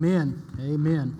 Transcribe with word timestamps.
Amen. 0.00 0.40
Amen. 0.60 1.18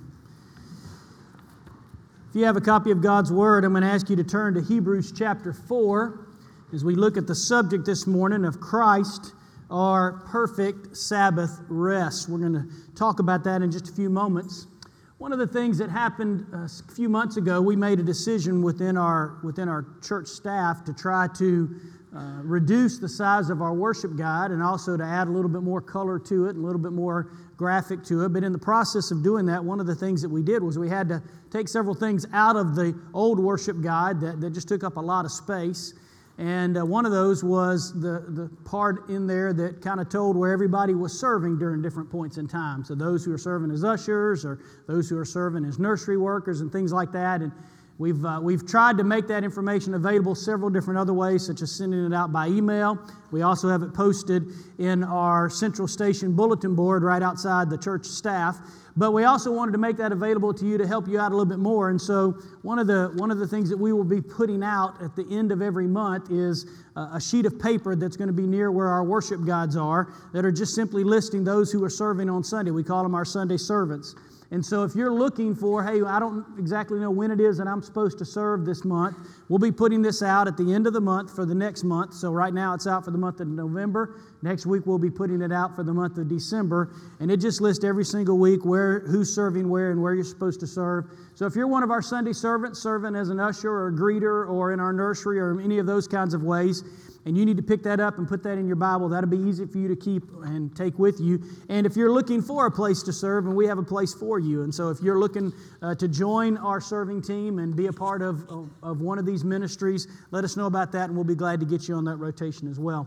If 2.30 2.36
you 2.36 2.44
have 2.44 2.56
a 2.56 2.60
copy 2.60 2.92
of 2.92 3.02
God's 3.02 3.32
Word, 3.32 3.64
I'm 3.64 3.72
going 3.72 3.82
to 3.82 3.88
ask 3.88 4.08
you 4.08 4.14
to 4.14 4.22
turn 4.22 4.54
to 4.54 4.62
Hebrews 4.62 5.10
chapter 5.10 5.52
4 5.52 6.28
as 6.72 6.84
we 6.84 6.94
look 6.94 7.16
at 7.16 7.26
the 7.26 7.34
subject 7.34 7.84
this 7.84 8.06
morning 8.06 8.44
of 8.44 8.60
Christ, 8.60 9.32
our 9.68 10.22
perfect 10.30 10.96
Sabbath 10.96 11.58
rest. 11.68 12.28
We're 12.28 12.38
going 12.38 12.52
to 12.52 12.68
talk 12.94 13.18
about 13.18 13.42
that 13.44 13.62
in 13.62 13.72
just 13.72 13.88
a 13.88 13.92
few 13.92 14.08
moments. 14.08 14.68
One 15.16 15.32
of 15.32 15.40
the 15.40 15.48
things 15.48 15.78
that 15.78 15.90
happened 15.90 16.46
uh, 16.54 16.58
a 16.58 16.92
few 16.94 17.08
months 17.08 17.36
ago, 17.36 17.60
we 17.60 17.74
made 17.74 17.98
a 17.98 18.04
decision 18.04 18.62
within 18.62 18.96
our, 18.96 19.40
within 19.42 19.68
our 19.68 19.86
church 20.00 20.28
staff 20.28 20.84
to 20.84 20.92
try 20.92 21.26
to 21.38 21.80
uh, 22.16 22.40
reduce 22.42 22.98
the 22.98 23.08
size 23.08 23.50
of 23.50 23.60
our 23.60 23.74
worship 23.74 24.16
guide 24.16 24.50
and 24.50 24.62
also 24.62 24.96
to 24.96 25.04
add 25.04 25.28
a 25.28 25.30
little 25.30 25.50
bit 25.50 25.62
more 25.62 25.80
color 25.80 26.18
to 26.18 26.46
it, 26.46 26.56
a 26.56 26.58
little 26.58 26.80
bit 26.80 26.92
more 26.92 27.30
graphic 27.58 28.02
to 28.04 28.24
it. 28.24 28.30
But 28.30 28.44
in 28.44 28.52
the 28.52 28.58
process 28.58 29.10
of 29.10 29.22
doing 29.22 29.44
that, 29.46 29.62
one 29.62 29.78
of 29.78 29.86
the 29.86 29.94
things 29.94 30.22
that 30.22 30.28
we 30.28 30.42
did 30.42 30.62
was 30.62 30.78
we 30.78 30.88
had 30.88 31.08
to 31.08 31.22
take 31.50 31.68
several 31.68 31.94
things 31.94 32.26
out 32.32 32.56
of 32.56 32.74
the 32.74 32.98
old 33.12 33.38
worship 33.38 33.82
guide 33.82 34.20
that, 34.20 34.40
that 34.40 34.50
just 34.54 34.68
took 34.68 34.84
up 34.84 34.96
a 34.96 35.00
lot 35.00 35.26
of 35.26 35.32
space. 35.32 35.92
And 36.38 36.78
uh, 36.78 36.86
one 36.86 37.04
of 37.04 37.12
those 37.12 37.42
was 37.42 37.92
the, 38.00 38.24
the 38.28 38.48
part 38.64 39.10
in 39.10 39.26
there 39.26 39.52
that 39.52 39.82
kind 39.82 40.00
of 40.00 40.08
told 40.08 40.36
where 40.36 40.52
everybody 40.52 40.94
was 40.94 41.18
serving 41.18 41.58
during 41.58 41.82
different 41.82 42.08
points 42.08 42.38
in 42.38 42.46
time. 42.46 42.84
So 42.84 42.94
those 42.94 43.24
who 43.24 43.34
are 43.34 43.38
serving 43.38 43.70
as 43.72 43.82
ushers 43.82 44.44
or 44.44 44.60
those 44.86 45.10
who 45.10 45.18
are 45.18 45.24
serving 45.24 45.64
as 45.64 45.78
nursery 45.80 46.16
workers 46.16 46.60
and 46.60 46.72
things 46.72 46.92
like 46.92 47.10
that. 47.12 47.42
And 47.42 47.52
We've, 47.98 48.24
uh, 48.24 48.38
we've 48.40 48.64
tried 48.64 48.96
to 48.98 49.04
make 49.04 49.26
that 49.26 49.42
information 49.42 49.94
available 49.94 50.36
several 50.36 50.70
different 50.70 51.00
other 51.00 51.12
ways, 51.12 51.44
such 51.44 51.62
as 51.62 51.72
sending 51.72 52.06
it 52.06 52.14
out 52.14 52.32
by 52.32 52.46
email. 52.46 52.96
We 53.32 53.42
also 53.42 53.68
have 53.68 53.82
it 53.82 53.92
posted 53.92 54.44
in 54.78 55.02
our 55.02 55.50
central 55.50 55.88
station 55.88 56.36
bulletin 56.36 56.76
board 56.76 57.02
right 57.02 57.22
outside 57.22 57.68
the 57.68 57.78
church 57.78 58.06
staff. 58.06 58.58
But 58.96 59.12
we 59.12 59.24
also 59.24 59.52
wanted 59.52 59.72
to 59.72 59.78
make 59.78 59.96
that 59.96 60.12
available 60.12 60.54
to 60.54 60.64
you 60.64 60.78
to 60.78 60.86
help 60.86 61.08
you 61.08 61.18
out 61.18 61.32
a 61.32 61.34
little 61.34 61.46
bit 61.46 61.58
more. 61.58 61.90
And 61.90 62.00
so, 62.00 62.32
one 62.62 62.80
of 62.80 62.88
the, 62.88 63.12
one 63.14 63.30
of 63.30 63.38
the 63.38 63.46
things 63.46 63.68
that 63.70 63.76
we 63.76 63.92
will 63.92 64.02
be 64.02 64.20
putting 64.20 64.62
out 64.62 65.00
at 65.00 65.14
the 65.14 65.24
end 65.30 65.52
of 65.52 65.62
every 65.62 65.86
month 65.86 66.30
is 66.30 66.66
a 66.96 67.20
sheet 67.20 67.46
of 67.46 67.60
paper 67.60 67.94
that's 67.94 68.16
going 68.16 68.26
to 68.26 68.32
be 68.32 68.46
near 68.46 68.72
where 68.72 68.88
our 68.88 69.04
worship 69.04 69.44
guides 69.44 69.76
are 69.76 70.12
that 70.32 70.44
are 70.44 70.50
just 70.50 70.74
simply 70.74 71.04
listing 71.04 71.44
those 71.44 71.70
who 71.70 71.82
are 71.84 71.90
serving 71.90 72.28
on 72.28 72.42
Sunday. 72.42 72.72
We 72.72 72.82
call 72.82 73.04
them 73.04 73.14
our 73.14 73.24
Sunday 73.24 73.56
servants. 73.56 74.16
And 74.50 74.64
so, 74.64 74.82
if 74.82 74.94
you're 74.94 75.12
looking 75.12 75.54
for, 75.54 75.84
hey, 75.84 76.00
I 76.00 76.18
don't 76.18 76.42
exactly 76.58 76.98
know 76.98 77.10
when 77.10 77.30
it 77.30 77.38
is 77.38 77.58
that 77.58 77.66
I'm 77.66 77.82
supposed 77.82 78.16
to 78.18 78.24
serve 78.24 78.64
this 78.64 78.82
month, 78.82 79.18
we'll 79.50 79.58
be 79.58 79.70
putting 79.70 80.00
this 80.00 80.22
out 80.22 80.48
at 80.48 80.56
the 80.56 80.72
end 80.72 80.86
of 80.86 80.94
the 80.94 81.02
month 81.02 81.34
for 81.34 81.44
the 81.44 81.54
next 81.54 81.84
month. 81.84 82.14
So, 82.14 82.32
right 82.32 82.54
now 82.54 82.72
it's 82.72 82.86
out 82.86 83.04
for 83.04 83.10
the 83.10 83.18
month 83.18 83.40
of 83.40 83.48
November. 83.48 84.22
Next 84.40 84.64
week, 84.64 84.86
we'll 84.86 84.98
be 84.98 85.10
putting 85.10 85.42
it 85.42 85.52
out 85.52 85.76
for 85.76 85.82
the 85.82 85.92
month 85.92 86.16
of 86.16 86.28
December. 86.28 86.94
And 87.20 87.30
it 87.30 87.40
just 87.40 87.60
lists 87.60 87.84
every 87.84 88.06
single 88.06 88.38
week 88.38 88.64
where, 88.64 89.00
who's 89.00 89.34
serving 89.34 89.68
where, 89.68 89.90
and 89.90 90.02
where 90.02 90.14
you're 90.14 90.24
supposed 90.24 90.60
to 90.60 90.66
serve. 90.66 91.04
So, 91.34 91.44
if 91.44 91.54
you're 91.54 91.68
one 91.68 91.82
of 91.82 91.90
our 91.90 92.00
Sunday 92.00 92.32
servants, 92.32 92.82
serving 92.82 93.16
as 93.16 93.28
an 93.28 93.40
usher 93.40 93.70
or 93.70 93.88
a 93.88 93.92
greeter 93.92 94.48
or 94.48 94.72
in 94.72 94.80
our 94.80 94.94
nursery 94.94 95.38
or 95.38 95.60
any 95.60 95.78
of 95.78 95.84
those 95.84 96.08
kinds 96.08 96.32
of 96.32 96.42
ways, 96.42 96.84
and 97.28 97.36
you 97.36 97.44
need 97.44 97.58
to 97.58 97.62
pick 97.62 97.82
that 97.82 98.00
up 98.00 98.16
and 98.16 98.26
put 98.26 98.42
that 98.44 98.56
in 98.56 98.66
your 98.66 98.76
Bible. 98.76 99.06
That'll 99.10 99.28
be 99.28 99.36
easy 99.36 99.66
for 99.66 99.76
you 99.76 99.86
to 99.86 99.94
keep 99.94 100.22
and 100.44 100.74
take 100.74 100.98
with 100.98 101.20
you. 101.20 101.44
And 101.68 101.86
if 101.86 101.94
you're 101.94 102.10
looking 102.10 102.40
for 102.40 102.64
a 102.64 102.70
place 102.70 103.02
to 103.02 103.12
serve, 103.12 103.44
and 103.44 103.54
we 103.54 103.66
have 103.66 103.76
a 103.76 103.82
place 103.82 104.14
for 104.14 104.38
you. 104.38 104.62
And 104.62 104.74
so 104.74 104.88
if 104.88 105.02
you're 105.02 105.18
looking 105.18 105.52
uh, 105.82 105.94
to 105.96 106.08
join 106.08 106.56
our 106.56 106.80
serving 106.80 107.20
team 107.20 107.58
and 107.58 107.76
be 107.76 107.88
a 107.88 107.92
part 107.92 108.22
of, 108.22 108.48
of, 108.48 108.70
of 108.82 109.02
one 109.02 109.18
of 109.18 109.26
these 109.26 109.44
ministries, 109.44 110.08
let 110.30 110.42
us 110.42 110.56
know 110.56 110.64
about 110.64 110.90
that, 110.92 111.10
and 111.10 111.14
we'll 111.14 111.22
be 111.22 111.34
glad 111.34 111.60
to 111.60 111.66
get 111.66 111.86
you 111.86 111.96
on 111.96 112.04
that 112.06 112.16
rotation 112.16 112.66
as 112.66 112.78
well. 112.78 113.06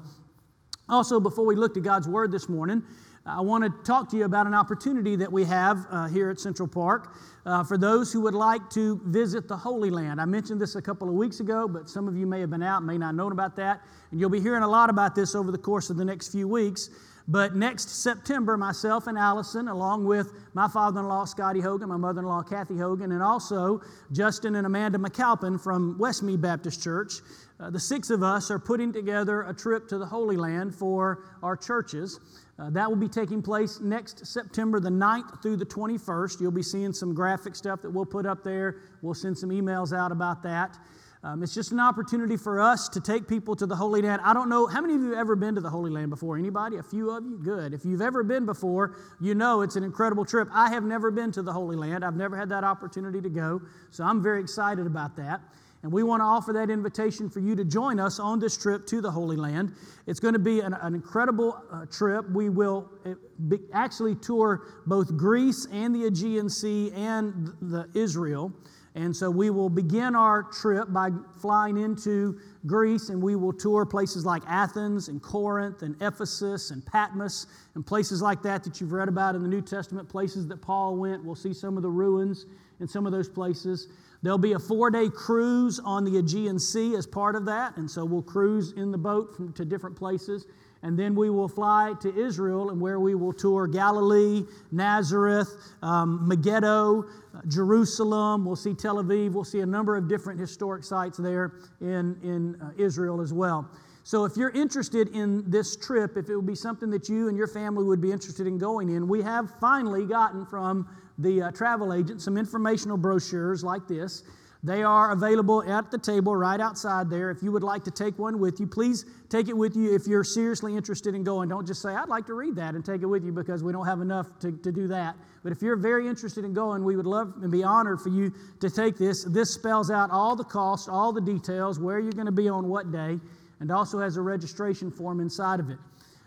Also, 0.88 1.20
before 1.20 1.46
we 1.46 1.56
look 1.56 1.74
to 1.74 1.82
God's 1.82 2.08
Word 2.08 2.32
this 2.32 2.48
morning, 2.48 2.84
I 3.24 3.40
want 3.42 3.64
to 3.64 3.70
talk 3.84 4.10
to 4.12 4.18
you 4.18 4.26
about 4.26 4.48
an 4.48 4.56
opportunity 4.56 5.16
that 5.18 5.32
we 5.32 5.44
have 5.44 5.86
uh, 5.92 6.08
here 6.08 6.32
at 6.32 6.40
Central 6.40 6.68
Park 6.68 7.16
uh, 7.46 7.64
for 7.64 7.78
those 7.78 8.12
who 8.12 8.20
would 8.22 8.34
like 8.34 8.68
to 8.72 9.00
visit 9.06 9.48
the 9.48 9.56
Holy 9.56 9.92
Land. 9.92 10.20
I 10.20 10.26
mentioned 10.26 10.60
this 10.60 10.76
a 10.76 10.82
couple 10.82 11.08
of 11.08 11.14
weeks 11.14 11.40
ago, 11.40 11.68
but 11.68 11.88
some 11.88 12.08
of 12.08 12.18
you 12.18 12.26
may 12.26 12.40
have 12.40 12.50
been 12.50 12.64
out, 12.64 12.84
may 12.84 12.98
not 12.98 13.14
know 13.14 13.30
about 13.30 13.56
that. 13.58 13.82
And 14.10 14.20
you'll 14.20 14.32
be 14.32 14.40
hearing 14.40 14.64
a 14.64 14.68
lot 14.68 14.90
about 14.90 15.14
this 15.14 15.36
over 15.36 15.52
the 15.52 15.58
course 15.60 15.92
of 15.92 15.98
the 15.98 16.06
next 16.06 16.32
few 16.32 16.48
weeks. 16.48 16.90
But 17.28 17.56
next 17.56 17.90
September, 18.02 18.58
myself 18.58 19.06
and 19.06 19.20
Allison, 19.20 19.68
along 19.68 20.06
with 20.06 20.34
my 20.56 20.68
father 20.68 21.02
in 21.02 21.08
law, 21.08 21.24
Scotty 21.26 21.62
Hogan, 21.62 21.90
my 21.90 21.98
mother 21.98 22.22
in 22.22 22.26
law, 22.26 22.42
Kathy 22.42 22.76
Hogan, 22.76 23.12
and 23.12 23.22
also 23.22 23.82
Justin 24.12 24.56
and 24.56 24.66
Amanda 24.66 24.98
McAlpin 24.98 25.62
from 25.62 25.98
Westmead 26.00 26.42
Baptist 26.42 26.84
Church, 26.84 27.14
uh, 27.60 27.70
the 27.70 27.80
six 27.80 28.10
of 28.10 28.24
us 28.24 28.50
are 28.50 28.58
putting 28.58 28.92
together 28.92 29.44
a 29.44 29.54
trip 29.54 29.88
to 29.90 30.00
the 30.00 30.06
Holy 30.06 30.36
Land 30.36 30.74
for 30.74 31.24
our 31.44 31.56
churches. 31.56 32.20
Uh, 32.60 32.70
that 32.70 32.88
will 32.88 32.98
be 32.98 33.08
taking 33.08 33.42
place 33.42 33.80
next 33.80 34.26
September 34.26 34.80
the 34.80 34.90
9th 34.90 35.42
through 35.42 35.58
the 35.58 35.66
21st. 35.66 36.42
You'll 36.42 36.52
be 36.52 36.64
seeing 36.64 36.94
some 36.94 37.14
graphic 37.14 37.56
stuff 37.56 37.82
that 37.82 37.90
we'll 37.90 38.06
put 38.06 38.26
up 38.26 38.44
there. 38.44 38.78
We'll 39.02 39.14
send 39.14 39.38
some 39.38 39.50
emails 39.50 39.98
out 39.98 40.12
about 40.12 40.44
that. 40.44 40.78
Um, 41.24 41.44
it's 41.44 41.54
just 41.54 41.72
an 41.72 41.80
opportunity 41.80 42.36
for 42.36 42.60
us 42.60 42.90
to 42.90 43.00
take 43.00 43.28
people 43.28 43.56
to 43.56 43.68
the 43.68 43.76
Holy 43.76 44.02
Land. 44.02 44.22
I 44.24 44.34
don't 44.34 44.50
know, 44.50 44.66
how 44.66 44.82
many 44.82 44.96
of 44.96 45.02
you 45.02 45.10
have 45.10 45.20
ever 45.20 45.36
been 45.36 45.54
to 45.54 45.62
the 45.62 45.70
Holy 45.70 45.92
Land 45.92 46.10
before? 46.10 46.36
Anybody? 46.36 46.78
A 46.78 46.84
few 46.84 47.12
of 47.12 47.24
you? 47.24 47.38
Good. 47.38 47.76
If 47.76 47.86
you've 47.86 48.02
ever 48.02 48.24
been 48.24 48.48
before, 48.48 48.96
you 49.20 49.36
know 49.36 49.62
it's 49.62 49.76
an 49.76 49.84
incredible 49.84 50.26
trip. 50.26 50.50
I 50.52 50.70
have 50.72 50.84
never 50.84 51.12
been 51.12 51.32
to 51.34 51.44
the 51.44 51.54
Holy 51.54 51.76
Land. 51.76 52.04
I've 52.04 52.16
never 52.16 52.36
had 52.36 52.50
that 52.50 52.64
opportunity 52.64 53.22
to 53.22 53.30
go, 53.30 53.62
so 53.92 54.04
I'm 54.04 54.24
very 54.24 54.42
excited 54.42 54.88
about 54.88 55.16
that. 55.18 55.42
And 55.84 55.92
we 55.92 56.04
want 56.04 56.22
to 56.22 56.26
offer 56.26 56.54
that 56.54 56.70
invitation 56.70 57.30
for 57.30 57.40
you 57.40 57.56
to 57.56 57.66
join 57.66 58.00
us 58.00 58.20
on 58.20 58.40
this 58.40 58.56
trip 58.56 58.86
to 58.88 59.02
the 59.02 59.10
Holy 59.10 59.36
Land. 59.36 59.74
It's 60.06 60.20
going 60.20 60.34
to 60.34 60.40
be 60.40 60.60
an, 60.60 60.74
an 60.76 60.94
incredible 60.94 61.62
uh, 61.72 61.86
trip. 61.88 62.30
We 62.30 62.50
will 62.50 62.90
uh, 63.06 63.16
be, 63.48 63.58
actually 63.74 64.16
tour 64.16 64.62
both 64.86 65.18
Greece 65.18 65.66
and 65.72 65.96
the 65.96 66.06
Aegean 66.06 66.50
Sea 66.50 66.92
and 66.94 67.52
the 67.62 67.90
Israel. 67.96 68.54
And 68.94 69.16
so 69.16 69.32
we 69.32 69.50
will 69.50 69.70
begin 69.70 70.16
our 70.16 70.44
trip 70.44 70.92
by 70.92 71.10
flying 71.40 71.78
into 71.78 72.40
Greece 72.66 73.10
and 73.10 73.22
we 73.22 73.38
will 73.38 73.54
tour 73.54 73.86
places 73.86 74.26
like 74.26 74.44
Athens 74.48 75.08
and 75.08 75.22
Corinth 75.22 75.82
and 75.82 75.96
Ephesus 76.02 76.72
and 76.72 76.86
Patmos 76.86 77.48
and 77.76 77.86
places 77.86 78.22
like 78.22 78.44
that 78.44 78.64
that 78.66 78.82
you've 78.82 78.92
read 78.92 79.08
about 79.08 79.34
in 79.34 79.42
the 79.42 79.48
New 79.48 79.62
Testament, 79.62 80.10
places 80.10 80.46
that 80.48 80.62
Paul 80.62 80.98
went. 80.98 81.24
We'll 81.24 81.36
see 81.36 81.54
some 81.54 81.78
of 81.78 81.84
the 81.84 81.90
ruins 81.90 82.46
in 82.82 82.88
some 82.88 83.06
of 83.06 83.14
those 83.14 83.30
places. 83.30 83.88
There'll 84.24 84.38
be 84.38 84.54
a 84.54 84.60
four 84.60 84.92
day 84.92 85.10
cruise 85.10 85.80
on 85.80 86.04
the 86.04 86.18
Aegean 86.18 86.60
Sea 86.60 86.96
as 86.96 87.08
part 87.08 87.36
of 87.36 87.46
that, 87.46 87.78
and 87.78 87.90
so 87.90 88.06
we'll 88.06 88.22
cruise 88.22 88.74
in 88.74 88.92
the 88.92 88.98
boat 88.98 89.36
from, 89.36 89.52
to 89.54 89.66
different 89.66 89.96
places. 89.96 90.46
And 90.84 90.98
then 90.98 91.14
we 91.14 91.30
will 91.30 91.48
fly 91.48 91.94
to 92.02 92.16
Israel, 92.16 92.72
and 92.72 92.82
where 92.82 93.00
we 93.00 93.14
will 93.14 93.34
tour 93.34 93.68
Galilee, 93.68 94.44
Nazareth, 94.72 95.56
um, 95.84 96.28
Megiddo, 96.28 97.06
Jerusalem. 97.48 98.46
We'll 98.46 98.56
see 98.56 98.74
Tel 98.74 98.96
Aviv. 98.96 99.34
We'll 99.34 99.44
see 99.44 99.60
a 99.60 99.66
number 99.66 99.96
of 99.96 100.08
different 100.08 100.40
historic 100.40 100.84
sites 100.84 101.20
there 101.20 101.54
in, 101.82 102.18
in 102.24 102.60
uh, 102.62 102.72
Israel 102.78 103.22
as 103.22 103.32
well. 103.32 103.70
So, 104.04 104.26
if 104.26 104.36
you're 104.36 104.50
interested 104.52 105.10
in 105.16 105.48
this 105.50 105.76
trip, 105.76 106.18
if 106.18 106.30
it 106.30 106.36
would 106.36 106.48
be 106.48 106.56
something 106.56 106.90
that 106.90 107.08
you 107.08 107.28
and 107.28 107.38
your 107.38 107.48
family 107.48 107.84
would 107.84 108.02
be 108.02 108.12
interested 108.12 108.48
in 108.48 108.58
going 108.58 108.90
in, 108.90 109.08
we 109.08 109.22
have 109.22 109.52
finally 109.60 110.06
gotten 110.06 110.44
from 110.48 110.88
the 111.18 111.44
uh, 111.44 111.52
travel 111.52 111.94
agent 111.94 112.22
some 112.22 112.38
informational 112.38 112.98
brochures 112.98 113.64
like 113.64 113.88
this. 113.88 114.24
They 114.64 114.84
are 114.84 115.12
available 115.12 115.64
at 115.64 115.90
the 115.90 115.98
table 115.98 116.36
right 116.36 116.60
outside 116.60 117.10
there. 117.10 117.32
If 117.32 117.42
you 117.42 117.52
would 117.52 117.64
like 117.64 117.84
to 117.86 117.92
take 117.92 118.20
one 118.20 118.38
with 118.38 118.60
you, 118.60 118.68
please 118.68 119.06
take 119.28 119.48
it 119.48 119.58
with 119.58 119.76
you 119.76 119.96
if 119.96 120.06
you're 120.06 120.24
seriously 120.24 120.76
interested 120.76 121.16
in 121.16 121.24
going. 121.24 121.50
Don't 121.50 121.66
just 121.66 121.82
say, 121.82 121.96
I'd 121.96 122.10
like 122.10 122.28
to 122.28 122.36
read 122.36 122.56
that 122.58 122.76
and 122.76 122.86
take 122.86 123.02
it 123.02 123.08
with 123.08 123.24
you 123.26 123.32
because 123.32 123.64
we 123.64 123.72
don't 123.72 123.88
have 123.88 124.02
enough 124.02 124.28
to, 124.42 124.52
to 124.52 124.72
do 124.72 124.88
that. 124.90 125.16
But 125.44 125.52
if 125.52 125.64
you're 125.64 125.76
very 125.76 126.08
interested 126.08 126.46
in 126.46 126.54
going, 126.54 126.84
we 126.84 126.96
would 126.96 127.08
love 127.08 127.34
and 127.42 127.52
be 127.52 127.64
honored 127.64 128.02
for 128.02 128.10
you 128.10 128.32
to 128.60 128.70
take 128.70 129.00
this. 129.00 129.24
This 129.24 129.52
spells 129.52 129.90
out 129.90 130.12
all 130.12 130.36
the 130.36 130.44
costs, 130.44 130.88
all 130.88 131.12
the 131.12 131.22
details, 131.22 131.80
where 131.80 132.00
you're 132.00 132.12
going 132.12 132.28
to 132.28 132.32
be 132.32 132.48
on 132.48 132.70
what 132.70 132.92
day, 132.92 133.20
and 133.62 133.72
also 133.72 133.98
has 134.00 134.18
a 134.18 134.22
registration 134.22 134.92
form 134.92 135.20
inside 135.22 135.60
of 135.60 135.72
it. 135.72 135.80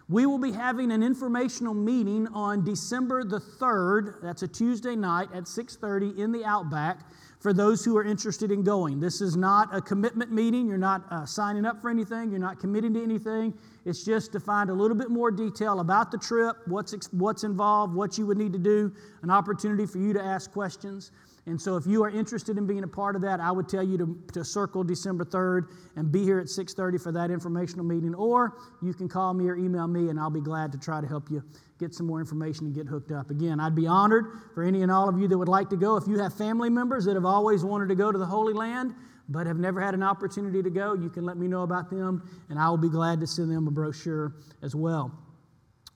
We 0.09 0.26
will 0.26 0.38
be 0.38 0.53
having 0.53 0.92
an 0.92 1.03
informational 1.03 1.72
meeting 1.72 2.26
on 2.28 2.62
December 2.62 3.25
the 3.25 3.41
3rd. 3.41 4.20
That's 4.20 4.42
a 4.42 4.48
Tuesday 4.48 4.94
night 4.94 5.31
at 5.32 5.44
6:30 5.44 6.19
in 6.19 6.31
the 6.31 6.44
Outback 6.44 7.00
for 7.40 7.55
those 7.55 7.84
who 7.84 7.96
are 7.96 8.05
interested 8.05 8.50
in 8.50 8.62
going. 8.62 9.00
This 9.00 9.23
is 9.23 9.34
not 9.34 9.75
a 9.75 9.81
commitment 9.81 10.31
meeting. 10.31 10.67
You're 10.67 10.76
not 10.76 11.05
uh, 11.11 11.25
signing 11.25 11.64
up 11.64 11.81
for 11.81 11.88
anything. 11.88 12.31
You're 12.31 12.38
not 12.38 12.58
committing 12.58 12.93
to 12.94 13.02
anything. 13.02 13.55
It's 13.87 14.05
just 14.05 14.32
to 14.32 14.40
find 14.40 14.69
a 14.69 14.75
little 14.75 14.96
bit 14.96 15.11
more 15.11 15.31
detail 15.31 15.81
about 15.81 16.11
the 16.11 16.19
trip, 16.19 16.56
what's, 16.67 16.94
what's 17.12 17.44
involved, 17.44 17.94
what 17.94 18.17
you 18.17 18.26
would 18.26 18.38
need 18.38 18.55
to 18.55 18.58
do, 18.58 18.93
an 19.23 19.31
opportunity 19.31 19.84
for 19.84 19.99
you 19.99 20.14
to 20.14 20.23
ask 20.23 20.52
questions. 20.52 21.12
And 21.46 21.61
so 21.61 21.76
if 21.76 21.87
you 21.87 22.02
are 22.02 22.11
interested 22.11 22.56
in 22.56 22.67
being 22.67 22.85
a 22.85 22.88
part 22.88 23.17
of 23.17 23.23
that, 23.23 23.38
I 23.38 23.50
would 23.50 23.69
tell 23.69 23.82
you 23.82 23.99
to, 23.99 24.19
to 24.32 24.44
circle 24.44 24.82
December 24.82 25.25
3rd 25.25 25.69
and 25.96 26.11
be 26.11 26.23
here 26.23 26.38
at 26.38 26.46
6:30 26.46 27.02
for 27.02 27.12
that 27.12 27.31
informational 27.31 27.85
meeting. 27.85 28.14
Or 28.14 28.56
you 28.81 28.94
can 28.94 29.08
call 29.08 29.35
me 29.35 29.49
or 29.49 29.56
email 29.56 29.87
me 29.87 30.08
and 30.08 30.19
I'll 30.19 30.31
be 30.31 30.41
glad 30.41 30.73
to 30.73 30.79
try 30.79 31.02
to 31.02 31.06
help 31.06 31.31
you 31.31 31.43
get 31.79 31.94
some 31.94 32.06
more 32.06 32.20
information 32.20 32.67
and 32.67 32.75
get 32.75 32.87
hooked 32.87 33.12
up. 33.12 33.31
Again, 33.31 33.61
I'd 33.61 33.75
be 33.75 33.87
honored 33.87 34.26
for 34.55 34.62
any 34.62 34.82
and 34.82 34.91
all 34.91 35.08
of 35.08 35.19
you 35.19 35.29
that 35.29 35.37
would 35.37 35.49
like 35.49 35.69
to 35.70 35.76
go. 35.76 35.96
If 35.96 36.08
you 36.08 36.19
have 36.19 36.32
family 36.32 36.70
members 36.70 37.05
that 37.05 37.14
have 37.14 37.26
always 37.26 37.62
wanted 37.62 37.88
to 37.88 37.94
go 37.94 38.11
to 38.11 38.17
the 38.17 38.26
Holy 38.26 38.55
Land, 38.55 38.94
but 39.29 39.46
have 39.46 39.58
never 39.58 39.81
had 39.81 39.94
an 39.94 40.02
opportunity 40.02 40.62
to 40.62 40.70
go, 40.70 40.94
you 40.94 41.11
can 41.11 41.25
let 41.25 41.37
me 41.37 41.49
know 41.49 41.62
about 41.62 41.91
them, 41.91 42.29
and 42.50 42.58
I 42.58 42.69
will 42.69 42.79
be 42.79 42.91
glad 42.91 43.20
to 43.20 43.26
send 43.26 43.50
them 43.50 43.67
a 43.67 43.70
brochure 43.70 44.35
as 44.62 44.75
well. 44.75 45.12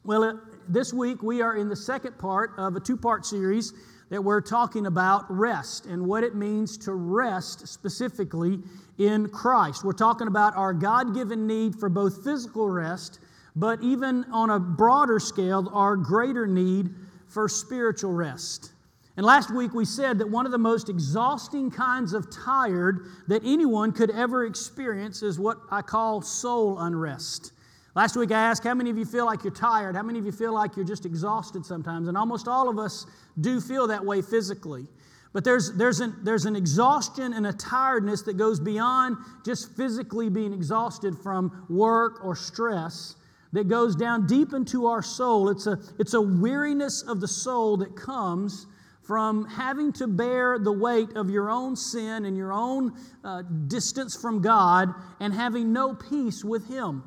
Well, 0.05 0.25
uh, 0.25 0.35
this 0.69 0.93
week 0.93 1.23
we 1.23 1.43
are 1.43 1.56
in 1.56 1.69
the 1.69 1.77
second 1.77 2.19
part 2.19 2.53
of 2.56 2.77
a 2.77 2.81
two 2.81 2.97
part 2.97 3.27
series 3.27 3.73
that 4.11 4.23
we're 4.23 4.41
talking 4.41 4.87
about 4.87 5.25
rest 5.29 5.87
and 5.87 6.07
what 6.07 6.25
it 6.25 6.35
means 6.35 6.79
to 6.79 6.95
rest 6.95 7.69
specifically 7.69 8.61
in 8.99 9.29
Christ. 9.29 9.85
We're 9.85 9.93
talking 9.93 10.29
about 10.29 10.57
our 10.57 10.73
God 10.73 11.15
given 11.15 11.47
need 11.47 11.77
for 11.77 11.89
both 11.89 12.25
physical 12.25 12.69
rest, 12.69 13.21
but 13.55 13.83
even 13.83 14.25
on 14.33 14.51
a 14.51 14.59
broader 14.59 15.21
scale, 15.21 15.71
our 15.73 15.97
greater 15.97 16.47
need 16.47 16.91
for 17.29 17.49
spiritual 17.49 18.13
rest. 18.13 18.73
And 19.17 19.27
last 19.27 19.53
week 19.53 19.75
we 19.75 19.85
said 19.85 20.19
that 20.19 20.31
one 20.31 20.47
of 20.47 20.53
the 20.53 20.59
most 20.59 20.89
exhausting 20.89 21.71
kinds 21.71 22.13
of 22.13 22.31
tired 22.31 23.07
that 23.27 23.43
anyone 23.45 23.93
could 23.93 24.11
ever 24.13 24.47
experience 24.47 25.23
is 25.23 25.39
what 25.39 25.59
I 25.71 25.83
call 25.83 26.23
soul 26.23 26.79
unrest. 26.79 27.53
Last 27.94 28.17
week 28.17 28.31
I 28.31 28.40
asked 28.40 28.64
how 28.64 28.75
many 28.75 28.90
of 28.90 28.99
you 28.99 29.05
feel 29.05 29.25
like 29.25 29.43
you're 29.43 29.52
tired? 29.52 29.96
How 29.96 30.02
many 30.02 30.19
of 30.19 30.26
you 30.26 30.32
feel 30.32 30.52
like 30.52 30.76
you're 30.76 30.85
just 30.85 31.06
exhausted 31.06 31.64
sometimes? 31.64 32.08
And 32.08 32.17
almost 32.17 32.46
all 32.46 32.69
of 32.69 32.79
us 32.79 33.06
do 33.40 33.61
feel 33.61 33.87
that 33.88 34.05
way 34.05 34.23
physically. 34.23 34.87
But 35.32 35.44
there's, 35.44 35.76
there's, 35.76 36.00
an, 36.00 36.17
there's 36.23 36.46
an 36.46 36.56
exhaustion 36.56 37.32
and 37.32 37.46
a 37.46 37.52
tiredness 37.52 38.23
that 38.23 38.37
goes 38.37 38.61
beyond 38.61 39.17
just 39.44 39.76
physically 39.76 40.29
being 40.29 40.52
exhausted 40.52 41.19
from 41.19 41.67
work 41.69 42.25
or 42.25 42.35
stress 42.35 43.17
that 43.52 43.69
goes 43.69 43.96
down 43.96 44.26
deep 44.26 44.52
into 44.52 44.87
our 44.87 45.02
soul. 45.02 45.49
It's 45.49 45.67
a, 45.67 45.79
it's 45.99 46.14
a 46.14 46.20
weariness 46.20 47.02
of 47.02 47.20
the 47.20 47.29
soul 47.29 47.76
that 47.79 47.96
comes 47.96 48.67
from 49.02 49.46
having 49.46 49.90
to 49.94 50.06
bear 50.06 50.58
the 50.58 50.73
weight 50.73 51.17
of 51.17 51.31
your 51.31 51.50
own 51.50 51.75
sin 51.75 52.26
and 52.26 52.37
your 52.37 52.52
own 52.52 52.94
uh, 53.25 53.43
distance 53.67 54.14
from 54.14 54.43
God 54.43 54.94
and 55.20 55.32
having 55.32 55.73
no 55.73 55.94
peace 55.94 56.44
with 56.44 56.69
Him. 56.69 57.02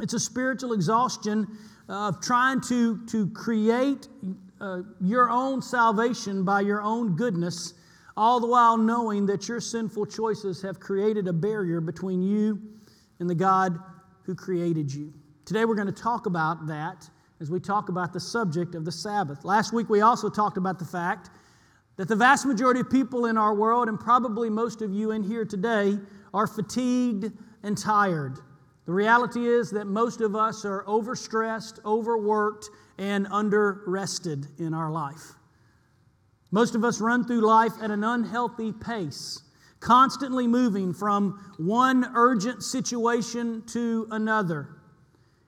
It's 0.00 0.14
a 0.14 0.20
spiritual 0.20 0.72
exhaustion 0.72 1.46
of 1.88 2.20
trying 2.20 2.60
to, 2.62 3.04
to 3.06 3.28
create 3.30 4.08
uh, 4.60 4.82
your 5.00 5.28
own 5.28 5.60
salvation 5.60 6.44
by 6.44 6.62
your 6.62 6.80
own 6.80 7.16
goodness, 7.16 7.74
all 8.16 8.40
the 8.40 8.46
while 8.46 8.76
knowing 8.76 9.26
that 9.26 9.48
your 9.48 9.60
sinful 9.60 10.06
choices 10.06 10.62
have 10.62 10.80
created 10.80 11.28
a 11.28 11.32
barrier 11.32 11.80
between 11.80 12.22
you 12.22 12.60
and 13.20 13.28
the 13.28 13.34
God 13.34 13.78
who 14.24 14.34
created 14.34 14.92
you. 14.92 15.12
Today 15.44 15.64
we're 15.64 15.74
going 15.74 15.92
to 15.92 16.02
talk 16.02 16.26
about 16.26 16.66
that 16.68 17.08
as 17.40 17.50
we 17.50 17.58
talk 17.60 17.88
about 17.88 18.12
the 18.12 18.20
subject 18.20 18.74
of 18.74 18.84
the 18.84 18.92
Sabbath. 18.92 19.44
Last 19.44 19.72
week 19.72 19.90
we 19.90 20.00
also 20.00 20.30
talked 20.30 20.56
about 20.56 20.78
the 20.78 20.84
fact 20.84 21.30
that 21.96 22.08
the 22.08 22.16
vast 22.16 22.46
majority 22.46 22.80
of 22.80 22.88
people 22.88 23.26
in 23.26 23.36
our 23.36 23.54
world, 23.54 23.88
and 23.88 24.00
probably 24.00 24.48
most 24.48 24.80
of 24.80 24.92
you 24.92 25.10
in 25.10 25.22
here 25.22 25.44
today, 25.44 25.98
are 26.32 26.46
fatigued 26.46 27.30
and 27.62 27.76
tired. 27.76 28.38
The 28.84 28.92
reality 28.92 29.46
is 29.46 29.70
that 29.70 29.86
most 29.86 30.20
of 30.20 30.34
us 30.34 30.64
are 30.64 30.84
overstressed, 30.84 31.84
overworked, 31.84 32.68
and 32.98 33.28
under-rested 33.30 34.46
in 34.58 34.74
our 34.74 34.90
life. 34.90 35.34
Most 36.50 36.74
of 36.74 36.84
us 36.84 37.00
run 37.00 37.24
through 37.24 37.40
life 37.40 37.72
at 37.80 37.90
an 37.90 38.02
unhealthy 38.02 38.72
pace, 38.72 39.42
constantly 39.80 40.46
moving 40.46 40.92
from 40.92 41.54
one 41.58 42.10
urgent 42.14 42.62
situation 42.62 43.62
to 43.68 44.08
another. 44.10 44.68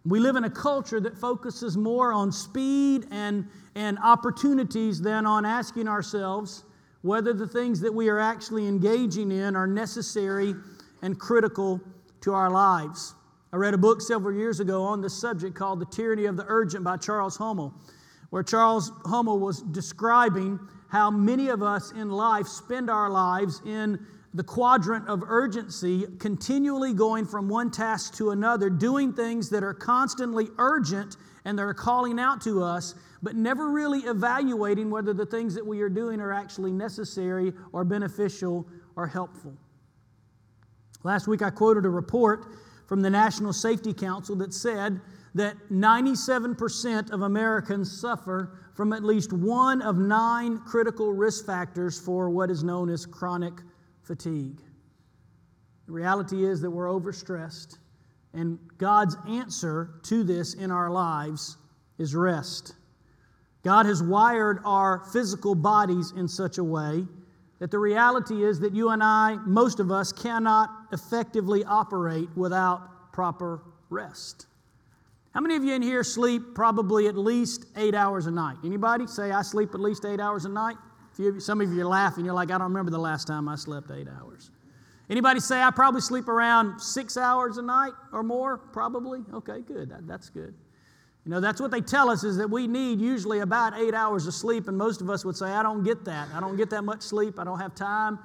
We 0.07 0.21
live 0.21 0.37
in 0.37 0.45
a 0.45 0.51
culture 0.51 1.01
that 1.01 1.19
focuses 1.19 1.77
more 1.77 2.13
on 2.13 2.31
speed 2.31 3.07
and, 3.11 3.49
and 3.75 3.99
opportunities 3.99 5.01
than 5.01 5.27
on 5.27 5.45
asking 5.45 5.89
ourselves 5.89 6.65
whether 7.03 7.33
the 7.33 7.47
things 7.47 7.81
that 7.81 7.93
we 7.93 8.09
are 8.09 8.19
actually 8.19 8.67
engaging 8.67 9.31
in 9.33 9.57
are 9.57 9.67
necessary 9.67 10.55
and 11.03 11.19
critical 11.19 11.81
to 12.23 12.33
our 12.33 12.51
lives. 12.51 13.15
I 13.55 13.57
read 13.57 13.73
a 13.73 13.79
book 13.79 14.01
several 14.01 14.37
years 14.37 14.59
ago 14.59 14.83
on 14.83 15.01
this 15.01 15.15
subject 15.15 15.55
called 15.55 15.79
The 15.79 15.87
Tyranny 15.87 16.25
of 16.25 16.37
the 16.37 16.45
Urgent 16.49 16.83
by 16.83 16.97
Charles 16.97 17.37
Hummel, 17.37 17.73
where 18.31 18.43
Charles 18.43 18.91
Hummel 19.05 19.39
was 19.39 19.63
describing 19.63 20.59
how 20.89 21.09
many 21.09 21.51
of 21.51 21.63
us 21.63 21.93
in 21.93 22.11
life 22.11 22.49
spend 22.49 22.91
our 22.91 23.09
lives 23.09 23.63
in 23.65 24.05
the 24.35 24.43
quadrant 24.43 25.07
of 25.07 25.23
urgency, 25.25 26.05
continually 26.19 26.93
going 26.93 27.25
from 27.27 27.49
one 27.49 27.71
task 27.71 28.17
to 28.17 28.31
another, 28.31 28.69
doing 28.69 29.13
things 29.13 29.49
that 29.51 29.63
are 29.63 29.73
constantly 29.73 30.49
urgent 30.59 31.17
and 31.45 31.57
that 31.57 31.63
are 31.63 31.75
calling 31.75 32.19
out 32.19 32.41
to 32.41 32.61
us, 32.61 32.97
but 33.23 33.37
never 33.37 33.71
really 33.71 34.01
evaluating 34.01 34.91
whether 34.91 35.15
the 35.15 35.27
things 35.27 35.55
that 35.55 35.65
we 35.65 35.81
are 35.81 35.89
doing 35.89 36.21
are 36.21 36.33
actually 36.33 36.73
necessary 36.73 37.53
or 37.73 37.85
beneficial 37.85 38.67
or 38.97 39.07
helpful. 39.07 39.55
Last 41.05 41.29
week 41.29 41.41
I 41.41 41.51
quoted 41.51 41.85
a 41.85 41.91
report 41.91 42.47
from 42.87 43.01
the 43.01 43.11
National 43.11 43.53
Safety 43.53 43.93
Council 43.93 44.37
that 44.37 44.53
said 44.53 45.01
that 45.35 45.57
97% 45.71 47.11
of 47.11 47.23
Americans 47.23 48.01
suffer 48.01 48.59
from 48.75 48.93
at 48.93 49.05
least 49.05 49.33
one 49.33 49.83
of 49.83 49.99
nine 49.99 50.59
critical 50.59 51.13
risk 51.13 51.47
factors 51.47 52.01
for 52.01 52.31
what 52.31 52.51
is 52.51 52.63
known 52.63 52.91
as 52.91 53.07
chronic 53.07 53.55
fatigue. 54.03 54.61
The 55.87 55.93
reality 55.93 56.45
is 56.45 56.61
that 56.61 56.71
we're 56.71 56.89
overstressed, 56.89 57.79
and 58.33 58.59
God's 58.79 59.17
answer 59.29 60.01
to 60.05 60.25
this 60.25 60.55
in 60.55 60.71
our 60.71 60.91
lives 60.91 61.57
is 61.99 62.15
rest. 62.15 62.75
God 63.63 63.87
has 63.87 64.03
wired 64.03 64.61
our 64.65 65.05
physical 65.13 65.55
bodies 65.55 66.13
in 66.17 66.29
such 66.29 66.59
a 66.59 66.65
way 66.65 67.07
that 67.59 67.71
the 67.71 67.79
reality 67.79 68.45
is 68.45 68.61
that 68.61 68.75
you 68.75 68.91
and 68.91 69.03
I, 69.03 69.37
most 69.47 69.81
of 69.81 69.91
us, 69.91 70.13
cannot 70.13 70.71
effectively 70.93 71.65
operate 71.65 72.29
without 72.37 73.13
proper 73.13 73.63
rest. 73.91 74.47
How 75.33 75.41
many 75.41 75.57
of 75.57 75.65
you 75.65 75.75
in 75.75 75.83
here 75.83 76.05
sleep 76.05 76.55
probably 76.55 77.09
at 77.09 77.17
least 77.17 77.67
eight 77.77 77.95
hours 77.95 78.27
a 78.27 78.31
night? 78.31 78.57
Anybody 78.65 79.07
say 79.07 79.31
I 79.31 79.43
sleep 79.43 79.75
at 79.75 79.81
least 79.81 80.05
eight 80.05 80.21
hours 80.21 80.45
a 80.45 80.49
night? 80.49 80.77
some 81.39 81.61
of 81.61 81.73
you 81.73 81.81
are 81.83 81.87
laughing. 81.87 82.25
You're 82.25 82.35
like, 82.35 82.51
I 82.51 82.59
don't 82.59 82.69
remember 82.69 82.91
the 82.91 82.99
last 82.99 83.27
time 83.27 83.49
I 83.49 83.55
slept 83.55 83.91
eight 83.93 84.09
hours. 84.09 84.51
Anybody 85.09 85.39
say 85.39 85.63
I 85.63 85.71
probably 85.71 86.01
sleep 86.01 86.29
around 86.29 86.81
six 86.81 87.17
hours 87.17 87.57
a 87.59 87.63
night 87.63 87.93
or 88.13 88.23
more? 88.23 88.59
Probably. 88.59 89.21
Okay, 89.33 89.61
good. 89.61 89.91
That, 89.91 90.09
that's 90.09 90.29
good. 90.29 90.55
You 91.25 91.31
know, 91.31 91.41
that's 91.41 91.61
what 91.61 91.71
they 91.71 91.81
tell 91.81 92.11
us 92.11 92.23
is 92.23 92.37
that 92.37 92.51
we 92.51 92.67
need 92.67 93.01
usually 93.01 93.41
about 93.41 93.79
eight 93.79 93.95
hours 93.95 94.27
of 94.27 94.35
sleep, 94.35 94.69
and 94.69 94.77
most 94.77 95.01
of 95.01 95.09
us 95.09 95.25
would 95.25 95.37
say, 95.37 95.47
I 95.47 95.63
don't 95.63 95.83
get 95.83 96.05
that. 96.05 96.29
I 96.35 96.41
don't 96.41 96.57
get 96.57 96.69
that 96.71 96.83
much 96.83 97.01
sleep. 97.01 97.39
I 97.39 97.45
don't 97.45 97.59
have 97.59 97.75
time. 97.75 98.19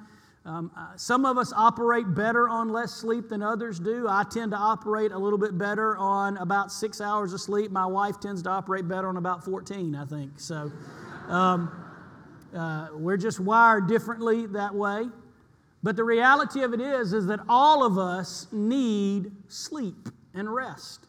Um, 0.44 0.70
uh, 0.76 0.96
some 0.96 1.24
of 1.24 1.38
us 1.38 1.52
operate 1.54 2.14
better 2.14 2.48
on 2.48 2.70
less 2.70 2.92
sleep 2.92 3.28
than 3.28 3.42
others 3.42 3.78
do. 3.78 4.06
I 4.08 4.24
tend 4.30 4.52
to 4.52 4.56
operate 4.56 5.12
a 5.12 5.18
little 5.18 5.38
bit 5.38 5.56
better 5.56 5.96
on 5.96 6.36
about 6.38 6.72
six 6.72 7.00
hours 7.00 7.32
of 7.32 7.40
sleep. 7.40 7.70
My 7.70 7.86
wife 7.86 8.20
tends 8.20 8.42
to 8.42 8.50
operate 8.50 8.88
better 8.88 9.08
on 9.08 9.16
about 9.16 9.44
14, 9.44 9.94
I 9.94 10.04
think. 10.06 10.40
So 10.40 10.72
um, 11.28 11.70
uh, 12.54 12.88
we're 12.94 13.18
just 13.18 13.38
wired 13.40 13.86
differently 13.86 14.46
that 14.48 14.74
way. 14.74 15.08
But 15.82 15.96
the 15.96 16.04
reality 16.04 16.62
of 16.62 16.74
it 16.74 16.80
is, 16.80 17.12
is 17.12 17.26
that 17.26 17.40
all 17.48 17.84
of 17.84 17.96
us 17.98 18.46
need 18.52 19.32
sleep 19.48 20.08
and 20.34 20.52
rest. 20.52 21.06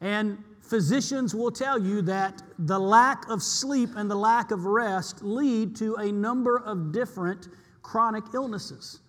And 0.00 0.42
physicians 0.68 1.34
will 1.34 1.50
tell 1.50 1.78
you 1.78 2.02
that 2.02 2.42
the 2.58 2.78
lack 2.78 3.28
of 3.28 3.42
sleep 3.42 3.90
and 3.96 4.10
the 4.10 4.16
lack 4.16 4.50
of 4.50 4.66
rest 4.66 5.22
lead 5.22 5.74
to 5.76 5.94
a 5.96 6.12
number 6.12 6.58
of 6.58 6.92
different 6.92 7.48
chronic 7.82 8.24
illnesses. 8.34 9.00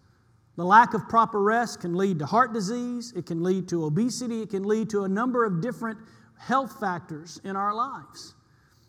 The 0.55 0.65
lack 0.65 0.93
of 0.93 1.07
proper 1.07 1.41
rest 1.41 1.81
can 1.81 1.95
lead 1.95 2.19
to 2.19 2.25
heart 2.25 2.53
disease, 2.53 3.13
it 3.15 3.25
can 3.25 3.43
lead 3.43 3.67
to 3.69 3.85
obesity, 3.85 4.41
it 4.41 4.49
can 4.49 4.63
lead 4.63 4.89
to 4.89 5.03
a 5.03 5.07
number 5.07 5.45
of 5.45 5.61
different 5.61 5.97
health 6.37 6.79
factors 6.79 7.39
in 7.43 7.55
our 7.55 7.73
lives. 7.73 8.35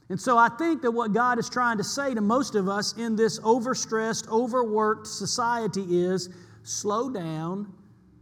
And 0.08 0.20
so 0.20 0.36
I 0.36 0.48
think 0.48 0.82
that 0.82 0.90
what 0.90 1.12
God 1.12 1.38
is 1.38 1.48
trying 1.48 1.78
to 1.78 1.84
say 1.84 2.14
to 2.14 2.20
most 2.20 2.56
of 2.56 2.68
us 2.68 2.96
in 2.96 3.14
this 3.14 3.38
overstressed, 3.40 4.28
overworked 4.28 5.06
society 5.06 5.84
is 6.02 6.28
slow 6.64 7.08
down 7.08 7.72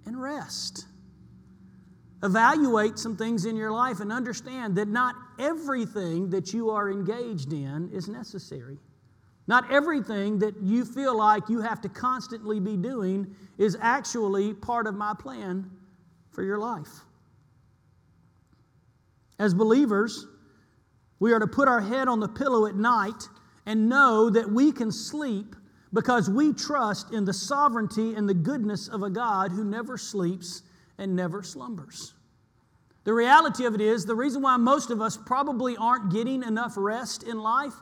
and 0.04 0.20
rest. 0.20 0.86
Evaluate 2.22 2.98
some 2.98 3.16
things 3.16 3.44
in 3.44 3.54
your 3.56 3.70
life 3.70 4.00
and 4.00 4.10
understand 4.10 4.74
that 4.76 4.88
not 4.88 5.14
everything 5.38 6.30
that 6.30 6.52
you 6.52 6.70
are 6.70 6.90
engaged 6.90 7.52
in 7.52 7.90
is 7.92 8.08
necessary. 8.08 8.78
Not 9.46 9.70
everything 9.70 10.38
that 10.40 10.60
you 10.60 10.84
feel 10.84 11.16
like 11.16 11.48
you 11.48 11.60
have 11.60 11.80
to 11.82 11.88
constantly 11.88 12.60
be 12.60 12.76
doing 12.76 13.34
is 13.56 13.76
actually 13.80 14.52
part 14.52 14.86
of 14.86 14.94
my 14.94 15.14
plan 15.18 15.70
for 16.30 16.42
your 16.42 16.58
life. 16.58 16.88
As 19.38 19.54
believers, 19.54 20.26
we 21.20 21.32
are 21.32 21.38
to 21.38 21.46
put 21.46 21.68
our 21.68 21.80
head 21.80 22.08
on 22.08 22.20
the 22.20 22.28
pillow 22.28 22.66
at 22.66 22.74
night 22.74 23.28
and 23.64 23.88
know 23.88 24.28
that 24.28 24.50
we 24.50 24.72
can 24.72 24.90
sleep 24.90 25.54
because 25.92 26.28
we 26.28 26.52
trust 26.52 27.12
in 27.12 27.24
the 27.24 27.32
sovereignty 27.32 28.14
and 28.14 28.28
the 28.28 28.34
goodness 28.34 28.88
of 28.88 29.02
a 29.02 29.10
God 29.10 29.52
who 29.52 29.64
never 29.64 29.96
sleeps 29.96 30.62
and 30.98 31.14
never 31.14 31.42
slumbers. 31.42 32.14
The 33.04 33.14
reality 33.14 33.64
of 33.64 33.74
it 33.74 33.80
is, 33.80 34.04
the 34.04 34.14
reason 34.14 34.42
why 34.42 34.56
most 34.56 34.90
of 34.90 35.00
us 35.00 35.16
probably 35.16 35.76
aren't 35.76 36.12
getting 36.12 36.42
enough 36.42 36.74
rest 36.76 37.22
in 37.22 37.38
life 37.38 37.72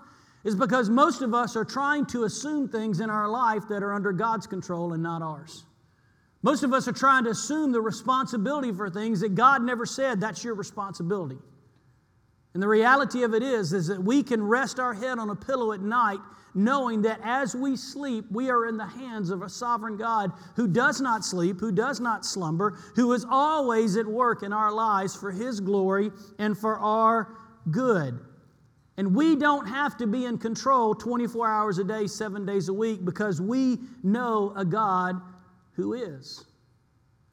is 0.44 0.54
because 0.54 0.88
most 0.88 1.22
of 1.22 1.34
us 1.34 1.56
are 1.56 1.64
trying 1.64 2.06
to 2.06 2.24
assume 2.24 2.68
things 2.68 3.00
in 3.00 3.10
our 3.10 3.28
life 3.28 3.64
that 3.68 3.82
are 3.82 3.92
under 3.92 4.12
God's 4.12 4.46
control 4.46 4.92
and 4.92 5.02
not 5.02 5.22
ours. 5.22 5.64
Most 6.42 6.62
of 6.62 6.72
us 6.72 6.86
are 6.86 6.92
trying 6.92 7.24
to 7.24 7.30
assume 7.30 7.72
the 7.72 7.80
responsibility 7.80 8.70
for 8.70 8.88
things 8.88 9.18
that 9.20 9.34
God 9.34 9.62
never 9.62 9.84
said 9.84 10.20
that's 10.20 10.44
your 10.44 10.54
responsibility. 10.54 11.38
And 12.54 12.62
the 12.62 12.68
reality 12.68 13.24
of 13.24 13.34
it 13.34 13.42
is, 13.42 13.72
is 13.72 13.88
that 13.88 14.00
we 14.00 14.22
can 14.22 14.42
rest 14.42 14.78
our 14.78 14.94
head 14.94 15.18
on 15.18 15.28
a 15.28 15.34
pillow 15.34 15.72
at 15.72 15.80
night 15.80 16.20
knowing 16.56 17.02
that 17.02 17.20
as 17.22 17.54
we 17.54 17.76
sleep, 17.76 18.24
we 18.30 18.50
are 18.50 18.66
in 18.66 18.76
the 18.76 18.86
hands 18.86 19.30
of 19.30 19.42
a 19.42 19.48
sovereign 19.48 19.96
God 19.96 20.32
who 20.56 20.66
does 20.66 21.00
not 21.00 21.24
sleep, 21.24 21.60
who 21.60 21.70
does 21.70 22.00
not 22.00 22.24
slumber, 22.24 22.78
who 22.96 23.12
is 23.12 23.24
always 23.28 23.96
at 23.96 24.06
work 24.06 24.42
in 24.42 24.52
our 24.52 24.72
lives 24.72 25.14
for 25.14 25.30
His 25.30 25.60
glory 25.60 26.10
and 26.38 26.56
for 26.56 26.78
our 26.78 27.36
good. 27.70 28.18
And 28.96 29.14
we 29.14 29.36
don't 29.36 29.66
have 29.66 29.98
to 29.98 30.06
be 30.06 30.24
in 30.24 30.38
control 30.38 30.94
24 30.94 31.46
hours 31.46 31.78
a 31.78 31.84
day, 31.84 32.06
seven 32.06 32.46
days 32.46 32.70
a 32.70 32.72
week, 32.72 33.04
because 33.04 33.40
we 33.40 33.78
know 34.02 34.54
a 34.56 34.64
God 34.64 35.20
who 35.72 35.92
is. 35.92 36.46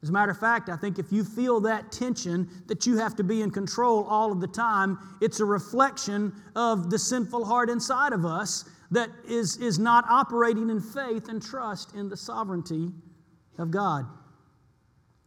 As 0.02 0.10
a 0.10 0.12
matter 0.12 0.32
of 0.32 0.38
fact, 0.38 0.68
I 0.68 0.76
think 0.76 0.98
if 0.98 1.10
you 1.10 1.24
feel 1.24 1.60
that 1.60 1.90
tension 1.90 2.46
that 2.66 2.86
you 2.86 2.98
have 2.98 3.16
to 3.16 3.24
be 3.24 3.40
in 3.40 3.50
control 3.50 4.04
all 4.04 4.30
of 4.30 4.42
the 4.42 4.46
time, 4.46 4.98
it's 5.22 5.40
a 5.40 5.46
reflection 5.46 6.30
of 6.54 6.90
the 6.90 6.98
sinful 6.98 7.46
heart 7.46 7.70
inside 7.70 8.12
of 8.12 8.26
us 8.26 8.68
that 8.90 9.10
is, 9.26 9.56
is 9.56 9.78
not 9.78 10.04
operating 10.08 10.70
in 10.70 10.80
faith 10.80 11.28
and 11.28 11.42
trust 11.42 11.94
in 11.94 12.08
the 12.08 12.16
sovereignty 12.16 12.90
of 13.58 13.70
God. 13.70 14.06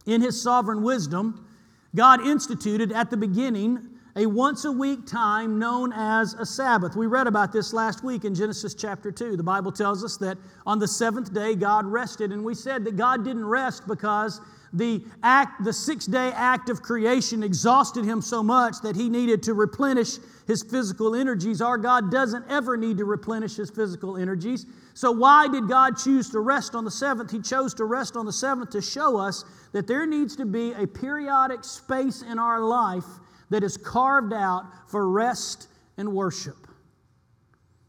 In 0.06 0.20
His 0.20 0.40
sovereign 0.40 0.82
wisdom, 0.82 1.46
God 1.94 2.26
instituted 2.26 2.92
at 2.92 3.10
the 3.10 3.16
beginning 3.16 3.98
a 4.16 4.26
once 4.26 4.64
a 4.64 4.72
week 4.72 5.06
time 5.06 5.58
known 5.58 5.92
as 5.92 6.34
a 6.34 6.44
Sabbath. 6.44 6.96
We 6.96 7.06
read 7.06 7.26
about 7.26 7.52
this 7.52 7.72
last 7.72 8.02
week 8.02 8.24
in 8.24 8.34
Genesis 8.34 8.74
chapter 8.74 9.12
2. 9.12 9.36
The 9.36 9.42
Bible 9.42 9.70
tells 9.70 10.04
us 10.04 10.16
that 10.16 10.36
on 10.66 10.78
the 10.78 10.88
seventh 10.88 11.32
day 11.32 11.54
God 11.54 11.86
rested, 11.86 12.32
and 12.32 12.44
we 12.44 12.54
said 12.54 12.84
that 12.84 12.96
God 12.96 13.24
didn't 13.24 13.46
rest 13.46 13.86
because 13.86 14.40
the 14.72 15.04
act 15.22 15.64
the 15.64 15.72
six 15.72 16.04
day 16.04 16.32
act 16.34 16.68
of 16.68 16.82
creation 16.82 17.42
exhausted 17.42 18.04
him 18.04 18.20
so 18.20 18.42
much 18.42 18.80
that 18.82 18.96
he 18.96 19.08
needed 19.08 19.42
to 19.44 19.54
replenish 19.54 20.16
his 20.48 20.62
physical 20.62 21.14
energies. 21.14 21.60
Our 21.60 21.76
god 21.76 22.10
doesn't 22.10 22.44
ever 22.48 22.76
need 22.76 22.96
to 22.98 23.04
replenish 23.04 23.56
his 23.56 23.70
physical 23.70 24.16
energies. 24.16 24.64
So 24.94 25.12
why 25.12 25.46
did 25.46 25.68
god 25.68 25.98
choose 25.98 26.30
to 26.30 26.40
rest 26.40 26.74
on 26.74 26.84
the 26.84 26.90
seventh? 26.90 27.30
He 27.30 27.40
chose 27.40 27.74
to 27.74 27.84
rest 27.84 28.16
on 28.16 28.24
the 28.24 28.32
seventh 28.32 28.70
to 28.70 28.80
show 28.80 29.18
us 29.18 29.44
that 29.72 29.86
there 29.86 30.06
needs 30.06 30.34
to 30.36 30.46
be 30.46 30.72
a 30.72 30.86
periodic 30.86 31.62
space 31.62 32.22
in 32.22 32.38
our 32.38 32.60
life 32.60 33.04
that 33.50 33.62
is 33.62 33.76
carved 33.76 34.32
out 34.32 34.64
for 34.88 35.10
rest 35.10 35.68
and 35.98 36.12
worship. 36.12 36.56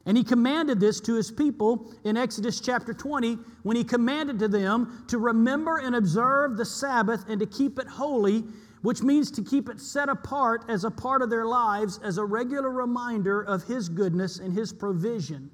And 0.05 0.17
he 0.17 0.23
commanded 0.23 0.79
this 0.81 0.99
to 1.01 1.15
his 1.15 1.31
people 1.31 1.93
in 2.03 2.17
Exodus 2.17 2.59
chapter 2.59 2.93
20 2.93 3.37
when 3.63 3.77
he 3.77 3.83
commanded 3.85 4.37
to 4.39 4.47
them 4.49 5.05
to 5.07 5.17
remember 5.17 5.77
and 5.77 5.95
observe 5.95 6.57
the 6.57 6.65
Sabbath 6.65 7.29
and 7.29 7.39
to 7.39 7.45
keep 7.45 7.79
it 7.79 7.87
holy, 7.87 8.43
which 8.81 9.01
means 9.01 9.29
to 9.31 9.43
keep 9.43 9.69
it 9.69 9.79
set 9.79 10.09
apart 10.09 10.63
as 10.69 10.83
a 10.83 10.91
part 10.91 11.21
of 11.21 11.29
their 11.29 11.45
lives 11.45 11.99
as 12.03 12.17
a 12.17 12.25
regular 12.25 12.69
reminder 12.69 13.41
of 13.41 13.63
his 13.63 13.89
goodness 13.89 14.39
and 14.39 14.53
his 14.53 14.71
provision, 14.71 15.51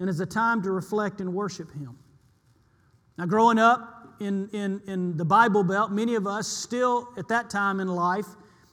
and 0.00 0.08
as 0.08 0.20
a 0.20 0.26
time 0.26 0.62
to 0.62 0.70
reflect 0.70 1.20
and 1.20 1.32
worship 1.32 1.72
him. 1.72 1.98
Now, 3.16 3.26
growing 3.26 3.58
up 3.58 4.16
in, 4.20 4.48
in, 4.52 4.82
in 4.86 5.16
the 5.16 5.24
Bible 5.24 5.64
Belt, 5.64 5.90
many 5.90 6.14
of 6.14 6.26
us 6.26 6.46
still 6.46 7.08
at 7.16 7.28
that 7.28 7.48
time 7.48 7.80
in 7.80 7.88
life 7.88 8.26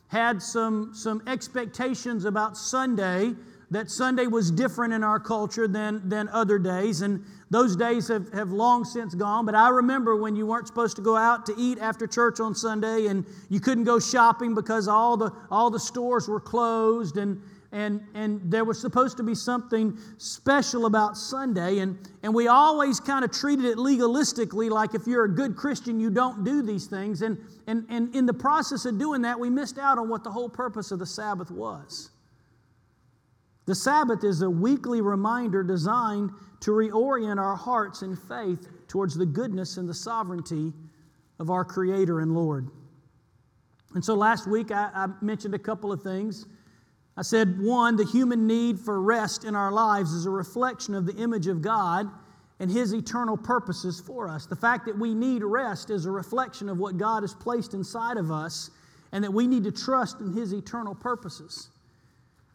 had 0.08 0.42
some, 0.42 0.94
some 0.94 1.24
expectations 1.28 2.26
about 2.26 2.58
Sunday, 2.58 3.34
that 3.72 3.90
Sunday 3.90 4.28
was 4.28 4.52
different 4.52 4.94
in 4.94 5.04
our 5.04 5.20
culture 5.20 5.68
than, 5.68 6.08
than 6.08 6.30
other 6.30 6.60
days. 6.60 7.02
And 7.02 7.26
those 7.54 7.76
days 7.76 8.08
have, 8.08 8.32
have 8.34 8.52
long 8.52 8.84
since 8.84 9.14
gone. 9.14 9.46
But 9.46 9.56
I 9.56 9.70
remember 9.70 10.16
when 10.16 10.36
you 10.36 10.46
weren't 10.46 10.68
supposed 10.68 10.96
to 10.96 11.02
go 11.02 11.16
out 11.16 11.46
to 11.46 11.54
eat 11.58 11.78
after 11.80 12.08
church 12.08 12.40
on 12.40 12.56
Sunday 12.56 13.08
and 13.08 13.26
you 13.50 13.60
couldn't 13.60 13.84
go 13.84 14.00
shopping 14.00 14.56
because 14.56 14.88
all 14.88 15.18
the, 15.18 15.32
all 15.52 15.70
the 15.70 15.80
stores 15.80 16.28
were 16.28 16.40
closed. 16.40 17.18
And, 17.18 17.42
and, 17.74 18.02
and 18.14 18.40
there 18.44 18.64
was 18.64 18.80
supposed 18.80 19.18
to 19.18 19.24
be 19.24 19.34
something 19.34 19.98
special 20.20 20.86
about 20.86 21.18
Sunday, 21.18 21.80
and, 21.80 21.98
and 22.22 22.32
we 22.34 22.48
always 22.48 23.00
kind 23.00 23.26
of 23.26 23.32
treated 23.32 23.66
it 23.66 23.78
legalistically, 23.78 24.70
like 24.70 24.94
if 24.94 25.08
you're 25.08 25.24
a 25.24 25.30
good 25.30 25.56
Christian, 25.56 26.00
you 26.00 26.12
don't 26.12 26.44
do 26.44 26.62
these 26.62 26.86
things. 26.86 27.24
And, 27.24 27.36
and, 27.66 27.88
and 27.90 28.16
in 28.16 28.28
the 28.28 28.34
process 28.34 28.86
of 28.86 29.00
doing 29.00 29.24
that, 29.24 29.40
we 29.40 29.50
missed 29.50 29.80
out 29.80 29.98
on 29.98 30.08
what 30.08 30.24
the 30.24 30.30
whole 30.30 30.50
purpose 30.50 30.92
of 30.92 31.00
the 31.00 31.06
Sabbath 31.08 31.50
was. 31.50 32.12
The 33.66 33.76
Sabbath 33.76 34.24
is 34.24 34.42
a 34.42 34.50
weekly 34.50 35.02
reminder 35.02 35.64
designed 35.64 36.32
to 36.62 36.72
reorient 36.72 37.40
our 37.40 37.56
hearts 37.56 38.02
and 38.02 38.18
faith 38.18 38.68
towards 38.88 39.16
the 39.16 39.26
goodness 39.26 39.78
and 39.78 39.88
the 39.88 39.94
sovereignty 39.94 40.74
of 41.40 41.50
our 41.50 41.64
Creator 41.64 42.20
and 42.20 42.34
Lord. 42.34 42.70
And 43.96 44.04
so 44.04 44.16
last 44.16 44.48
week 44.48 44.72
I, 44.72 44.90
I 44.94 45.08
mentioned 45.22 45.54
a 45.54 45.60
couple 45.60 45.92
of 45.92 46.02
things. 46.02 46.46
I 47.16 47.22
said, 47.22 47.62
one, 47.62 47.96
the 47.96 48.06
human 48.06 48.48
need 48.48 48.80
for 48.80 49.02
rest 49.02 49.46
in 49.46 49.56
our 49.56 49.72
lives 49.72 50.14
is 50.14 50.26
a 50.26 50.32
reflection 50.32 50.96
of 50.96 51.06
the 51.06 51.16
image 51.16 51.48
of 51.48 51.62
God 51.62 52.10
and 52.60 52.72
His 52.72 52.94
eternal 52.94 53.38
purposes 53.38 54.00
for 54.00 54.28
us. 54.28 54.46
The 54.46 54.56
fact 54.56 54.86
that 54.86 54.98
we 54.98 55.14
need 55.14 55.44
rest 55.44 55.90
is 55.90 56.06
a 56.06 56.12
reflection 56.12 56.70
of 56.70 56.80
what 56.80 56.98
God 56.98 57.24
has 57.24 57.34
placed 57.34 57.74
inside 57.74 58.18
of 58.18 58.32
us 58.32 58.72
and 59.12 59.24
that 59.24 59.32
we 59.32 59.48
need 59.48 59.64
to 59.66 59.72
trust 59.72 60.22
in 60.22 60.34
His 60.34 60.54
eternal 60.54 60.96
purposes. 60.96 61.70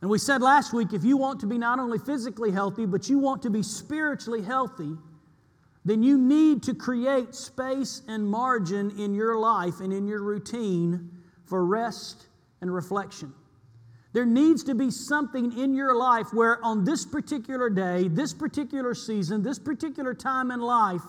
And 0.00 0.10
we 0.10 0.18
said 0.18 0.42
last 0.42 0.72
week 0.72 0.92
if 0.92 1.04
you 1.04 1.16
want 1.16 1.40
to 1.40 1.46
be 1.46 1.58
not 1.58 1.78
only 1.78 1.98
physically 1.98 2.50
healthy, 2.50 2.86
but 2.86 3.08
you 3.08 3.18
want 3.18 3.42
to 3.42 3.50
be 3.50 3.62
spiritually 3.62 4.42
healthy, 4.42 4.96
then 5.84 6.02
you 6.02 6.18
need 6.18 6.62
to 6.64 6.74
create 6.74 7.34
space 7.34 8.02
and 8.08 8.26
margin 8.26 8.92
in 8.98 9.14
your 9.14 9.38
life 9.38 9.80
and 9.80 9.92
in 9.92 10.06
your 10.06 10.22
routine 10.22 11.10
for 11.46 11.64
rest 11.64 12.26
and 12.60 12.72
reflection. 12.72 13.32
There 14.12 14.26
needs 14.26 14.64
to 14.64 14.74
be 14.74 14.90
something 14.90 15.58
in 15.58 15.74
your 15.74 15.94
life 15.94 16.32
where, 16.32 16.62
on 16.64 16.84
this 16.84 17.04
particular 17.04 17.70
day, 17.70 18.08
this 18.08 18.32
particular 18.32 18.94
season, 18.94 19.42
this 19.42 19.58
particular 19.58 20.14
time 20.14 20.50
in 20.50 20.60
life, 20.60 21.02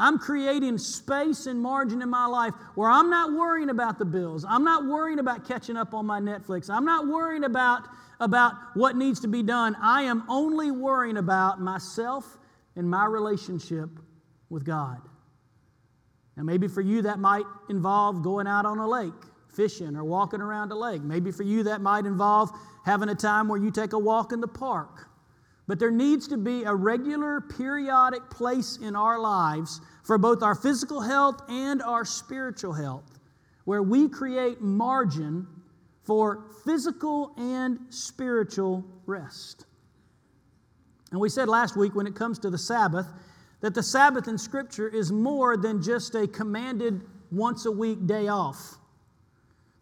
I'm 0.00 0.18
creating 0.18 0.78
space 0.78 1.46
and 1.46 1.60
margin 1.60 2.02
in 2.02 2.08
my 2.08 2.26
life 2.26 2.54
where 2.74 2.88
I'm 2.88 3.10
not 3.10 3.32
worrying 3.32 3.70
about 3.70 3.98
the 3.98 4.04
bills. 4.04 4.44
I'm 4.48 4.64
not 4.64 4.86
worrying 4.86 5.18
about 5.18 5.46
catching 5.46 5.76
up 5.76 5.94
on 5.94 6.06
my 6.06 6.20
Netflix. 6.20 6.70
I'm 6.70 6.84
not 6.84 7.06
worrying 7.06 7.44
about, 7.44 7.82
about 8.18 8.54
what 8.74 8.96
needs 8.96 9.20
to 9.20 9.28
be 9.28 9.42
done. 9.42 9.76
I 9.80 10.02
am 10.02 10.24
only 10.28 10.70
worrying 10.70 11.18
about 11.18 11.60
myself 11.60 12.38
and 12.76 12.88
my 12.88 13.04
relationship 13.04 13.90
with 14.48 14.64
God. 14.64 15.00
Now, 16.36 16.44
maybe 16.44 16.68
for 16.68 16.80
you, 16.80 17.02
that 17.02 17.18
might 17.18 17.44
involve 17.68 18.22
going 18.22 18.46
out 18.46 18.64
on 18.64 18.78
a 18.78 18.88
lake 18.88 19.12
fishing 19.52 19.96
or 19.96 20.04
walking 20.04 20.40
around 20.40 20.72
a 20.72 20.74
lake. 20.74 21.02
Maybe 21.02 21.30
for 21.30 21.42
you 21.42 21.64
that 21.64 21.80
might 21.80 22.06
involve 22.06 22.50
having 22.84 23.08
a 23.08 23.14
time 23.14 23.48
where 23.48 23.58
you 23.58 23.70
take 23.70 23.92
a 23.92 23.98
walk 23.98 24.32
in 24.32 24.40
the 24.40 24.48
park. 24.48 25.09
But 25.70 25.78
there 25.78 25.92
needs 25.92 26.26
to 26.26 26.36
be 26.36 26.64
a 26.64 26.74
regular, 26.74 27.40
periodic 27.40 28.28
place 28.28 28.78
in 28.78 28.96
our 28.96 29.20
lives 29.20 29.80
for 30.02 30.18
both 30.18 30.42
our 30.42 30.56
physical 30.56 31.00
health 31.00 31.42
and 31.48 31.80
our 31.80 32.04
spiritual 32.04 32.72
health 32.72 33.20
where 33.66 33.80
we 33.80 34.08
create 34.08 34.60
margin 34.60 35.46
for 36.02 36.42
physical 36.64 37.32
and 37.36 37.78
spiritual 37.88 38.84
rest. 39.06 39.66
And 41.12 41.20
we 41.20 41.28
said 41.28 41.48
last 41.48 41.76
week 41.76 41.94
when 41.94 42.08
it 42.08 42.16
comes 42.16 42.40
to 42.40 42.50
the 42.50 42.58
Sabbath 42.58 43.06
that 43.60 43.72
the 43.72 43.82
Sabbath 43.84 44.26
in 44.26 44.38
Scripture 44.38 44.88
is 44.88 45.12
more 45.12 45.56
than 45.56 45.80
just 45.80 46.16
a 46.16 46.26
commanded 46.26 47.04
once 47.30 47.66
a 47.66 47.70
week 47.70 48.08
day 48.08 48.26
off. 48.26 48.76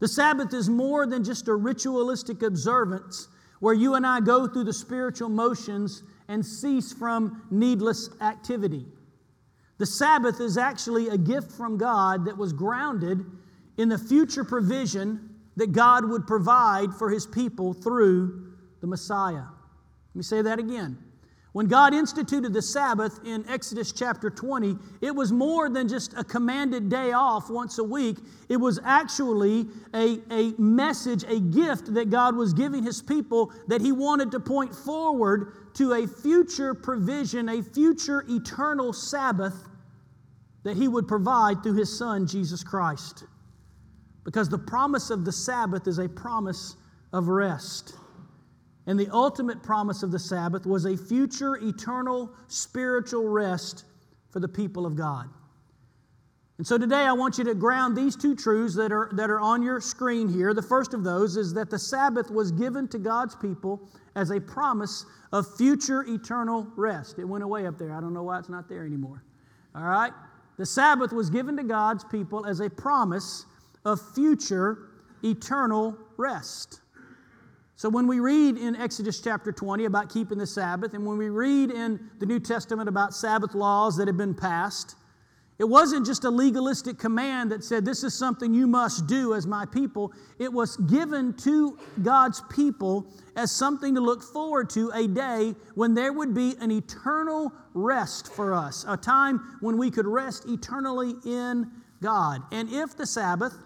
The 0.00 0.08
Sabbath 0.08 0.52
is 0.52 0.68
more 0.68 1.06
than 1.06 1.24
just 1.24 1.48
a 1.48 1.54
ritualistic 1.54 2.42
observance 2.42 3.28
where 3.60 3.74
you 3.74 3.94
and 3.94 4.06
I 4.06 4.20
go 4.20 4.46
through 4.46 4.64
the 4.64 4.72
spiritual 4.72 5.28
motions 5.28 6.02
and 6.28 6.44
cease 6.44 6.92
from 6.92 7.42
needless 7.50 8.10
activity. 8.20 8.86
The 9.78 9.86
Sabbath 9.86 10.40
is 10.40 10.58
actually 10.58 11.08
a 11.08 11.16
gift 11.16 11.52
from 11.52 11.78
God 11.78 12.24
that 12.26 12.36
was 12.36 12.52
grounded 12.52 13.24
in 13.76 13.88
the 13.88 13.98
future 13.98 14.44
provision 14.44 15.36
that 15.56 15.72
God 15.72 16.04
would 16.04 16.26
provide 16.26 16.92
for 16.94 17.10
his 17.10 17.26
people 17.26 17.72
through 17.72 18.52
the 18.80 18.86
Messiah. 18.86 19.34
Let 19.34 20.16
me 20.16 20.22
say 20.22 20.42
that 20.42 20.58
again. 20.58 20.98
When 21.52 21.66
God 21.66 21.94
instituted 21.94 22.52
the 22.52 22.60
Sabbath 22.60 23.20
in 23.24 23.48
Exodus 23.48 23.92
chapter 23.92 24.28
20, 24.28 24.76
it 25.00 25.14
was 25.14 25.32
more 25.32 25.70
than 25.70 25.88
just 25.88 26.12
a 26.16 26.22
commanded 26.22 26.90
day 26.90 27.12
off 27.12 27.48
once 27.48 27.78
a 27.78 27.84
week. 27.84 28.18
It 28.50 28.58
was 28.58 28.78
actually 28.84 29.66
a, 29.94 30.18
a 30.30 30.52
message, 30.60 31.24
a 31.24 31.40
gift 31.40 31.94
that 31.94 32.10
God 32.10 32.36
was 32.36 32.52
giving 32.52 32.84
His 32.84 33.00
people 33.00 33.50
that 33.66 33.80
He 33.80 33.92
wanted 33.92 34.30
to 34.32 34.40
point 34.40 34.74
forward 34.74 35.74
to 35.74 35.94
a 35.94 36.06
future 36.06 36.74
provision, 36.74 37.48
a 37.48 37.62
future 37.62 38.24
eternal 38.28 38.92
Sabbath 38.92 39.68
that 40.64 40.76
He 40.76 40.86
would 40.86 41.08
provide 41.08 41.62
through 41.62 41.76
His 41.76 41.96
Son, 41.98 42.26
Jesus 42.26 42.62
Christ. 42.62 43.24
Because 44.22 44.50
the 44.50 44.58
promise 44.58 45.08
of 45.08 45.24
the 45.24 45.32
Sabbath 45.32 45.86
is 45.86 45.98
a 45.98 46.08
promise 46.10 46.76
of 47.14 47.28
rest. 47.28 47.94
And 48.88 48.98
the 48.98 49.12
ultimate 49.12 49.62
promise 49.62 50.02
of 50.02 50.10
the 50.10 50.18
Sabbath 50.18 50.64
was 50.64 50.86
a 50.86 50.96
future 50.96 51.56
eternal 51.56 52.30
spiritual 52.46 53.28
rest 53.28 53.84
for 54.30 54.40
the 54.40 54.48
people 54.48 54.86
of 54.86 54.96
God. 54.96 55.28
And 56.56 56.66
so 56.66 56.78
today 56.78 57.02
I 57.02 57.12
want 57.12 57.36
you 57.36 57.44
to 57.44 57.54
ground 57.54 57.94
these 57.94 58.16
two 58.16 58.34
truths 58.34 58.74
that 58.76 58.90
are, 58.90 59.10
that 59.12 59.28
are 59.28 59.40
on 59.40 59.62
your 59.62 59.78
screen 59.82 60.26
here. 60.26 60.54
The 60.54 60.62
first 60.62 60.94
of 60.94 61.04
those 61.04 61.36
is 61.36 61.52
that 61.52 61.68
the 61.68 61.78
Sabbath 61.78 62.30
was 62.30 62.50
given 62.50 62.88
to 62.88 62.98
God's 62.98 63.36
people 63.36 63.86
as 64.16 64.30
a 64.30 64.40
promise 64.40 65.04
of 65.32 65.46
future 65.58 66.06
eternal 66.08 66.66
rest. 66.74 67.18
It 67.18 67.26
went 67.26 67.44
away 67.44 67.66
up 67.66 67.76
there. 67.76 67.94
I 67.94 68.00
don't 68.00 68.14
know 68.14 68.22
why 68.22 68.38
it's 68.38 68.48
not 68.48 68.70
there 68.70 68.86
anymore. 68.86 69.22
All 69.74 69.84
right? 69.84 70.12
The 70.56 70.64
Sabbath 70.64 71.12
was 71.12 71.28
given 71.28 71.58
to 71.58 71.62
God's 71.62 72.04
people 72.04 72.46
as 72.46 72.60
a 72.60 72.70
promise 72.70 73.44
of 73.84 74.00
future 74.14 74.88
eternal 75.22 75.94
rest. 76.16 76.80
So 77.78 77.88
when 77.88 78.08
we 78.08 78.18
read 78.18 78.58
in 78.58 78.74
Exodus 78.74 79.20
chapter 79.20 79.52
20 79.52 79.84
about 79.84 80.12
keeping 80.12 80.36
the 80.36 80.48
Sabbath, 80.48 80.94
and 80.94 81.06
when 81.06 81.16
we 81.16 81.28
read 81.28 81.70
in 81.70 82.10
the 82.18 82.26
New 82.26 82.40
Testament 82.40 82.88
about 82.88 83.14
Sabbath 83.14 83.54
laws 83.54 83.96
that 83.98 84.08
have 84.08 84.16
been 84.16 84.34
passed, 84.34 84.96
it 85.60 85.64
wasn't 85.64 86.04
just 86.04 86.24
a 86.24 86.28
legalistic 86.28 86.98
command 86.98 87.52
that 87.52 87.62
said, 87.62 87.84
This 87.84 88.02
is 88.02 88.18
something 88.18 88.52
you 88.52 88.66
must 88.66 89.06
do 89.06 89.32
as 89.32 89.46
my 89.46 89.64
people. 89.64 90.12
It 90.40 90.52
was 90.52 90.76
given 90.76 91.34
to 91.34 91.78
God's 92.02 92.42
people 92.50 93.06
as 93.36 93.52
something 93.52 93.94
to 93.94 94.00
look 94.00 94.24
forward 94.24 94.70
to 94.70 94.90
a 94.92 95.06
day 95.06 95.54
when 95.76 95.94
there 95.94 96.12
would 96.12 96.34
be 96.34 96.56
an 96.60 96.72
eternal 96.72 97.52
rest 97.74 98.26
for 98.34 98.54
us, 98.54 98.86
a 98.88 98.96
time 98.96 99.56
when 99.60 99.78
we 99.78 99.92
could 99.92 100.06
rest 100.06 100.46
eternally 100.48 101.14
in 101.24 101.70
God. 102.02 102.42
And 102.50 102.68
if 102.72 102.96
the 102.96 103.06
Sabbath 103.06 103.56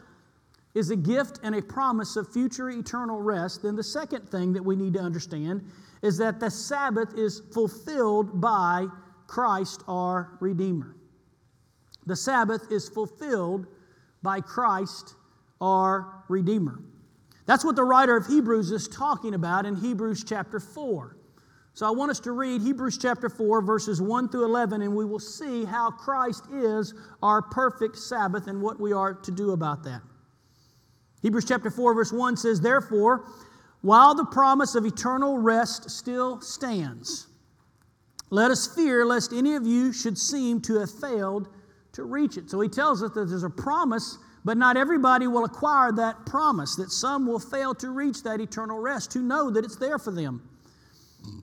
is 0.75 0.91
a 0.91 0.97
gift 0.97 1.41
and 1.43 1.55
a 1.55 1.63
promise 1.63 2.17
of 2.17 2.33
future 2.33 2.71
eternal 2.71 3.21
rest, 3.21 3.63
then 3.63 3.77
the 3.77 3.83
second 3.83 4.29
thing 4.29 4.53
that 4.53 4.63
we 4.63 4.75
need 4.75 4.95
to 4.95 5.01
understand 5.01 5.63
is 6.03 6.17
that 6.19 6.41
the 6.41 6.51
Sabbath 6.51 7.17
is 7.17 7.43
fulfilled 7.53 8.41
by 8.41 8.87
Christ 9.27 9.83
our 9.87 10.37
Redeemer. 10.41 10.97
The 12.07 12.17
Sabbath 12.17 12.71
is 12.73 12.89
fulfilled 12.89 13.67
by 14.23 14.41
Christ 14.41 15.15
our 15.61 16.25
Redeemer. 16.29 16.81
That's 17.47 17.65
what 17.65 17.77
the 17.77 17.85
writer 17.85 18.17
of 18.17 18.27
Hebrews 18.27 18.71
is 18.71 18.89
talking 18.89 19.35
about 19.35 19.67
in 19.67 19.77
Hebrews 19.77 20.25
chapter 20.25 20.59
4. 20.59 21.17
So 21.75 21.87
I 21.87 21.91
want 21.91 22.11
us 22.11 22.21
to 22.21 22.33
read 22.33 22.61
Hebrews 22.61 22.99
chapter 22.99 23.29
4, 23.31 23.63
verses 23.63 24.01
1 24.01 24.29
through 24.29 24.45
11, 24.45 24.83
and 24.83 24.95
we 24.95 25.05
will 25.05 25.19
see 25.19 25.65
how 25.65 25.91
Christ 25.91 26.45
is 26.53 26.93
our 27.23 27.41
perfect 27.41 27.97
Sabbath 27.97 28.47
and 28.47 28.61
what 28.61 28.79
we 28.79 28.93
are 28.93 29.15
to 29.15 29.31
do 29.31 29.53
about 29.53 29.83
that. 29.85 30.03
Hebrews 31.23 31.45
chapter 31.47 31.71
4, 31.71 31.95
verse 31.95 32.13
1 32.13 32.37
says, 32.37 32.61
Therefore, 32.61 33.25
while 33.81 34.15
the 34.15 34.25
promise 34.25 34.75
of 34.75 34.85
eternal 34.85 35.39
rest 35.39 35.91
still 35.91 36.41
stands, 36.41 37.29
let 38.31 38.51
us 38.51 38.67
fear 38.67 39.05
lest 39.05 39.33
any 39.33 39.55
of 39.55 39.67
you 39.67 39.93
should 39.93 40.19
seem 40.19 40.61
to 40.63 40.79
have 40.81 40.91
failed 40.91 41.49
to 41.93 42.05
reach 42.05 42.37
it. 42.37 42.51
So 42.51 42.61
he 42.61 42.69
tells 42.69 43.03
us 43.03 43.11
that 43.13 43.29
there's 43.29 43.43
a 43.43 43.51
promise, 43.51 44.19
but 44.45 44.57
not 44.57 44.77
everybody 44.77 45.27
will 45.27 45.45
acquire 45.45 45.93
that 45.93 46.27
promise, 46.27 46.75
that 46.77 46.91
some 46.91 47.27
will 47.27 47.39
fail 47.39 47.75
to 47.77 47.91
reach 47.91 48.23
that 48.23 48.41
eternal 48.41 48.79
rest, 48.79 49.11
to 49.13 49.19
know 49.21 49.51
that 49.51 49.65
it's 49.65 49.77
there 49.77 49.99
for 49.99 50.11
them. 50.11 50.49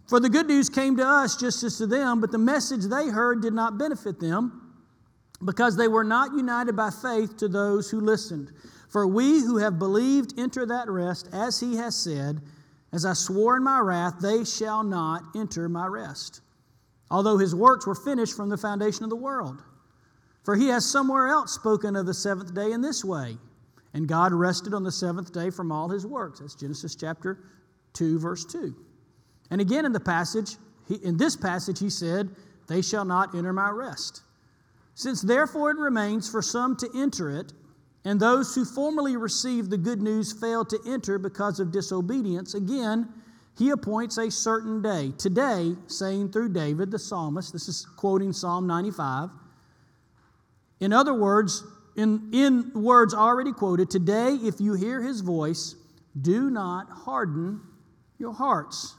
For 0.07 0.19
the 0.19 0.29
good 0.29 0.47
news 0.47 0.69
came 0.69 0.97
to 0.97 1.05
us 1.05 1.37
just 1.37 1.63
as 1.63 1.77
to 1.77 1.87
them, 1.87 2.19
but 2.19 2.31
the 2.31 2.37
message 2.37 2.85
they 2.85 3.07
heard 3.07 3.41
did 3.41 3.53
not 3.53 3.77
benefit 3.77 4.19
them 4.19 4.73
because 5.45 5.77
they 5.77 5.87
were 5.87 6.03
not 6.03 6.33
united 6.35 6.75
by 6.75 6.89
faith 6.89 7.37
to 7.37 7.47
those 7.47 7.89
who 7.89 8.01
listened. 8.01 8.51
For 8.89 9.07
we 9.07 9.39
who 9.39 9.57
have 9.57 9.79
believed 9.79 10.37
enter 10.37 10.65
that 10.65 10.89
rest, 10.89 11.29
as 11.31 11.59
he 11.59 11.75
has 11.77 11.95
said, 11.95 12.41
As 12.91 13.05
I 13.05 13.13
swore 13.13 13.55
in 13.55 13.63
my 13.63 13.79
wrath, 13.79 14.15
they 14.19 14.43
shall 14.43 14.83
not 14.83 15.23
enter 15.35 15.69
my 15.69 15.85
rest. 15.85 16.41
Although 17.11 17.37
his 17.37 17.55
works 17.55 17.85
were 17.85 17.95
finished 17.95 18.35
from 18.35 18.49
the 18.49 18.57
foundation 18.57 19.03
of 19.03 19.09
the 19.09 19.15
world. 19.15 19.63
For 20.43 20.55
he 20.55 20.67
has 20.69 20.89
somewhere 20.89 21.27
else 21.27 21.53
spoken 21.53 21.95
of 21.95 22.07
the 22.07 22.13
seventh 22.13 22.53
day 22.55 22.71
in 22.71 22.81
this 22.81 23.05
way. 23.05 23.37
And 23.93 24.07
God 24.07 24.33
rested 24.33 24.73
on 24.73 24.83
the 24.83 24.91
seventh 24.91 25.31
day 25.31 25.49
from 25.49 25.71
all 25.71 25.89
his 25.89 26.05
works. 26.05 26.39
That's 26.39 26.55
Genesis 26.55 26.95
chapter 26.95 27.39
2, 27.93 28.19
verse 28.19 28.45
2. 28.45 28.75
And 29.51 29.61
again 29.61 29.85
in 29.85 29.93
the 29.93 29.99
passage, 29.99 30.55
he, 30.87 30.95
in 30.95 31.17
this 31.17 31.35
passage, 31.35 31.79
he 31.79 31.89
said, 31.89 32.29
They 32.67 32.81
shall 32.81 33.05
not 33.05 33.35
enter 33.35 33.53
my 33.53 33.69
rest. 33.69 34.21
Since 34.95 35.21
therefore 35.21 35.71
it 35.71 35.77
remains 35.77 36.29
for 36.29 36.41
some 36.41 36.75
to 36.77 36.89
enter 36.95 37.29
it, 37.29 37.53
and 38.05 38.19
those 38.19 38.55
who 38.55 38.65
formerly 38.65 39.17
received 39.17 39.69
the 39.69 39.77
good 39.77 40.01
news 40.01 40.31
failed 40.31 40.69
to 40.69 40.79
enter 40.87 41.19
because 41.19 41.59
of 41.59 41.71
disobedience, 41.71 42.53
again, 42.53 43.09
he 43.57 43.71
appoints 43.71 44.17
a 44.17 44.31
certain 44.31 44.81
day. 44.81 45.11
Today, 45.17 45.75
saying 45.87 46.31
through 46.31 46.53
David 46.53 46.91
the 46.91 46.99
psalmist, 46.99 47.51
this 47.51 47.67
is 47.67 47.85
quoting 47.97 48.31
Psalm 48.31 48.65
95 48.67 49.29
in 50.79 50.93
other 50.93 51.13
words, 51.13 51.63
in, 51.95 52.29
in 52.31 52.71
words 52.73 53.13
already 53.13 53.51
quoted, 53.51 53.89
today, 53.89 54.35
if 54.35 54.61
you 54.61 54.73
hear 54.73 55.01
his 55.01 55.21
voice, 55.21 55.75
do 56.21 56.49
not 56.49 56.89
harden 56.89 57.61
your 58.17 58.33
hearts. 58.33 58.95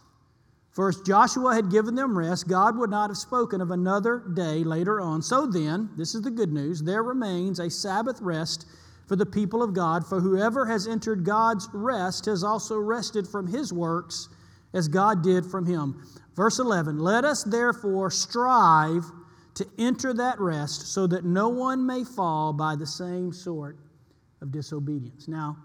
First, 0.70 1.04
Joshua 1.06 1.54
had 1.54 1.70
given 1.70 1.94
them 1.94 2.16
rest. 2.16 2.48
God 2.48 2.76
would 2.76 2.90
not 2.90 3.10
have 3.10 3.16
spoken 3.16 3.60
of 3.60 3.70
another 3.70 4.22
day 4.34 4.62
later 4.62 5.00
on. 5.00 5.20
So 5.22 5.46
then, 5.46 5.90
this 5.96 6.14
is 6.14 6.22
the 6.22 6.30
good 6.30 6.52
news 6.52 6.82
there 6.82 7.02
remains 7.02 7.58
a 7.58 7.70
Sabbath 7.70 8.20
rest 8.20 8.66
for 9.10 9.16
the 9.16 9.26
people 9.26 9.60
of 9.60 9.74
God. 9.74 10.06
For 10.06 10.20
whoever 10.20 10.64
has 10.66 10.86
entered 10.86 11.24
God's 11.24 11.68
rest 11.72 12.26
has 12.26 12.44
also 12.44 12.78
rested 12.78 13.26
from 13.26 13.48
his 13.48 13.72
works 13.72 14.28
as 14.72 14.86
God 14.86 15.24
did 15.24 15.44
from 15.44 15.66
him. 15.66 16.00
Verse 16.36 16.60
11 16.60 17.00
Let 17.00 17.24
us 17.24 17.42
therefore 17.42 18.12
strive 18.12 19.02
to 19.54 19.66
enter 19.80 20.14
that 20.14 20.38
rest 20.38 20.92
so 20.92 21.08
that 21.08 21.24
no 21.24 21.48
one 21.48 21.84
may 21.84 22.04
fall 22.04 22.52
by 22.52 22.76
the 22.76 22.86
same 22.86 23.32
sort 23.32 23.78
of 24.42 24.52
disobedience. 24.52 25.26
Now, 25.26 25.56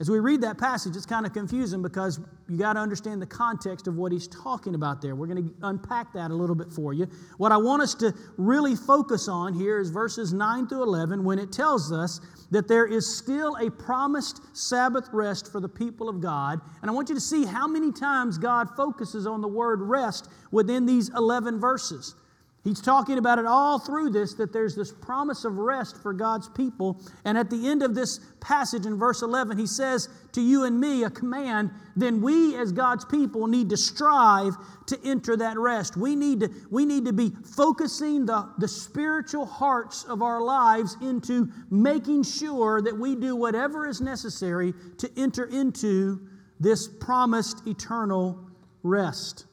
as 0.00 0.08
we 0.08 0.18
read 0.18 0.40
that 0.40 0.56
passage, 0.56 0.96
it's 0.96 1.04
kind 1.04 1.26
of 1.26 1.34
confusing 1.34 1.82
because 1.82 2.18
you 2.48 2.56
got 2.56 2.72
to 2.72 2.80
understand 2.80 3.20
the 3.20 3.26
context 3.26 3.86
of 3.86 3.96
what 3.96 4.12
he's 4.12 4.26
talking 4.28 4.74
about 4.74 5.02
there. 5.02 5.14
We're 5.14 5.26
going 5.26 5.46
to 5.46 5.54
unpack 5.62 6.14
that 6.14 6.30
a 6.30 6.34
little 6.34 6.56
bit 6.56 6.72
for 6.72 6.94
you. 6.94 7.06
What 7.36 7.52
I 7.52 7.58
want 7.58 7.82
us 7.82 7.94
to 7.96 8.14
really 8.38 8.74
focus 8.74 9.28
on 9.28 9.52
here 9.52 9.78
is 9.78 9.90
verses 9.90 10.32
9 10.32 10.68
through 10.68 10.84
11 10.84 11.22
when 11.22 11.38
it 11.38 11.52
tells 11.52 11.92
us 11.92 12.18
that 12.50 12.66
there 12.66 12.86
is 12.86 13.14
still 13.14 13.56
a 13.56 13.70
promised 13.70 14.40
Sabbath 14.56 15.06
rest 15.12 15.52
for 15.52 15.60
the 15.60 15.68
people 15.68 16.08
of 16.08 16.22
God. 16.22 16.62
And 16.80 16.90
I 16.90 16.94
want 16.94 17.10
you 17.10 17.14
to 17.14 17.20
see 17.20 17.44
how 17.44 17.68
many 17.68 17.92
times 17.92 18.38
God 18.38 18.68
focuses 18.74 19.26
on 19.26 19.42
the 19.42 19.48
word 19.48 19.82
rest 19.82 20.30
within 20.50 20.86
these 20.86 21.10
11 21.14 21.60
verses. 21.60 22.14
He's 22.62 22.82
talking 22.82 23.16
about 23.16 23.38
it 23.38 23.46
all 23.46 23.78
through 23.78 24.10
this 24.10 24.34
that 24.34 24.52
there's 24.52 24.76
this 24.76 24.92
promise 24.92 25.46
of 25.46 25.56
rest 25.56 25.96
for 26.02 26.12
God's 26.12 26.46
people. 26.50 27.00
And 27.24 27.38
at 27.38 27.48
the 27.48 27.68
end 27.68 27.82
of 27.82 27.94
this 27.94 28.20
passage 28.40 28.84
in 28.84 28.98
verse 28.98 29.22
11, 29.22 29.56
he 29.56 29.66
says 29.66 30.10
to 30.32 30.42
you 30.42 30.64
and 30.64 30.78
me 30.78 31.04
a 31.04 31.10
command. 31.10 31.70
Then 31.96 32.20
we, 32.20 32.56
as 32.56 32.70
God's 32.70 33.06
people, 33.06 33.46
need 33.46 33.70
to 33.70 33.78
strive 33.78 34.54
to 34.86 34.98
enter 35.04 35.38
that 35.38 35.58
rest. 35.58 35.96
We 35.96 36.14
need 36.14 36.40
to, 36.40 36.50
we 36.70 36.84
need 36.84 37.06
to 37.06 37.14
be 37.14 37.32
focusing 37.56 38.26
the, 38.26 38.46
the 38.58 38.68
spiritual 38.68 39.46
hearts 39.46 40.04
of 40.04 40.20
our 40.20 40.42
lives 40.42 40.98
into 41.00 41.48
making 41.70 42.24
sure 42.24 42.82
that 42.82 42.96
we 42.96 43.16
do 43.16 43.36
whatever 43.36 43.88
is 43.88 44.02
necessary 44.02 44.74
to 44.98 45.10
enter 45.16 45.46
into 45.46 46.20
this 46.58 46.88
promised 46.88 47.66
eternal 47.66 48.38
rest. 48.82 49.46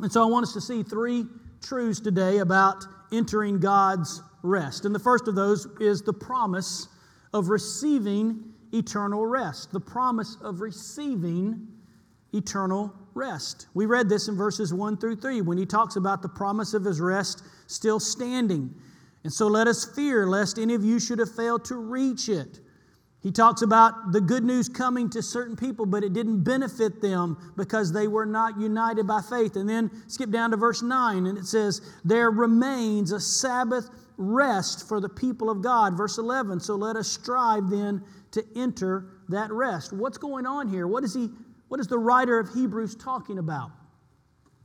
And 0.00 0.10
so 0.10 0.22
I 0.22 0.26
want 0.26 0.44
us 0.44 0.54
to 0.54 0.60
see 0.60 0.82
three 0.82 1.26
truths 1.62 2.00
today 2.00 2.38
about 2.38 2.84
entering 3.12 3.60
God's 3.60 4.22
rest. 4.42 4.84
And 4.84 4.94
the 4.94 5.00
first 5.00 5.28
of 5.28 5.34
those 5.34 5.66
is 5.80 6.02
the 6.02 6.12
promise 6.12 6.88
of 7.32 7.48
receiving 7.48 8.42
eternal 8.72 9.26
rest. 9.26 9.72
The 9.72 9.80
promise 9.80 10.36
of 10.42 10.60
receiving 10.60 11.66
eternal 12.32 12.92
rest. 13.14 13.66
We 13.74 13.86
read 13.86 14.08
this 14.08 14.28
in 14.28 14.36
verses 14.36 14.72
1 14.72 14.98
through 14.98 15.16
3 15.16 15.40
when 15.42 15.58
he 15.58 15.66
talks 15.66 15.96
about 15.96 16.22
the 16.22 16.28
promise 16.28 16.74
of 16.74 16.84
his 16.84 17.00
rest 17.00 17.42
still 17.66 17.98
standing. 17.98 18.74
And 19.24 19.32
so 19.32 19.46
let 19.46 19.66
us 19.66 19.84
fear 19.84 20.26
lest 20.26 20.58
any 20.58 20.74
of 20.74 20.84
you 20.84 21.00
should 21.00 21.18
have 21.18 21.34
failed 21.34 21.64
to 21.66 21.76
reach 21.76 22.28
it. 22.28 22.60
He 23.20 23.32
talks 23.32 23.62
about 23.62 24.12
the 24.12 24.20
good 24.20 24.44
news 24.44 24.68
coming 24.68 25.10
to 25.10 25.22
certain 25.22 25.56
people, 25.56 25.86
but 25.86 26.04
it 26.04 26.12
didn't 26.12 26.44
benefit 26.44 27.02
them 27.02 27.52
because 27.56 27.92
they 27.92 28.06
were 28.06 28.26
not 28.26 28.60
united 28.60 29.08
by 29.08 29.20
faith. 29.20 29.56
And 29.56 29.68
then 29.68 29.90
skip 30.06 30.30
down 30.30 30.52
to 30.52 30.56
verse 30.56 30.82
9, 30.82 31.26
and 31.26 31.36
it 31.36 31.44
says, 31.44 31.80
There 32.04 32.30
remains 32.30 33.10
a 33.10 33.18
Sabbath 33.18 33.90
rest 34.18 34.86
for 34.86 35.00
the 35.00 35.08
people 35.08 35.50
of 35.50 35.62
God. 35.62 35.96
Verse 35.96 36.18
11, 36.18 36.60
so 36.60 36.76
let 36.76 36.96
us 36.96 37.08
strive 37.08 37.68
then 37.68 38.04
to 38.30 38.44
enter 38.54 39.06
that 39.28 39.50
rest. 39.50 39.92
What's 39.92 40.18
going 40.18 40.46
on 40.46 40.68
here? 40.68 40.86
What 40.86 41.02
is, 41.02 41.14
he, 41.14 41.30
what 41.68 41.80
is 41.80 41.88
the 41.88 41.98
writer 41.98 42.38
of 42.38 42.52
Hebrews 42.54 42.94
talking 42.94 43.38
about? 43.38 43.72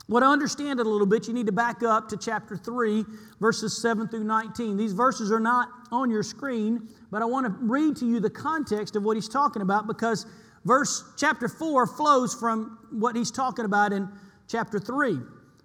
Well, 0.06 0.20
to 0.20 0.26
understand 0.26 0.80
it 0.80 0.86
a 0.86 0.88
little 0.88 1.06
bit, 1.06 1.26
you 1.28 1.32
need 1.32 1.46
to 1.46 1.52
back 1.52 1.82
up 1.82 2.08
to 2.10 2.16
chapter 2.16 2.56
3, 2.56 3.04
verses 3.40 3.80
7 3.80 4.06
through 4.08 4.24
19. 4.24 4.76
These 4.76 4.92
verses 4.92 5.32
are 5.32 5.40
not 5.40 5.68
on 5.90 6.10
your 6.10 6.22
screen, 6.22 6.88
but 7.10 7.22
I 7.22 7.24
want 7.24 7.46
to 7.46 7.52
read 7.60 7.96
to 7.96 8.06
you 8.06 8.20
the 8.20 8.28
context 8.28 8.96
of 8.96 9.02
what 9.02 9.16
he's 9.16 9.28
talking 9.28 9.62
about 9.62 9.86
because 9.86 10.26
verse 10.66 11.04
chapter 11.16 11.48
4 11.48 11.86
flows 11.86 12.34
from 12.34 12.78
what 12.90 13.16
he's 13.16 13.30
talking 13.30 13.64
about 13.64 13.92
in 13.94 14.08
chapter 14.46 14.78
3. 14.78 15.18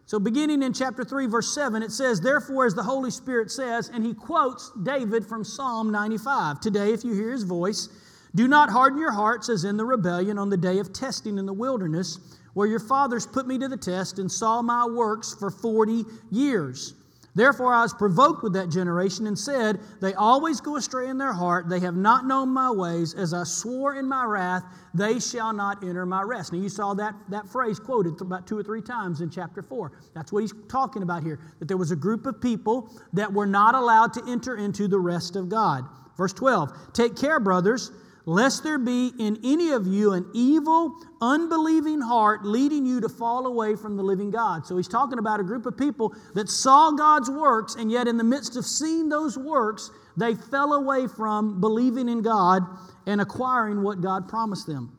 So, 0.05 0.19
beginning 0.19 0.63
in 0.63 0.73
chapter 0.73 1.03
3, 1.03 1.27
verse 1.27 1.53
7, 1.53 1.83
it 1.83 1.91
says, 1.91 2.19
Therefore, 2.19 2.65
as 2.65 2.73
the 2.73 2.81
Holy 2.81 3.11
Spirit 3.11 3.51
says, 3.51 3.89
and 3.89 4.03
he 4.03 4.13
quotes 4.13 4.71
David 4.81 5.23
from 5.25 5.43
Psalm 5.43 5.91
95 5.91 6.61
Today, 6.61 6.93
if 6.93 7.03
you 7.03 7.13
hear 7.13 7.31
his 7.31 7.43
voice, 7.43 7.89
do 8.33 8.47
not 8.47 8.69
harden 8.69 8.99
your 8.99 9.11
hearts 9.11 9.49
as 9.49 9.65
in 9.65 9.77
the 9.77 9.85
rebellion 9.85 10.39
on 10.39 10.49
the 10.49 10.57
day 10.57 10.79
of 10.79 10.93
testing 10.93 11.37
in 11.37 11.45
the 11.45 11.53
wilderness, 11.53 12.38
where 12.53 12.67
your 12.67 12.79
fathers 12.79 13.25
put 13.25 13.47
me 13.47 13.57
to 13.57 13.67
the 13.67 13.77
test 13.77 14.19
and 14.19 14.31
saw 14.31 14.61
my 14.61 14.85
works 14.85 15.35
for 15.37 15.49
40 15.49 16.03
years. 16.31 16.93
Therefore, 17.35 17.73
I 17.73 17.83
was 17.83 17.93
provoked 17.93 18.43
with 18.43 18.53
that 18.53 18.69
generation 18.69 19.27
and 19.27 19.37
said, 19.37 19.79
They 20.01 20.13
always 20.15 20.59
go 20.59 20.75
astray 20.75 21.09
in 21.09 21.17
their 21.17 21.31
heart. 21.31 21.69
They 21.69 21.79
have 21.79 21.95
not 21.95 22.25
known 22.25 22.49
my 22.49 22.71
ways. 22.71 23.13
As 23.13 23.33
I 23.33 23.43
swore 23.43 23.95
in 23.95 24.07
my 24.07 24.25
wrath, 24.25 24.63
they 24.93 25.19
shall 25.19 25.53
not 25.53 25.83
enter 25.83 26.05
my 26.05 26.23
rest. 26.23 26.51
Now, 26.51 26.59
you 26.59 26.69
saw 26.69 26.93
that, 26.95 27.15
that 27.29 27.47
phrase 27.47 27.79
quoted 27.79 28.19
about 28.19 28.47
two 28.47 28.57
or 28.57 28.63
three 28.63 28.81
times 28.81 29.21
in 29.21 29.29
chapter 29.29 29.61
4. 29.61 29.91
That's 30.15 30.33
what 30.33 30.41
he's 30.41 30.53
talking 30.67 31.03
about 31.03 31.23
here 31.23 31.39
that 31.59 31.67
there 31.67 31.77
was 31.77 31.91
a 31.91 31.95
group 31.95 32.25
of 32.25 32.41
people 32.41 32.91
that 33.13 33.31
were 33.31 33.45
not 33.45 33.75
allowed 33.75 34.11
to 34.13 34.23
enter 34.27 34.57
into 34.57 34.87
the 34.87 34.99
rest 34.99 35.35
of 35.35 35.49
God. 35.49 35.85
Verse 36.17 36.33
12 36.33 36.93
Take 36.93 37.15
care, 37.15 37.39
brothers 37.39 37.91
lest 38.29 38.63
there 38.63 38.77
be 38.77 39.11
in 39.17 39.39
any 39.43 39.71
of 39.71 39.87
you 39.87 40.13
an 40.13 40.29
evil, 40.35 40.95
unbelieving 41.19 41.99
heart 41.99 42.45
leading 42.45 42.85
you 42.85 43.01
to 43.01 43.09
fall 43.09 43.47
away 43.47 43.75
from 43.75 43.97
the 43.97 44.03
living 44.03 44.29
God. 44.29 44.67
So 44.67 44.77
he's 44.77 44.87
talking 44.87 45.17
about 45.17 45.39
a 45.39 45.43
group 45.43 45.65
of 45.65 45.75
people 45.75 46.13
that 46.35 46.47
saw 46.47 46.91
God's 46.91 47.27
works, 47.27 47.73
and 47.73 47.91
yet 47.91 48.07
in 48.07 48.17
the 48.17 48.23
midst 48.23 48.55
of 48.55 48.67
seeing 48.67 49.09
those 49.09 49.35
works, 49.35 49.89
they 50.15 50.35
fell 50.35 50.73
away 50.73 51.07
from 51.07 51.59
believing 51.59 52.07
in 52.07 52.21
God 52.21 52.61
and 53.07 53.19
acquiring 53.19 53.81
what 53.81 53.99
God 53.99 54.29
promised 54.29 54.67
them. 54.67 54.95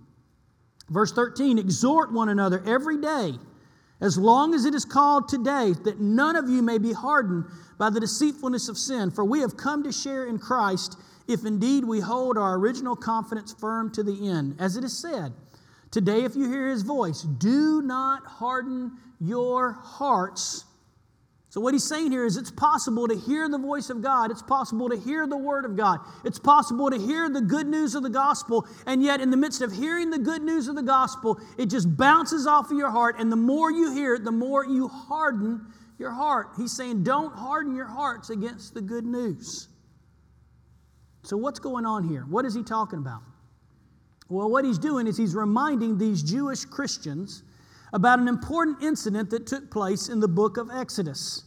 Verse 0.88 1.12
13 1.12 1.56
Exhort 1.56 2.12
one 2.12 2.30
another 2.30 2.60
every 2.66 3.00
day, 3.00 3.34
as 4.00 4.18
long 4.18 4.54
as 4.54 4.64
it 4.64 4.74
is 4.74 4.84
called 4.84 5.28
today, 5.28 5.72
that 5.84 6.00
none 6.00 6.34
of 6.34 6.48
you 6.48 6.62
may 6.62 6.78
be 6.78 6.92
hardened 6.92 7.44
by 7.78 7.90
the 7.90 8.00
deceitfulness 8.00 8.68
of 8.68 8.76
sin, 8.76 9.12
for 9.12 9.24
we 9.24 9.38
have 9.38 9.56
come 9.56 9.84
to 9.84 9.92
share 9.92 10.26
in 10.26 10.36
Christ 10.36 10.96
if 11.30 11.44
indeed 11.44 11.84
we 11.84 12.00
hold 12.00 12.36
our 12.36 12.56
original 12.56 12.96
confidence 12.96 13.54
firm 13.58 13.90
to 13.92 14.02
the 14.02 14.28
end. 14.28 14.56
As 14.58 14.76
it 14.76 14.84
is 14.84 14.98
said, 14.98 15.32
Today, 15.90 16.22
if 16.22 16.36
you 16.36 16.48
hear 16.48 16.68
his 16.68 16.82
voice, 16.82 17.22
do 17.22 17.82
not 17.82 18.24
harden 18.24 18.92
your 19.20 19.72
hearts. 19.72 20.64
So, 21.48 21.60
what 21.60 21.74
he's 21.74 21.88
saying 21.88 22.12
here 22.12 22.24
is 22.24 22.36
it's 22.36 22.52
possible 22.52 23.08
to 23.08 23.16
hear 23.16 23.48
the 23.48 23.58
voice 23.58 23.90
of 23.90 24.00
God. 24.00 24.30
It's 24.30 24.42
possible 24.42 24.88
to 24.88 24.96
hear 24.96 25.26
the 25.26 25.36
word 25.36 25.64
of 25.64 25.76
God. 25.76 25.98
It's 26.24 26.38
possible 26.38 26.90
to 26.90 26.96
hear 26.96 27.28
the 27.28 27.40
good 27.40 27.66
news 27.66 27.96
of 27.96 28.04
the 28.04 28.10
gospel. 28.10 28.68
And 28.86 29.02
yet, 29.02 29.20
in 29.20 29.30
the 29.30 29.36
midst 29.36 29.62
of 29.62 29.72
hearing 29.72 30.10
the 30.10 30.18
good 30.18 30.42
news 30.42 30.68
of 30.68 30.76
the 30.76 30.82
gospel, 30.82 31.40
it 31.58 31.66
just 31.66 31.96
bounces 31.96 32.46
off 32.46 32.70
of 32.70 32.78
your 32.78 32.90
heart. 32.90 33.16
And 33.18 33.32
the 33.32 33.36
more 33.36 33.72
you 33.72 33.92
hear 33.92 34.14
it, 34.14 34.22
the 34.22 34.30
more 34.30 34.64
you 34.64 34.86
harden 34.86 35.66
your 35.98 36.12
heart. 36.12 36.50
He's 36.56 36.72
saying, 36.72 37.02
don't 37.02 37.34
harden 37.34 37.74
your 37.74 37.86
hearts 37.86 38.30
against 38.30 38.74
the 38.74 38.80
good 38.80 39.04
news. 39.04 39.69
So, 41.22 41.36
what's 41.36 41.58
going 41.58 41.86
on 41.86 42.08
here? 42.08 42.22
What 42.28 42.44
is 42.44 42.54
he 42.54 42.62
talking 42.62 42.98
about? 42.98 43.22
Well, 44.28 44.48
what 44.48 44.64
he's 44.64 44.78
doing 44.78 45.06
is 45.06 45.16
he's 45.16 45.34
reminding 45.34 45.98
these 45.98 46.22
Jewish 46.22 46.64
Christians 46.64 47.42
about 47.92 48.20
an 48.20 48.28
important 48.28 48.82
incident 48.82 49.30
that 49.30 49.46
took 49.46 49.70
place 49.70 50.08
in 50.08 50.20
the 50.20 50.28
book 50.28 50.56
of 50.56 50.70
Exodus. 50.70 51.44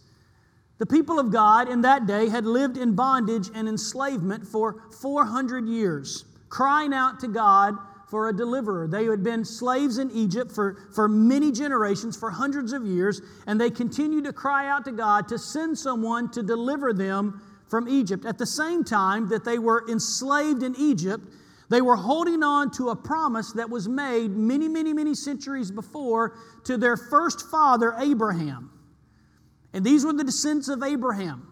The 0.79 0.85
people 0.85 1.19
of 1.19 1.31
God 1.31 1.69
in 1.69 1.81
that 1.81 2.07
day 2.07 2.27
had 2.27 2.45
lived 2.45 2.77
in 2.77 2.93
bondage 2.93 3.49
and 3.55 3.69
enslavement 3.69 4.45
for 4.45 4.83
400 5.01 5.67
years, 5.67 6.25
crying 6.49 6.93
out 6.93 7.21
to 7.21 7.27
God 7.29 7.77
for 8.09 8.27
a 8.27 8.33
deliverer. 8.35 8.87
They 8.87 9.05
had 9.05 9.23
been 9.23 9.45
slaves 9.45 9.97
in 9.97 10.11
Egypt 10.11 10.51
for, 10.51 10.77
for 10.93 11.07
many 11.07 11.51
generations, 11.51 12.17
for 12.17 12.29
hundreds 12.29 12.73
of 12.73 12.85
years, 12.85 13.21
and 13.47 13.59
they 13.59 13.69
continued 13.69 14.25
to 14.25 14.33
cry 14.33 14.67
out 14.67 14.83
to 14.85 14.91
God 14.91 15.27
to 15.29 15.39
send 15.39 15.77
someone 15.77 16.29
to 16.31 16.43
deliver 16.43 16.91
them 16.91 17.41
from 17.69 17.87
Egypt. 17.87 18.25
At 18.25 18.37
the 18.37 18.45
same 18.45 18.83
time 18.83 19.29
that 19.29 19.43
they 19.43 19.59
were 19.59 19.85
enslaved 19.89 20.63
in 20.63 20.75
Egypt, 20.77 21.27
they 21.69 21.81
were 21.81 21.95
holding 21.95 22.43
on 22.43 22.71
to 22.71 22.89
a 22.89 22.95
promise 22.95 23.51
that 23.53 23.69
was 23.69 23.87
made 23.89 24.31
many, 24.31 24.67
many, 24.67 24.93
many 24.93 25.15
centuries 25.15 25.71
before 25.71 26.37
to 26.65 26.77
their 26.77 26.97
first 26.97 27.49
father, 27.49 27.95
Abraham. 27.99 28.71
And 29.73 29.83
these 29.83 30.05
were 30.05 30.13
the 30.13 30.23
descendants 30.23 30.69
of 30.69 30.83
Abraham. 30.83 31.51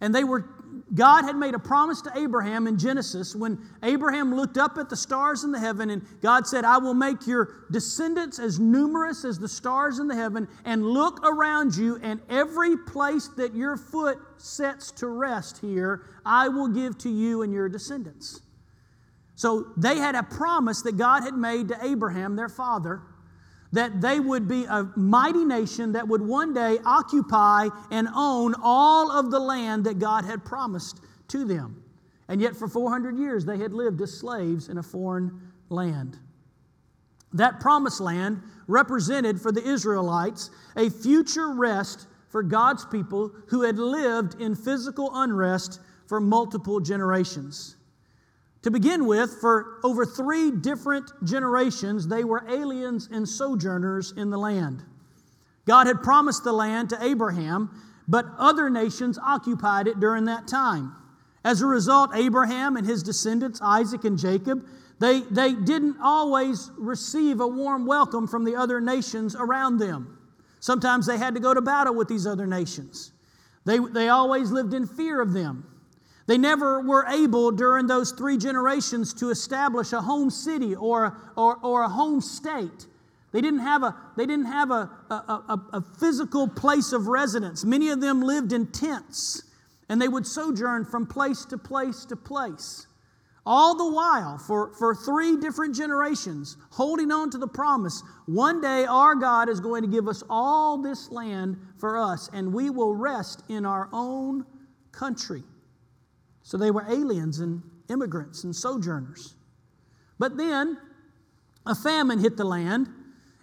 And 0.00 0.14
they 0.14 0.22
were 0.22 0.48
God 0.94 1.24
had 1.24 1.36
made 1.36 1.54
a 1.54 1.58
promise 1.58 2.00
to 2.02 2.12
Abraham 2.16 2.66
in 2.66 2.78
Genesis 2.78 3.36
when 3.36 3.58
Abraham 3.82 4.34
looked 4.34 4.56
up 4.56 4.78
at 4.78 4.88
the 4.88 4.96
stars 4.96 5.44
in 5.44 5.52
the 5.52 5.58
heaven 5.58 5.90
and 5.90 6.02
God 6.22 6.46
said, 6.46 6.64
I 6.64 6.78
will 6.78 6.94
make 6.94 7.26
your 7.26 7.66
descendants 7.70 8.38
as 8.38 8.58
numerous 8.58 9.24
as 9.24 9.38
the 9.38 9.48
stars 9.48 9.98
in 9.98 10.08
the 10.08 10.14
heaven 10.14 10.48
and 10.64 10.84
look 10.84 11.20
around 11.24 11.76
you, 11.76 11.98
and 12.02 12.20
every 12.30 12.76
place 12.76 13.28
that 13.36 13.54
your 13.54 13.76
foot 13.76 14.18
sets 14.38 14.90
to 14.92 15.08
rest 15.08 15.58
here, 15.58 16.06
I 16.24 16.48
will 16.48 16.68
give 16.68 16.96
to 16.98 17.10
you 17.10 17.42
and 17.42 17.52
your 17.52 17.68
descendants. 17.68 18.40
So 19.34 19.72
they 19.76 19.96
had 19.96 20.14
a 20.14 20.22
promise 20.22 20.82
that 20.82 20.96
God 20.96 21.22
had 21.22 21.34
made 21.34 21.68
to 21.68 21.84
Abraham, 21.84 22.34
their 22.34 22.48
father 22.48 23.02
that 23.72 24.00
they 24.00 24.18
would 24.20 24.48
be 24.48 24.64
a 24.64 24.90
mighty 24.96 25.44
nation 25.44 25.92
that 25.92 26.08
would 26.08 26.22
one 26.22 26.54
day 26.54 26.78
occupy 26.84 27.68
and 27.90 28.08
own 28.14 28.54
all 28.62 29.10
of 29.10 29.30
the 29.30 29.38
land 29.38 29.84
that 29.84 29.98
God 29.98 30.24
had 30.24 30.44
promised 30.44 31.00
to 31.28 31.44
them. 31.44 31.82
And 32.28 32.40
yet, 32.40 32.56
for 32.56 32.68
400 32.68 33.16
years, 33.16 33.44
they 33.44 33.58
had 33.58 33.72
lived 33.72 34.00
as 34.00 34.12
slaves 34.12 34.68
in 34.68 34.78
a 34.78 34.82
foreign 34.82 35.52
land. 35.68 36.18
That 37.32 37.60
promised 37.60 38.00
land 38.00 38.42
represented 38.66 39.40
for 39.40 39.52
the 39.52 39.66
Israelites 39.66 40.50
a 40.76 40.88
future 40.90 41.52
rest 41.52 42.06
for 42.28 42.42
God's 42.42 42.84
people 42.86 43.32
who 43.48 43.62
had 43.62 43.78
lived 43.78 44.40
in 44.40 44.54
physical 44.54 45.10
unrest 45.14 45.80
for 46.06 46.20
multiple 46.20 46.80
generations. 46.80 47.76
To 48.68 48.72
begin 48.72 49.06
with, 49.06 49.38
for 49.40 49.78
over 49.82 50.04
three 50.04 50.50
different 50.50 51.10
generations, 51.24 52.06
they 52.06 52.22
were 52.22 52.44
aliens 52.50 53.08
and 53.10 53.26
sojourners 53.26 54.12
in 54.14 54.28
the 54.28 54.36
land. 54.36 54.82
God 55.64 55.86
had 55.86 56.02
promised 56.02 56.44
the 56.44 56.52
land 56.52 56.90
to 56.90 57.02
Abraham, 57.02 57.70
but 58.08 58.26
other 58.36 58.68
nations 58.68 59.18
occupied 59.24 59.86
it 59.86 60.00
during 60.00 60.26
that 60.26 60.46
time. 60.46 60.94
As 61.44 61.62
a 61.62 61.66
result, 61.66 62.10
Abraham 62.14 62.76
and 62.76 62.86
his 62.86 63.02
descendants, 63.02 63.58
Isaac 63.62 64.04
and 64.04 64.18
Jacob, 64.18 64.66
they, 64.98 65.20
they 65.22 65.54
didn't 65.54 65.96
always 66.02 66.70
receive 66.76 67.40
a 67.40 67.48
warm 67.48 67.86
welcome 67.86 68.26
from 68.26 68.44
the 68.44 68.54
other 68.54 68.82
nations 68.82 69.34
around 69.34 69.78
them. 69.78 70.18
Sometimes 70.60 71.06
they 71.06 71.16
had 71.16 71.32
to 71.32 71.40
go 71.40 71.54
to 71.54 71.62
battle 71.62 71.94
with 71.94 72.08
these 72.08 72.26
other 72.26 72.46
nations. 72.46 73.12
They, 73.64 73.78
they 73.78 74.10
always 74.10 74.50
lived 74.50 74.74
in 74.74 74.86
fear 74.86 75.22
of 75.22 75.32
them. 75.32 75.64
They 76.28 76.36
never 76.36 76.82
were 76.82 77.06
able 77.06 77.50
during 77.52 77.86
those 77.86 78.12
three 78.12 78.36
generations 78.36 79.14
to 79.14 79.30
establish 79.30 79.94
a 79.94 80.02
home 80.02 80.28
city 80.28 80.74
or, 80.74 81.16
or, 81.36 81.56
or 81.62 81.82
a 81.82 81.88
home 81.88 82.20
state. 82.20 82.86
They 83.32 83.40
didn't 83.40 83.60
have, 83.60 83.82
a, 83.82 83.96
they 84.14 84.26
didn't 84.26 84.44
have 84.44 84.70
a, 84.70 84.90
a, 85.08 85.14
a, 85.14 85.60
a 85.72 85.80
physical 85.98 86.46
place 86.46 86.92
of 86.92 87.06
residence. 87.06 87.64
Many 87.64 87.88
of 87.88 88.02
them 88.02 88.20
lived 88.20 88.52
in 88.52 88.66
tents 88.66 89.42
and 89.88 90.00
they 90.00 90.08
would 90.08 90.26
sojourn 90.26 90.84
from 90.84 91.06
place 91.06 91.46
to 91.46 91.56
place 91.56 92.04
to 92.04 92.16
place. 92.16 92.86
All 93.46 93.74
the 93.74 93.90
while, 93.90 94.36
for, 94.36 94.74
for 94.74 94.94
three 94.94 95.38
different 95.38 95.74
generations, 95.74 96.58
holding 96.68 97.10
on 97.10 97.30
to 97.30 97.38
the 97.38 97.48
promise 97.48 98.02
one 98.26 98.60
day 98.60 98.84
our 98.84 99.14
God 99.14 99.48
is 99.48 99.60
going 99.60 99.80
to 99.80 99.88
give 99.88 100.06
us 100.06 100.22
all 100.28 100.76
this 100.76 101.10
land 101.10 101.56
for 101.78 101.96
us, 101.96 102.28
and 102.34 102.52
we 102.52 102.68
will 102.68 102.94
rest 102.94 103.44
in 103.48 103.64
our 103.64 103.88
own 103.94 104.44
country. 104.92 105.42
So 106.48 106.56
they 106.56 106.70
were 106.70 106.90
aliens 106.90 107.40
and 107.40 107.62
immigrants 107.90 108.44
and 108.44 108.56
sojourners. 108.56 109.34
But 110.18 110.38
then 110.38 110.78
a 111.66 111.74
famine 111.74 112.20
hit 112.20 112.38
the 112.38 112.44
land, 112.44 112.88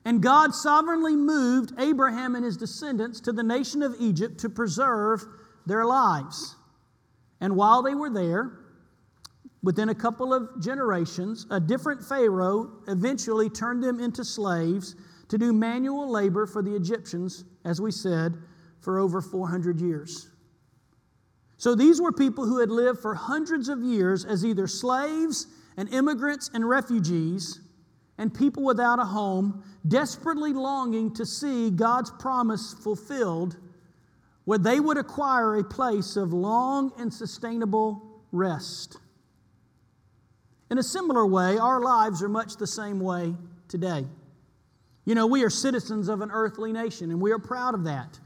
and 0.06 0.24
God 0.24 0.56
sovereignly 0.56 1.16
moved 1.16 1.74
Abraham 1.78 2.34
and 2.34 2.44
his 2.44 2.58
descendants 2.58 3.22
to 3.22 3.32
the 3.32 3.44
nation 3.44 3.84
of 3.84 3.96
Egypt 4.00 4.40
to 4.40 4.50
preserve 4.50 5.24
their 5.68 5.86
lives. 5.86 6.56
And 7.40 7.56
while 7.56 7.84
they 7.84 7.94
were 7.94 8.10
there, 8.10 8.58
within 9.62 9.90
a 9.90 9.96
couple 9.96 10.34
of 10.34 10.60
generations, 10.60 11.46
a 11.52 11.60
different 11.60 12.04
Pharaoh 12.04 12.72
eventually 12.88 13.52
turned 13.52 13.84
them 13.84 14.00
into 14.00 14.26
slaves 14.26 14.96
to 15.28 15.38
do 15.38 15.54
manual 15.54 16.10
labor 16.10 16.48
for 16.48 16.64
the 16.64 16.76
Egyptians, 16.76 17.44
as 17.66 17.80
we 17.80 17.92
said, 17.92 18.34
for 18.80 18.98
over 18.98 19.22
400 19.22 19.80
years. 19.80 20.32
So 21.66 21.74
these 21.74 22.00
were 22.00 22.12
people 22.12 22.46
who 22.46 22.60
had 22.60 22.70
lived 22.70 23.00
for 23.00 23.16
hundreds 23.16 23.70
of 23.70 23.82
years 23.82 24.24
as 24.24 24.46
either 24.46 24.68
slaves 24.68 25.48
and 25.78 25.90
immigrants 25.90 26.52
and 26.54 26.70
refugees 26.70 27.60
and 28.20 28.32
people 28.32 28.64
without 28.64 29.00
a 29.00 29.04
home, 29.04 29.64
desperately 29.88 30.54
longing 30.54 31.12
to 31.16 31.26
see 31.26 31.72
God's 31.72 32.12
promise 32.20 32.76
fulfilled, 32.76 33.58
where 34.44 34.60
they 34.60 34.80
would 34.80 34.98
acquire 34.98 35.58
a 35.58 35.64
place 35.64 36.18
of 36.18 36.34
long 36.34 36.92
and 37.00 37.12
sustainable 37.12 38.22
rest. 38.32 38.98
In 40.70 40.78
a 40.78 40.84
similar 40.84 41.26
way, 41.26 41.58
our 41.58 41.82
lives 41.82 42.22
are 42.22 42.30
much 42.30 42.58
the 42.58 42.68
same 42.68 43.00
way 43.00 43.34
today. 43.70 44.06
You 45.04 45.16
know, 45.16 45.26
we 45.26 45.44
are 45.44 45.50
citizens 45.50 46.10
of 46.10 46.22
an 46.22 46.30
earthly 46.32 46.72
nation, 46.72 47.10
and 47.10 47.20
we 47.20 47.32
are 47.32 47.40
proud 47.40 47.74
of 47.74 47.86
that. 47.86 48.20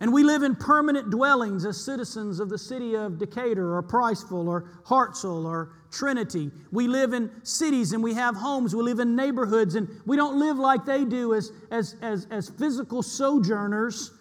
And 0.00 0.14
we 0.14 0.22
live 0.22 0.42
in 0.42 0.56
permanent 0.56 1.10
dwellings 1.10 1.66
as 1.66 1.82
citizens 1.84 2.40
of 2.40 2.48
the 2.48 2.56
city 2.56 2.96
of 2.96 3.18
Decatur 3.18 3.76
or 3.76 3.82
Priceville 3.82 4.48
or 4.48 4.70
Hartselle 4.86 5.44
or 5.44 5.72
Trinity. 5.92 6.50
We 6.72 6.88
live 6.88 7.12
in 7.12 7.30
cities 7.42 7.92
and 7.92 8.02
we 8.02 8.14
have 8.14 8.34
homes. 8.34 8.74
We 8.74 8.82
live 8.82 8.98
in 8.98 9.14
neighborhoods 9.14 9.74
and 9.74 9.88
we 10.06 10.16
don't 10.16 10.38
live 10.38 10.56
like 10.56 10.86
they 10.86 11.04
do 11.04 11.34
as, 11.34 11.52
as, 11.70 11.96
as, 12.00 12.26
as 12.30 12.48
physical 12.48 13.02
sojourners. 13.02 14.12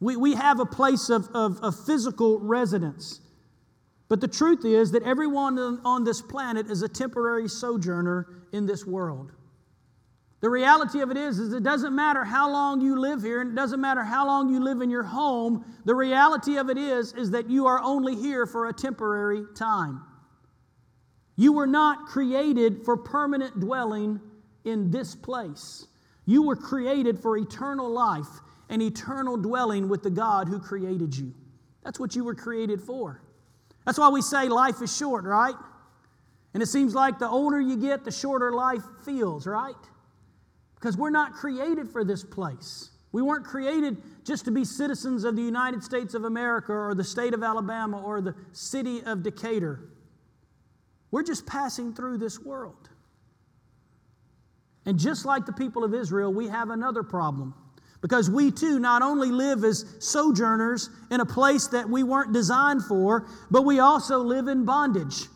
We, 0.00 0.16
we 0.16 0.34
have 0.34 0.60
a 0.60 0.66
place 0.66 1.08
of, 1.08 1.28
of, 1.32 1.58
of 1.60 1.82
physical 1.86 2.38
residence. 2.40 3.20
But 4.08 4.20
the 4.20 4.28
truth 4.28 4.66
is 4.66 4.92
that 4.92 5.02
everyone 5.04 5.58
on 5.58 6.04
this 6.04 6.20
planet 6.20 6.70
is 6.70 6.82
a 6.82 6.88
temporary 6.88 7.48
sojourner 7.48 8.26
in 8.52 8.66
this 8.66 8.84
world. 8.84 9.32
The 10.42 10.50
reality 10.50 11.00
of 11.00 11.12
it 11.12 11.16
is, 11.16 11.38
is 11.38 11.52
it 11.52 11.62
doesn't 11.62 11.94
matter 11.94 12.24
how 12.24 12.50
long 12.50 12.80
you 12.80 12.98
live 13.00 13.22
here, 13.22 13.40
and 13.40 13.52
it 13.52 13.54
doesn't 13.54 13.80
matter 13.80 14.02
how 14.02 14.26
long 14.26 14.52
you 14.52 14.58
live 14.58 14.80
in 14.80 14.90
your 14.90 15.04
home. 15.04 15.64
The 15.84 15.94
reality 15.94 16.56
of 16.56 16.68
it 16.68 16.76
is, 16.76 17.12
is 17.12 17.30
that 17.30 17.48
you 17.48 17.68
are 17.68 17.80
only 17.80 18.16
here 18.16 18.44
for 18.44 18.66
a 18.66 18.72
temporary 18.72 19.44
time. 19.54 20.02
You 21.36 21.52
were 21.52 21.68
not 21.68 22.06
created 22.06 22.84
for 22.84 22.96
permanent 22.96 23.60
dwelling 23.60 24.20
in 24.64 24.90
this 24.90 25.14
place. 25.14 25.86
You 26.26 26.42
were 26.42 26.56
created 26.56 27.20
for 27.20 27.36
eternal 27.36 27.88
life 27.88 28.40
and 28.68 28.82
eternal 28.82 29.36
dwelling 29.36 29.88
with 29.88 30.02
the 30.02 30.10
God 30.10 30.48
who 30.48 30.58
created 30.58 31.16
you. 31.16 31.32
That's 31.84 32.00
what 32.00 32.16
you 32.16 32.24
were 32.24 32.34
created 32.34 32.80
for. 32.80 33.22
That's 33.86 33.98
why 33.98 34.08
we 34.08 34.22
say 34.22 34.48
life 34.48 34.82
is 34.82 34.96
short, 34.96 35.24
right? 35.24 35.54
And 36.52 36.62
it 36.64 36.66
seems 36.66 36.96
like 36.96 37.20
the 37.20 37.28
older 37.28 37.60
you 37.60 37.76
get, 37.76 38.04
the 38.04 38.10
shorter 38.10 38.50
life 38.50 38.82
feels, 39.04 39.46
right? 39.46 39.74
Because 40.82 40.96
we're 40.96 41.10
not 41.10 41.32
created 41.32 41.88
for 41.88 42.02
this 42.02 42.24
place. 42.24 42.90
We 43.12 43.22
weren't 43.22 43.44
created 43.44 43.98
just 44.24 44.46
to 44.46 44.50
be 44.50 44.64
citizens 44.64 45.22
of 45.22 45.36
the 45.36 45.42
United 45.42 45.84
States 45.84 46.12
of 46.12 46.24
America 46.24 46.72
or 46.72 46.92
the 46.96 47.04
state 47.04 47.34
of 47.34 47.44
Alabama 47.44 48.02
or 48.02 48.20
the 48.20 48.34
city 48.50 49.00
of 49.04 49.22
Decatur. 49.22 49.78
We're 51.12 51.22
just 51.22 51.46
passing 51.46 51.94
through 51.94 52.18
this 52.18 52.40
world. 52.40 52.88
And 54.84 54.98
just 54.98 55.24
like 55.24 55.46
the 55.46 55.52
people 55.52 55.84
of 55.84 55.94
Israel, 55.94 56.34
we 56.34 56.48
have 56.48 56.70
another 56.70 57.04
problem. 57.04 57.54
Because 58.00 58.28
we 58.28 58.50
too 58.50 58.80
not 58.80 59.02
only 59.02 59.30
live 59.30 59.62
as 59.62 59.86
sojourners 60.00 60.90
in 61.12 61.20
a 61.20 61.26
place 61.26 61.68
that 61.68 61.88
we 61.88 62.02
weren't 62.02 62.32
designed 62.32 62.82
for, 62.82 63.28
but 63.52 63.64
we 63.64 63.78
also 63.78 64.18
live 64.18 64.48
in 64.48 64.64
bondage. 64.64 65.26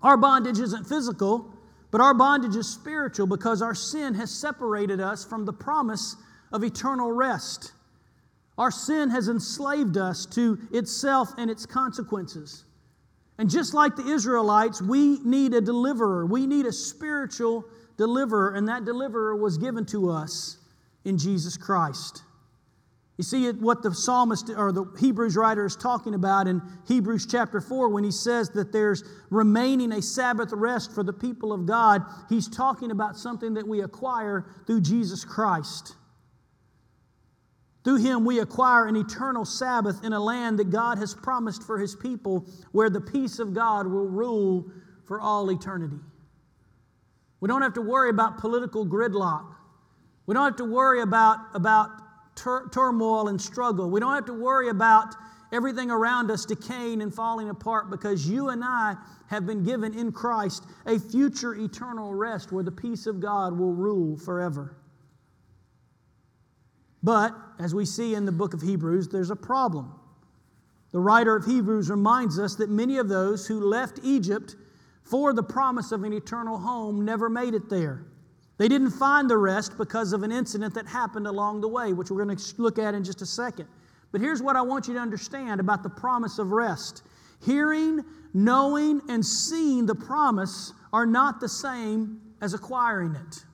Our 0.00 0.16
bondage 0.16 0.60
isn't 0.60 0.84
physical, 0.84 1.57
but 1.90 2.00
our 2.00 2.14
bondage 2.14 2.56
is 2.56 2.68
spiritual 2.68 3.26
because 3.26 3.62
our 3.62 3.74
sin 3.74 4.14
has 4.14 4.30
separated 4.30 5.00
us 5.00 5.24
from 5.24 5.44
the 5.44 5.52
promise 5.52 6.16
of 6.52 6.62
eternal 6.62 7.12
rest. 7.12 7.72
Our 8.58 8.70
sin 8.70 9.10
has 9.10 9.28
enslaved 9.28 9.96
us 9.96 10.26
to 10.26 10.58
itself 10.72 11.32
and 11.38 11.50
its 11.50 11.64
consequences. 11.64 12.64
And 13.38 13.48
just 13.48 13.72
like 13.72 13.94
the 13.94 14.08
Israelites, 14.08 14.82
we 14.82 15.20
need 15.20 15.54
a 15.54 15.60
deliverer. 15.60 16.26
We 16.26 16.46
need 16.46 16.66
a 16.66 16.72
spiritual 16.72 17.64
deliverer, 17.96 18.54
and 18.54 18.68
that 18.68 18.84
deliverer 18.84 19.36
was 19.36 19.58
given 19.58 19.86
to 19.86 20.10
us 20.10 20.58
in 21.04 21.16
Jesus 21.16 21.56
Christ. 21.56 22.22
You 23.18 23.24
see 23.24 23.50
what 23.50 23.82
the 23.82 23.92
psalmist 23.92 24.48
or 24.56 24.70
the 24.70 24.84
Hebrews 24.98 25.36
writer 25.36 25.66
is 25.66 25.74
talking 25.74 26.14
about 26.14 26.46
in 26.46 26.62
Hebrews 26.86 27.26
chapter 27.28 27.60
4 27.60 27.88
when 27.88 28.04
he 28.04 28.12
says 28.12 28.50
that 28.50 28.72
there's 28.72 29.02
remaining 29.28 29.90
a 29.90 30.00
Sabbath 30.00 30.52
rest 30.52 30.92
for 30.94 31.02
the 31.02 31.12
people 31.12 31.52
of 31.52 31.66
God. 31.66 32.04
He's 32.28 32.48
talking 32.48 32.92
about 32.92 33.16
something 33.16 33.54
that 33.54 33.66
we 33.66 33.82
acquire 33.82 34.46
through 34.68 34.82
Jesus 34.82 35.24
Christ. 35.24 35.96
Through 37.82 37.96
him, 37.96 38.24
we 38.24 38.38
acquire 38.38 38.86
an 38.86 38.94
eternal 38.94 39.44
Sabbath 39.44 40.04
in 40.04 40.12
a 40.12 40.20
land 40.20 40.60
that 40.60 40.70
God 40.70 40.98
has 40.98 41.12
promised 41.12 41.64
for 41.64 41.76
his 41.76 41.96
people 41.96 42.46
where 42.70 42.88
the 42.88 43.00
peace 43.00 43.40
of 43.40 43.52
God 43.52 43.88
will 43.88 44.06
rule 44.06 44.70
for 45.06 45.20
all 45.20 45.50
eternity. 45.50 45.98
We 47.40 47.48
don't 47.48 47.62
have 47.62 47.74
to 47.74 47.82
worry 47.82 48.10
about 48.10 48.38
political 48.38 48.86
gridlock. 48.86 49.56
We 50.26 50.34
don't 50.34 50.44
have 50.44 50.56
to 50.56 50.64
worry 50.64 51.02
about, 51.02 51.38
about 51.54 51.90
tur- 52.38 52.68
turmoil 52.72 53.28
and 53.28 53.40
struggle. 53.40 53.90
We 53.90 54.00
don't 54.00 54.14
have 54.14 54.26
to 54.26 54.34
worry 54.34 54.68
about 54.68 55.14
everything 55.52 55.90
around 55.90 56.30
us 56.30 56.44
decaying 56.44 57.02
and 57.02 57.14
falling 57.14 57.48
apart 57.48 57.90
because 57.90 58.28
you 58.28 58.50
and 58.50 58.62
I 58.62 58.96
have 59.28 59.46
been 59.46 59.62
given 59.62 59.98
in 59.98 60.12
Christ 60.12 60.64
a 60.86 60.98
future 60.98 61.54
eternal 61.54 62.14
rest 62.14 62.52
where 62.52 62.64
the 62.64 62.72
peace 62.72 63.06
of 63.06 63.20
God 63.20 63.58
will 63.58 63.72
rule 63.72 64.16
forever. 64.16 64.76
But, 67.02 67.34
as 67.58 67.74
we 67.74 67.84
see 67.84 68.14
in 68.14 68.24
the 68.24 68.32
book 68.32 68.54
of 68.54 68.60
Hebrews, 68.60 69.08
there's 69.08 69.30
a 69.30 69.36
problem. 69.36 69.94
The 70.90 70.98
writer 70.98 71.36
of 71.36 71.44
Hebrews 71.44 71.90
reminds 71.90 72.38
us 72.38 72.56
that 72.56 72.70
many 72.70 72.98
of 72.98 73.08
those 73.08 73.46
who 73.46 73.60
left 73.60 74.00
Egypt 74.02 74.56
for 75.02 75.32
the 75.32 75.42
promise 75.42 75.92
of 75.92 76.02
an 76.04 76.12
eternal 76.12 76.58
home 76.58 77.04
never 77.04 77.28
made 77.28 77.54
it 77.54 77.70
there. 77.70 78.04
They 78.58 78.68
didn't 78.68 78.90
find 78.90 79.30
the 79.30 79.38
rest 79.38 79.78
because 79.78 80.12
of 80.12 80.24
an 80.24 80.32
incident 80.32 80.74
that 80.74 80.86
happened 80.86 81.28
along 81.28 81.60
the 81.60 81.68
way, 81.68 81.92
which 81.92 82.10
we're 82.10 82.24
going 82.24 82.36
to 82.36 82.54
look 82.58 82.78
at 82.78 82.92
in 82.92 83.04
just 83.04 83.22
a 83.22 83.26
second. 83.26 83.68
But 84.10 84.20
here's 84.20 84.42
what 84.42 84.56
I 84.56 84.62
want 84.62 84.88
you 84.88 84.94
to 84.94 85.00
understand 85.00 85.60
about 85.60 85.82
the 85.82 85.88
promise 85.88 86.38
of 86.38 86.50
rest 86.50 87.02
hearing, 87.44 88.04
knowing, 88.34 89.00
and 89.08 89.24
seeing 89.24 89.86
the 89.86 89.94
promise 89.94 90.72
are 90.92 91.06
not 91.06 91.38
the 91.38 91.48
same 91.48 92.20
as 92.40 92.52
acquiring 92.52 93.14
it. 93.14 93.44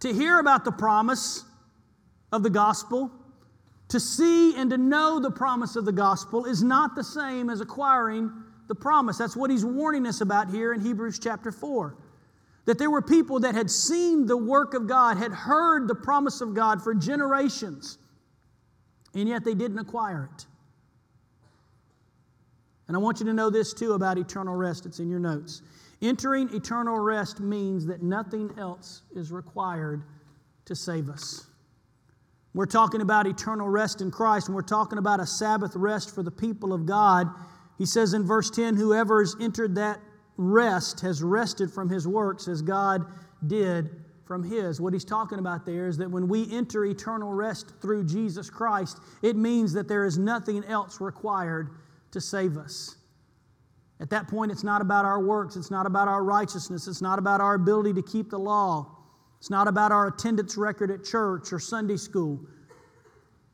To 0.00 0.12
hear 0.12 0.38
about 0.38 0.64
the 0.64 0.72
promise 0.72 1.44
of 2.30 2.42
the 2.42 2.50
gospel, 2.50 3.10
to 3.88 3.98
see 3.98 4.54
and 4.56 4.68
to 4.70 4.76
know 4.76 5.20
the 5.20 5.30
promise 5.30 5.74
of 5.76 5.86
the 5.86 5.92
gospel 5.92 6.44
is 6.44 6.62
not 6.62 6.94
the 6.94 7.04
same 7.04 7.48
as 7.48 7.62
acquiring 7.62 8.30
the 8.68 8.74
promise. 8.74 9.16
That's 9.16 9.36
what 9.36 9.50
he's 9.50 9.64
warning 9.64 10.06
us 10.06 10.20
about 10.20 10.50
here 10.50 10.74
in 10.74 10.80
Hebrews 10.80 11.18
chapter 11.18 11.50
4. 11.50 11.96
That 12.64 12.78
there 12.78 12.90
were 12.90 13.02
people 13.02 13.40
that 13.40 13.54
had 13.54 13.70
seen 13.70 14.26
the 14.26 14.36
work 14.36 14.74
of 14.74 14.86
God, 14.86 15.16
had 15.16 15.32
heard 15.32 15.88
the 15.88 15.94
promise 15.94 16.40
of 16.40 16.54
God 16.54 16.82
for 16.82 16.94
generations, 16.94 17.98
and 19.14 19.28
yet 19.28 19.44
they 19.44 19.54
didn't 19.54 19.78
acquire 19.78 20.30
it. 20.32 20.46
And 22.88 22.96
I 22.96 23.00
want 23.00 23.20
you 23.20 23.26
to 23.26 23.32
know 23.32 23.50
this 23.50 23.72
too 23.72 23.94
about 23.94 24.18
eternal 24.18 24.54
rest. 24.54 24.86
It's 24.86 24.98
in 24.98 25.08
your 25.08 25.18
notes. 25.18 25.62
Entering 26.02 26.52
eternal 26.52 26.98
rest 26.98 27.40
means 27.40 27.86
that 27.86 28.02
nothing 28.02 28.50
else 28.58 29.02
is 29.14 29.32
required 29.32 30.02
to 30.64 30.74
save 30.74 31.08
us. 31.08 31.46
We're 32.54 32.66
talking 32.66 33.00
about 33.00 33.26
eternal 33.26 33.68
rest 33.68 34.00
in 34.00 34.10
Christ, 34.10 34.48
and 34.48 34.54
we're 34.54 34.62
talking 34.62 34.98
about 34.98 35.20
a 35.20 35.26
Sabbath 35.26 35.74
rest 35.74 36.14
for 36.14 36.22
the 36.22 36.30
people 36.30 36.72
of 36.72 36.84
God. 36.84 37.28
He 37.78 37.86
says 37.86 38.12
in 38.12 38.24
verse 38.24 38.50
10 38.50 38.76
Whoever 38.76 39.20
has 39.20 39.36
entered 39.40 39.76
that 39.76 40.00
rest 40.36 41.00
has 41.00 41.22
rested 41.22 41.70
from 41.70 41.88
his 41.88 42.06
works 42.06 42.48
as 42.48 42.62
God 42.62 43.06
did 43.46 43.90
from 44.24 44.42
his. 44.42 44.80
What 44.80 44.92
he's 44.92 45.04
talking 45.04 45.38
about 45.38 45.66
there 45.66 45.88
is 45.88 45.98
that 45.98 46.10
when 46.10 46.28
we 46.28 46.50
enter 46.52 46.84
eternal 46.84 47.32
rest 47.32 47.72
through 47.80 48.04
Jesus 48.04 48.48
Christ, 48.48 48.98
it 49.20 49.36
means 49.36 49.72
that 49.72 49.88
there 49.88 50.04
is 50.04 50.18
nothing 50.18 50.64
else 50.64 51.00
required 51.00 51.70
to 52.12 52.20
save 52.20 52.56
us. 52.56 52.96
At 54.00 54.10
that 54.10 54.28
point, 54.28 54.50
it's 54.50 54.64
not 54.64 54.80
about 54.80 55.04
our 55.04 55.20
works, 55.20 55.56
it's 55.56 55.70
not 55.70 55.86
about 55.86 56.08
our 56.08 56.24
righteousness, 56.24 56.88
it's 56.88 57.02
not 57.02 57.18
about 57.18 57.40
our 57.40 57.54
ability 57.54 57.92
to 57.94 58.02
keep 58.02 58.30
the 58.30 58.38
law, 58.38 58.98
it's 59.38 59.50
not 59.50 59.68
about 59.68 59.92
our 59.92 60.08
attendance 60.08 60.56
record 60.56 60.90
at 60.90 61.04
church 61.04 61.52
or 61.52 61.60
Sunday 61.60 61.96
school. 61.96 62.40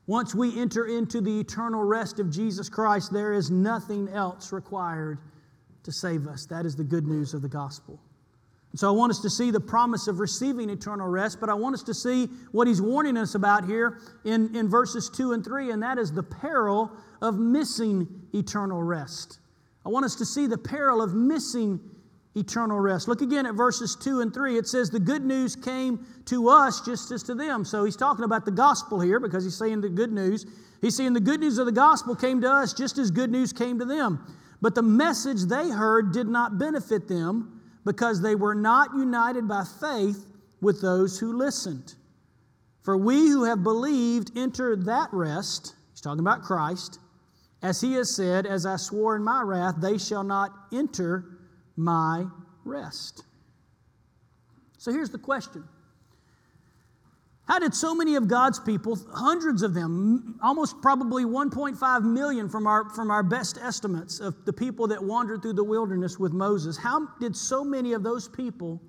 Once 0.07 0.33
we 0.33 0.59
enter 0.59 0.87
into 0.87 1.21
the 1.21 1.39
eternal 1.39 1.83
rest 1.83 2.19
of 2.19 2.31
Jesus 2.31 2.67
Christ, 2.67 3.13
there 3.13 3.31
is 3.31 3.51
nothing 3.51 4.09
else 4.09 4.51
required 4.51 5.19
to 5.83 5.91
save 5.91 6.27
us. 6.27 6.45
That 6.45 6.65
is 6.65 6.75
the 6.75 6.83
good 6.83 7.07
news 7.07 7.33
of 7.33 7.41
the 7.41 7.49
gospel. 7.49 7.99
And 8.71 8.79
so 8.79 8.87
I 8.87 8.91
want 8.91 9.11
us 9.11 9.19
to 9.19 9.29
see 9.29 9.49
the 9.49 9.59
promise 9.59 10.07
of 10.07 10.19
receiving 10.19 10.69
eternal 10.69 11.07
rest, 11.07 11.39
but 11.39 11.49
I 11.49 11.55
want 11.55 11.73
us 11.73 11.83
to 11.83 11.93
see 11.93 12.27
what 12.51 12.67
he's 12.67 12.81
warning 12.81 13.17
us 13.17 13.33
about 13.33 13.65
here 13.65 13.99
in, 14.25 14.55
in 14.55 14.69
verses 14.69 15.09
2 15.09 15.33
and 15.33 15.43
3, 15.43 15.71
and 15.71 15.81
that 15.81 15.97
is 15.97 16.11
the 16.11 16.23
peril 16.23 16.91
of 17.21 17.39
missing 17.39 18.07
eternal 18.33 18.83
rest. 18.83 19.39
I 19.85 19.89
want 19.89 20.05
us 20.05 20.15
to 20.15 20.25
see 20.25 20.45
the 20.45 20.57
peril 20.57 21.01
of 21.01 21.15
missing 21.15 21.79
eternal 22.35 22.79
rest. 22.79 23.07
Look 23.07 23.21
again 23.21 23.47
at 23.47 23.55
verses 23.55 23.95
2 23.95 24.21
and 24.21 24.31
3. 24.31 24.57
It 24.57 24.67
says, 24.67 24.91
The 24.91 24.99
good 24.99 25.25
news 25.25 25.55
came 25.55 26.05
to 26.25 26.49
us 26.49 26.81
just 26.81 27.11
as 27.11 27.23
to 27.23 27.33
them. 27.33 27.65
So 27.65 27.85
he's 27.85 27.95
talking 27.95 28.23
about 28.23 28.45
the 28.45 28.51
gospel 28.51 28.99
here 28.99 29.19
because 29.19 29.43
he's 29.43 29.57
saying 29.57 29.81
the 29.81 29.89
good 29.89 30.11
news. 30.11 30.45
He's 30.81 30.95
saying 30.95 31.13
the 31.13 31.19
good 31.19 31.39
news 31.39 31.57
of 31.57 31.65
the 31.65 31.71
gospel 31.71 32.15
came 32.15 32.39
to 32.41 32.49
us 32.49 32.73
just 32.73 32.97
as 32.97 33.09
good 33.11 33.31
news 33.31 33.51
came 33.51 33.79
to 33.79 33.85
them. 33.85 34.23
But 34.61 34.75
the 34.75 34.81
message 34.81 35.43
they 35.43 35.69
heard 35.69 36.11
did 36.11 36.27
not 36.27 36.57
benefit 36.57 37.07
them 37.07 37.61
because 37.85 38.21
they 38.21 38.35
were 38.35 38.55
not 38.55 38.95
united 38.95 39.47
by 39.47 39.63
faith 39.79 40.25
with 40.61 40.81
those 40.81 41.19
who 41.19 41.37
listened. 41.37 41.95
For 42.83 42.97
we 42.97 43.29
who 43.29 43.43
have 43.43 43.63
believed 43.63 44.31
enter 44.35 44.75
that 44.75 45.09
rest, 45.13 45.75
he's 45.91 46.01
talking 46.01 46.19
about 46.19 46.41
Christ, 46.41 46.99
as 47.61 47.81
he 47.81 47.93
has 47.93 48.15
said, 48.15 48.45
As 48.45 48.65
I 48.65 48.77
swore 48.77 49.15
in 49.15 49.23
my 49.23 49.41
wrath, 49.41 49.75
they 49.79 49.97
shall 49.97 50.23
not 50.23 50.51
enter 50.73 51.25
my 51.75 52.25
rest. 52.63 53.23
So 54.77 54.91
here's 54.91 55.09
the 55.09 55.17
question 55.17 55.63
How 57.49 57.57
did 57.57 57.73
so 57.73 57.95
many 57.95 58.13
of 58.13 58.27
God's 58.27 58.59
people, 58.59 58.95
hundreds 59.11 59.63
of 59.63 59.73
them, 59.73 60.39
almost 60.43 60.79
probably 60.83 61.25
1.5 61.25 62.03
million 62.03 62.47
from 62.47 62.67
our, 62.67 62.87
from 62.91 63.09
our 63.09 63.23
best 63.23 63.57
estimates 63.57 64.19
of 64.19 64.45
the 64.45 64.53
people 64.53 64.85
that 64.85 65.03
wandered 65.03 65.41
through 65.41 65.53
the 65.53 65.63
wilderness 65.63 66.19
with 66.19 66.31
Moses, 66.31 66.77
how 66.77 67.07
did 67.19 67.35
so 67.35 67.63
many 67.63 67.93
of 67.93 68.03
those 68.03 68.27
people 68.27 68.79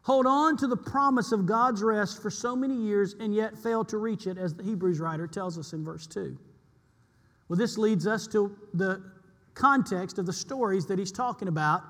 hold 0.00 0.24
on 0.24 0.56
to 0.56 0.66
the 0.66 0.76
promise 0.76 1.32
of 1.32 1.44
God's 1.44 1.82
rest 1.82 2.22
for 2.22 2.30
so 2.30 2.56
many 2.56 2.74
years 2.74 3.14
and 3.20 3.34
yet 3.34 3.58
fail 3.58 3.84
to 3.84 3.98
reach 3.98 4.26
it, 4.26 4.38
as 4.38 4.54
the 4.54 4.62
Hebrews 4.62 5.00
writer 5.00 5.26
tells 5.26 5.58
us 5.58 5.74
in 5.74 5.84
verse 5.84 6.06
2? 6.06 6.34
Well, 7.50 7.58
this 7.58 7.76
leads 7.76 8.06
us 8.06 8.26
to 8.28 8.56
the 8.72 9.02
context 9.52 10.18
of 10.18 10.24
the 10.24 10.32
stories 10.32 10.86
that 10.86 10.98
he's 10.98 11.12
talking 11.12 11.48
about 11.48 11.82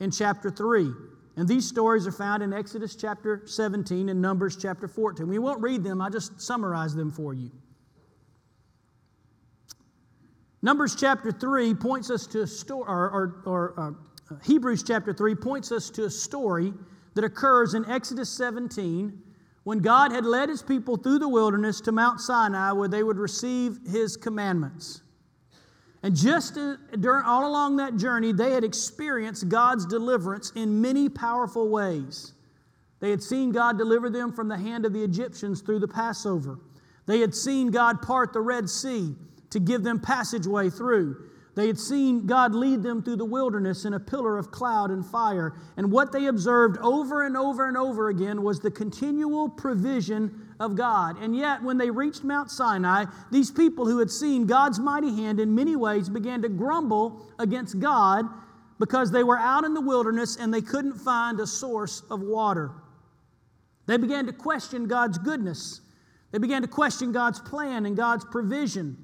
in 0.00 0.10
chapter 0.10 0.50
3. 0.50 0.92
And 1.36 1.46
these 1.46 1.68
stories 1.68 2.06
are 2.06 2.12
found 2.12 2.42
in 2.42 2.52
Exodus 2.52 2.96
chapter 2.96 3.42
17 3.44 4.08
and 4.08 4.22
Numbers 4.22 4.56
chapter 4.56 4.88
14. 4.88 5.28
We 5.28 5.38
won't 5.38 5.60
read 5.60 5.84
them, 5.84 6.00
I 6.00 6.08
just 6.08 6.40
summarize 6.40 6.94
them 6.94 7.10
for 7.10 7.34
you. 7.34 7.50
Numbers 10.62 10.96
chapter 10.96 11.30
3 11.30 11.74
points 11.74 12.10
us 12.10 12.26
to 12.28 12.42
a 12.42 12.46
story, 12.46 12.84
or, 12.88 13.10
or, 13.10 13.42
or 13.44 13.74
uh, 13.78 14.36
Hebrews 14.44 14.82
chapter 14.82 15.12
3 15.12 15.34
points 15.34 15.70
us 15.70 15.90
to 15.90 16.06
a 16.06 16.10
story 16.10 16.72
that 17.14 17.22
occurs 17.22 17.74
in 17.74 17.84
Exodus 17.84 18.30
17 18.30 19.22
when 19.64 19.78
God 19.80 20.12
had 20.12 20.24
led 20.24 20.48
his 20.48 20.62
people 20.62 20.96
through 20.96 21.18
the 21.18 21.28
wilderness 21.28 21.80
to 21.82 21.92
Mount 21.92 22.20
Sinai 22.20 22.72
where 22.72 22.88
they 22.88 23.02
would 23.02 23.18
receive 23.18 23.78
his 23.86 24.16
commandments. 24.16 25.02
And 26.06 26.14
just 26.14 26.54
during, 27.00 27.24
all 27.24 27.48
along 27.48 27.78
that 27.78 27.96
journey, 27.96 28.30
they 28.32 28.52
had 28.52 28.62
experienced 28.62 29.48
God's 29.48 29.84
deliverance 29.84 30.52
in 30.54 30.80
many 30.80 31.08
powerful 31.08 31.68
ways. 31.68 32.32
They 33.00 33.10
had 33.10 33.20
seen 33.20 33.50
God 33.50 33.76
deliver 33.76 34.08
them 34.08 34.32
from 34.32 34.46
the 34.46 34.56
hand 34.56 34.86
of 34.86 34.92
the 34.92 35.02
Egyptians 35.02 35.62
through 35.62 35.80
the 35.80 35.88
Passover. 35.88 36.60
They 37.06 37.18
had 37.18 37.34
seen 37.34 37.72
God 37.72 38.02
part 38.02 38.32
the 38.32 38.40
Red 38.40 38.70
Sea 38.70 39.16
to 39.50 39.58
give 39.58 39.82
them 39.82 39.98
passageway 39.98 40.70
through. 40.70 41.28
They 41.56 41.66
had 41.66 41.76
seen 41.76 42.24
God 42.24 42.54
lead 42.54 42.84
them 42.84 43.02
through 43.02 43.16
the 43.16 43.24
wilderness 43.24 43.84
in 43.84 43.94
a 43.94 43.98
pillar 43.98 44.38
of 44.38 44.52
cloud 44.52 44.92
and 44.92 45.04
fire. 45.04 45.54
And 45.76 45.90
what 45.90 46.12
they 46.12 46.26
observed 46.26 46.78
over 46.82 47.26
and 47.26 47.36
over 47.36 47.66
and 47.66 47.76
over 47.76 48.10
again 48.10 48.44
was 48.44 48.60
the 48.60 48.70
continual 48.70 49.48
provision 49.48 50.45
of 50.60 50.76
God. 50.76 51.20
And 51.20 51.36
yet, 51.36 51.62
when 51.62 51.78
they 51.78 51.90
reached 51.90 52.24
Mount 52.24 52.50
Sinai, 52.50 53.04
these 53.30 53.50
people 53.50 53.86
who 53.86 53.98
had 53.98 54.10
seen 54.10 54.46
God's 54.46 54.78
mighty 54.78 55.14
hand 55.14 55.40
in 55.40 55.54
many 55.54 55.76
ways 55.76 56.08
began 56.08 56.42
to 56.42 56.48
grumble 56.48 57.26
against 57.38 57.78
God 57.78 58.26
because 58.78 59.10
they 59.10 59.24
were 59.24 59.38
out 59.38 59.64
in 59.64 59.74
the 59.74 59.80
wilderness 59.80 60.36
and 60.36 60.52
they 60.52 60.60
couldn't 60.60 60.94
find 60.94 61.40
a 61.40 61.46
source 61.46 62.02
of 62.10 62.20
water. 62.20 62.70
They 63.86 63.96
began 63.96 64.26
to 64.26 64.32
question 64.32 64.86
God's 64.86 65.18
goodness. 65.18 65.80
They 66.32 66.38
began 66.38 66.62
to 66.62 66.68
question 66.68 67.12
God's 67.12 67.40
plan 67.40 67.86
and 67.86 67.96
God's 67.96 68.24
provision. 68.24 68.96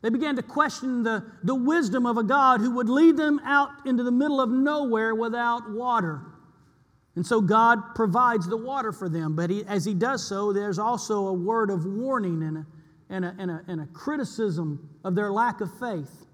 They 0.00 0.10
began 0.10 0.34
to 0.36 0.42
question 0.42 1.02
the, 1.02 1.24
the 1.44 1.54
wisdom 1.54 2.06
of 2.06 2.16
a 2.16 2.24
God 2.24 2.60
who 2.60 2.72
would 2.72 2.88
lead 2.88 3.16
them 3.16 3.40
out 3.44 3.70
into 3.86 4.02
the 4.02 4.10
middle 4.10 4.40
of 4.40 4.50
nowhere 4.50 5.14
without 5.14 5.70
water. 5.70 6.22
And 7.14 7.26
so 7.26 7.40
God 7.40 7.94
provides 7.94 8.48
the 8.48 8.56
water 8.56 8.92
for 8.92 9.08
them. 9.08 9.36
But 9.36 9.50
he, 9.50 9.64
as 9.66 9.84
He 9.84 9.94
does 9.94 10.26
so, 10.26 10.52
there's 10.52 10.78
also 10.78 11.28
a 11.28 11.32
word 11.32 11.70
of 11.70 11.84
warning 11.84 12.42
and 12.42 12.58
a, 12.58 12.66
and, 13.10 13.24
a, 13.24 13.34
and, 13.38 13.50
a, 13.50 13.64
and 13.68 13.80
a 13.82 13.86
criticism 13.86 14.88
of 15.04 15.14
their 15.14 15.30
lack 15.30 15.60
of 15.60 15.70
faith. 15.78 16.26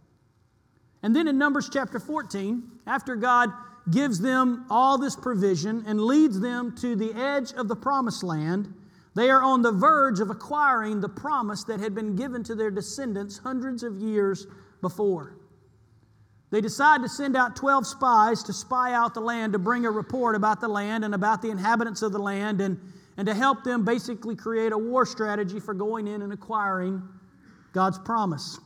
And 1.03 1.15
then 1.15 1.29
in 1.29 1.39
Numbers 1.39 1.69
chapter 1.73 1.99
14, 1.99 2.63
after 2.87 3.17
God 3.17 3.51
gives 3.91 4.21
them 4.21 4.67
all 4.71 4.99
this 4.99 5.17
provision 5.17 5.85
and 5.87 6.01
leads 6.01 6.41
them 6.41 6.77
to 6.77 6.95
the 6.95 7.13
edge 7.15 7.53
of 7.53 7.69
the 7.69 7.77
promised 7.77 8.23
land, 8.23 8.73
they 9.15 9.31
are 9.31 9.43
on 9.43 9.63
the 9.63 9.73
verge 9.73 10.21
of 10.21 10.31
acquiring 10.31 11.01
the 11.01 11.09
promise 11.09 11.65
that 11.65 11.81
had 11.81 11.95
been 11.95 12.15
given 12.15 12.45
to 12.45 12.55
their 12.55 12.71
descendants 12.71 13.39
hundreds 13.39 13.83
of 13.83 14.01
years 14.01 14.47
before. 14.81 15.38
They 16.51 16.61
decide 16.61 17.03
to 17.03 17.09
send 17.09 17.37
out 17.37 17.57
12 17.57 17.87
spies 17.87 18.43
to 18.45 18.53
spy 18.53 18.95
out 18.95 19.15
the 19.15 19.21
land, 19.21 19.53
to 19.53 19.59
bring 19.59 19.85
a 19.85 19.91
report 19.91 20.35
about 20.35 20.61
the 20.61 20.69
land 20.69 21.05
and 21.05 21.15
about 21.15 21.43
the 21.43 21.51
inhabitants 21.51 22.03
of 22.03 22.13
the 22.13 22.19
land, 22.19 22.61
and, 22.61 22.79
and 23.17 23.27
to 23.27 23.35
help 23.35 23.65
them 23.65 23.85
basically 23.85 24.35
create 24.35 24.73
a 24.73 24.79
war 24.79 25.05
strategy 25.05 25.61
for 25.61 25.75
going 25.75 26.07
in 26.07 26.23
and 26.23 26.33
acquiring 26.33 27.03
God's 27.73 27.99
promise. 27.99 28.59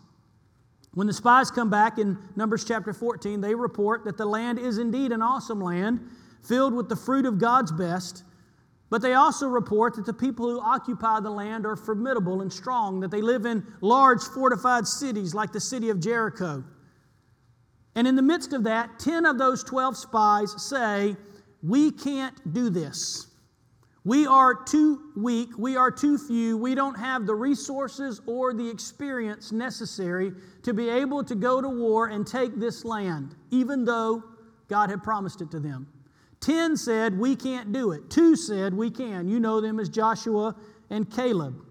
When 0.94 1.06
the 1.06 1.12
spies 1.12 1.50
come 1.50 1.70
back 1.70 1.98
in 1.98 2.18
Numbers 2.36 2.64
chapter 2.64 2.92
14, 2.92 3.40
they 3.40 3.54
report 3.54 4.04
that 4.04 4.16
the 4.16 4.26
land 4.26 4.58
is 4.58 4.78
indeed 4.78 5.10
an 5.10 5.22
awesome 5.22 5.60
land, 5.60 6.00
filled 6.46 6.74
with 6.74 6.88
the 6.88 6.96
fruit 6.96 7.26
of 7.26 7.38
God's 7.38 7.72
best 7.72 8.22
but 8.92 9.00
they 9.00 9.14
also 9.14 9.48
report 9.48 9.96
that 9.96 10.04
the 10.04 10.12
people 10.12 10.50
who 10.50 10.60
occupy 10.60 11.18
the 11.18 11.30
land 11.30 11.64
are 11.64 11.76
formidable 11.76 12.42
and 12.42 12.52
strong, 12.52 13.00
that 13.00 13.10
they 13.10 13.22
live 13.22 13.46
in 13.46 13.66
large 13.80 14.22
fortified 14.22 14.86
cities 14.86 15.34
like 15.34 15.50
the 15.50 15.62
city 15.62 15.88
of 15.88 15.98
Jericho. 15.98 16.62
And 17.94 18.06
in 18.06 18.16
the 18.16 18.22
midst 18.22 18.52
of 18.52 18.64
that, 18.64 18.98
10 18.98 19.26
of 19.26 19.38
those 19.38 19.62
12 19.64 19.96
spies 19.96 20.54
say, 20.62 21.16
We 21.62 21.90
can't 21.90 22.52
do 22.52 22.70
this. 22.70 23.28
We 24.04 24.26
are 24.26 24.54
too 24.64 25.12
weak. 25.16 25.50
We 25.56 25.76
are 25.76 25.90
too 25.90 26.18
few. 26.18 26.56
We 26.56 26.74
don't 26.74 26.98
have 26.98 27.24
the 27.24 27.34
resources 27.34 28.20
or 28.26 28.52
the 28.52 28.68
experience 28.68 29.52
necessary 29.52 30.32
to 30.64 30.74
be 30.74 30.88
able 30.88 31.22
to 31.22 31.36
go 31.36 31.60
to 31.60 31.68
war 31.68 32.08
and 32.08 32.26
take 32.26 32.58
this 32.58 32.84
land, 32.84 33.36
even 33.50 33.84
though 33.84 34.24
God 34.68 34.90
had 34.90 35.04
promised 35.04 35.40
it 35.40 35.50
to 35.52 35.60
them. 35.60 35.86
Ten 36.40 36.76
said, 36.76 37.16
We 37.16 37.36
can't 37.36 37.72
do 37.72 37.92
it. 37.92 38.10
Two 38.10 38.34
said, 38.34 38.74
We 38.74 38.90
can. 38.90 39.28
You 39.28 39.38
know 39.38 39.60
them 39.60 39.78
as 39.78 39.88
Joshua 39.88 40.56
and 40.90 41.08
Caleb. 41.08 41.64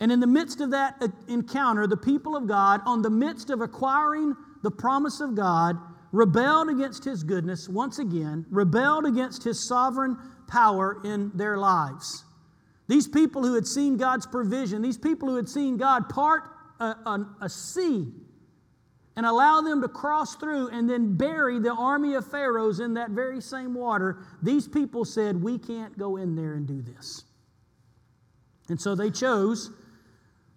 And 0.00 0.10
in 0.10 0.20
the 0.20 0.26
midst 0.26 0.60
of 0.60 0.70
that 0.70 1.02
encounter, 1.28 1.86
the 1.86 1.96
people 1.96 2.34
of 2.34 2.46
God, 2.46 2.80
on 2.86 3.02
the 3.02 3.10
midst 3.10 3.50
of 3.50 3.60
acquiring 3.60 4.34
the 4.64 4.70
promise 4.70 5.20
of 5.20 5.36
God, 5.36 5.78
rebelled 6.10 6.70
against 6.70 7.04
his 7.04 7.22
goodness 7.22 7.68
once 7.68 7.98
again, 7.98 8.46
rebelled 8.50 9.04
against 9.04 9.44
his 9.44 9.68
sovereign 9.68 10.16
power 10.48 11.00
in 11.04 11.30
their 11.34 11.58
lives. 11.58 12.24
These 12.88 13.06
people 13.06 13.44
who 13.44 13.54
had 13.54 13.66
seen 13.66 13.96
God's 13.96 14.26
provision, 14.26 14.82
these 14.82 14.98
people 14.98 15.28
who 15.28 15.36
had 15.36 15.48
seen 15.48 15.76
God 15.76 16.08
part 16.08 16.44
a, 16.80 16.84
a, 16.84 17.26
a 17.42 17.48
sea 17.48 18.06
and 19.16 19.26
allow 19.26 19.60
them 19.60 19.80
to 19.82 19.88
cross 19.88 20.34
through 20.36 20.68
and 20.68 20.88
then 20.88 21.16
bury 21.16 21.58
the 21.58 21.72
army 21.72 22.14
of 22.14 22.28
Pharaohs 22.30 22.80
in 22.80 22.94
that 22.94 23.10
very 23.10 23.40
same 23.40 23.74
water, 23.74 24.24
these 24.42 24.66
people 24.66 25.04
said, 25.04 25.40
We 25.40 25.58
can't 25.58 25.96
go 25.98 26.16
in 26.16 26.34
there 26.34 26.54
and 26.54 26.66
do 26.66 26.82
this. 26.82 27.24
And 28.68 28.80
so 28.80 28.94
they 28.94 29.10
chose 29.10 29.70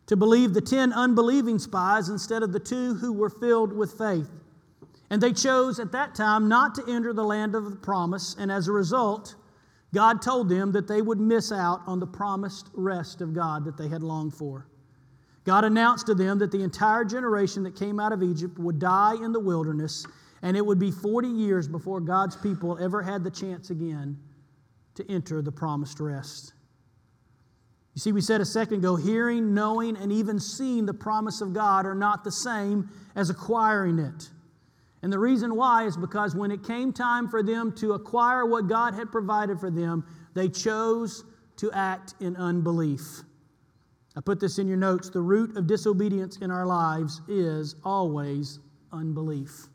to 0.08 0.16
believe 0.16 0.54
the 0.54 0.62
10 0.62 0.94
unbelieving 0.94 1.60
spies 1.60 2.10
instead 2.10 2.42
of 2.42 2.54
the 2.54 2.60
two 2.60 2.96
who 2.96 3.14
were 3.14 3.30
filled 3.30 3.74
with 3.74 3.98
faith. 3.98 4.30
And 5.10 5.22
they 5.22 5.32
chose 5.32 5.80
at 5.80 5.92
that 5.92 6.16
time 6.16 6.48
not 6.48 6.76
to 6.76 6.84
enter 6.90 7.14
the 7.14 7.24
land 7.24 7.56
of 7.56 7.70
the 7.70 7.76
promise, 7.76 8.36
and 8.40 8.52
as 8.52 8.68
a 8.68 8.72
result, 8.74 9.36
God 9.94 10.22
told 10.22 10.50
them 10.50 10.72
that 10.74 10.88
they 10.88 11.02
would 11.02 11.20
miss 11.20 11.52
out 11.52 11.82
on 11.88 12.00
the 12.00 12.08
promised 12.08 12.68
rest 12.74 13.22
of 13.22 13.34
God 13.34 13.64
that 13.66 13.78
they 13.78 13.88
had 13.88 14.04
longed 14.04 14.34
for. 14.34 14.68
God 15.46 15.64
announced 15.64 16.08
to 16.08 16.14
them 16.14 16.40
that 16.40 16.52
the 16.52 16.62
entire 16.62 17.06
generation 17.06 17.64
that 17.64 17.76
came 17.76 18.02
out 18.02 18.12
of 18.12 18.22
Egypt 18.22 18.60
would 18.60 18.80
die 18.80 19.16
in 19.22 19.32
the 19.32 19.40
wilderness, 19.40 20.06
and 20.42 20.58
it 20.58 20.66
would 20.66 20.80
be 20.80 20.92
40 20.92 21.30
years 21.30 21.70
before 21.70 22.02
God's 22.02 22.36
people 22.36 22.78
ever 22.80 23.02
had 23.02 23.24
the 23.24 23.32
chance 23.32 23.70
again 23.70 24.18
to 24.96 25.10
enter 25.10 25.42
the 25.42 25.52
promised 25.52 26.02
rest. 26.02 26.54
You 27.98 28.00
see, 28.00 28.12
we 28.12 28.22
said 28.22 28.42
a 28.42 28.46
second 28.46 28.78
ago 28.78 28.96
hearing, 28.96 29.56
knowing, 29.56 29.98
and 29.98 30.12
even 30.12 30.40
seeing 30.40 30.86
the 30.86 30.94
promise 30.94 31.42
of 31.42 31.52
God 31.52 31.84
are 31.88 31.96
not 31.96 32.24
the 32.24 32.32
same 32.32 32.92
as 33.16 33.32
acquiring 33.32 33.98
it. 33.98 34.30
And 35.02 35.12
the 35.12 35.18
reason 35.18 35.56
why 35.56 35.86
is 35.88 35.98
because 35.98 36.36
when 36.36 36.52
it 36.52 36.64
came 36.64 36.94
time 36.94 37.28
for 37.28 37.42
them 37.42 37.72
to 37.78 37.94
acquire 37.94 38.46
what 38.46 38.68
God 38.68 38.94
had 38.94 39.12
provided 39.12 39.60
for 39.60 39.72
them, 39.72 40.06
they 40.36 40.48
chose 40.48 41.24
to 41.56 41.72
act 41.72 42.14
in 42.20 42.36
unbelief. 42.36 43.24
I 44.16 44.22
put 44.22 44.40
this 44.40 44.60
in 44.60 44.68
your 44.68 44.78
notes. 44.78 45.10
The 45.10 45.20
root 45.20 45.58
of 45.58 45.66
disobedience 45.66 46.38
in 46.38 46.52
our 46.52 46.68
lives 46.68 47.22
is 47.28 47.78
always 47.84 48.60
unbelief. 48.94 49.70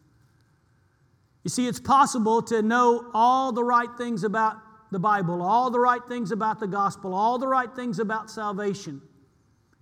You 1.43 1.51
see, 1.51 1.67
it's 1.67 1.81
possible 1.81 2.41
to 2.43 2.63
know 2.63 3.11
all 3.15 3.51
the 3.51 3.65
right 3.65 3.91
things 3.99 4.23
about 4.23 4.59
the 4.93 4.99
Bible, 4.99 5.43
all 5.43 5.71
the 5.71 5.81
right 5.81 6.03
things 6.07 6.31
about 6.31 6.61
the 6.61 6.67
gospel, 6.67 7.15
all 7.15 7.39
the 7.39 7.49
right 7.49 7.75
things 7.75 7.99
about 7.99 8.31
salvation. 8.31 9.01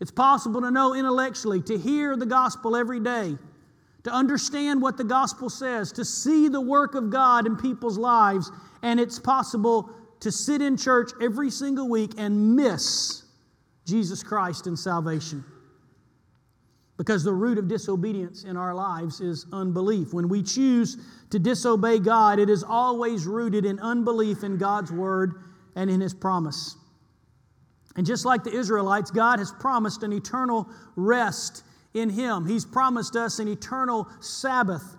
It's 0.01 0.11
possible 0.11 0.63
to 0.63 0.71
know 0.71 0.95
intellectually, 0.95 1.61
to 1.63 1.77
hear 1.77 2.17
the 2.17 2.27
gospel 2.27 2.75
every 2.77 3.01
day, 3.01 3.37
to 4.05 4.11
understand 4.11 4.81
what 4.81 4.97
the 4.97 5.05
gospel 5.05 5.51
says, 5.51 5.93
to 5.93 6.05
see 6.05 6.49
the 6.49 6.61
work 6.61 6.95
of 6.95 7.11
God 7.11 7.47
in 7.47 7.57
people's 7.57 7.99
lives, 7.99 8.51
and 8.83 8.99
it's 8.99 9.19
possible 9.19 9.91
to 10.21 10.33
sit 10.33 10.63
in 10.63 10.77
church 10.77 11.11
every 11.21 11.51
single 11.51 11.89
week 11.89 12.13
and 12.17 12.55
miss 12.57 13.25
Jesus 13.85 14.23
Christ 14.23 14.67
and 14.67 14.79
salvation. 14.79 15.45
Because 17.01 17.25
the 17.25 17.33
root 17.33 17.57
of 17.57 17.67
disobedience 17.67 18.45
in 18.45 18.59
our 18.59 18.75
lives 18.75 19.23
is 19.23 19.47
unbelief. 19.55 20.13
When 20.13 20.29
we 20.29 20.43
choose 20.43 20.99
to 21.31 21.39
disobey 21.39 21.99
God, 21.99 22.39
it 22.39 22.51
is 22.51 22.63
always 22.63 23.25
rooted 23.25 23.65
in 23.65 23.81
unbelief 23.81 24.45
in 24.45 24.59
God's 24.59 24.93
word 24.93 25.45
and 25.77 25.89
in 25.89 25.99
His 25.99 26.13
promise. 26.13 26.77
And 27.97 28.05
just 28.05 28.27
like 28.27 28.45
the 28.45 28.53
Israelites, 28.53 29.11
God 29.11 29.39
has 29.39 29.51
promised 29.51 30.03
an 30.03 30.13
eternal 30.13 30.69
rest 30.95 31.65
in 31.95 32.11
Him. 32.11 32.47
He's 32.47 32.67
promised 32.67 33.17
us 33.17 33.39
an 33.39 33.49
eternal 33.49 34.07
Sabbath. 34.21 34.99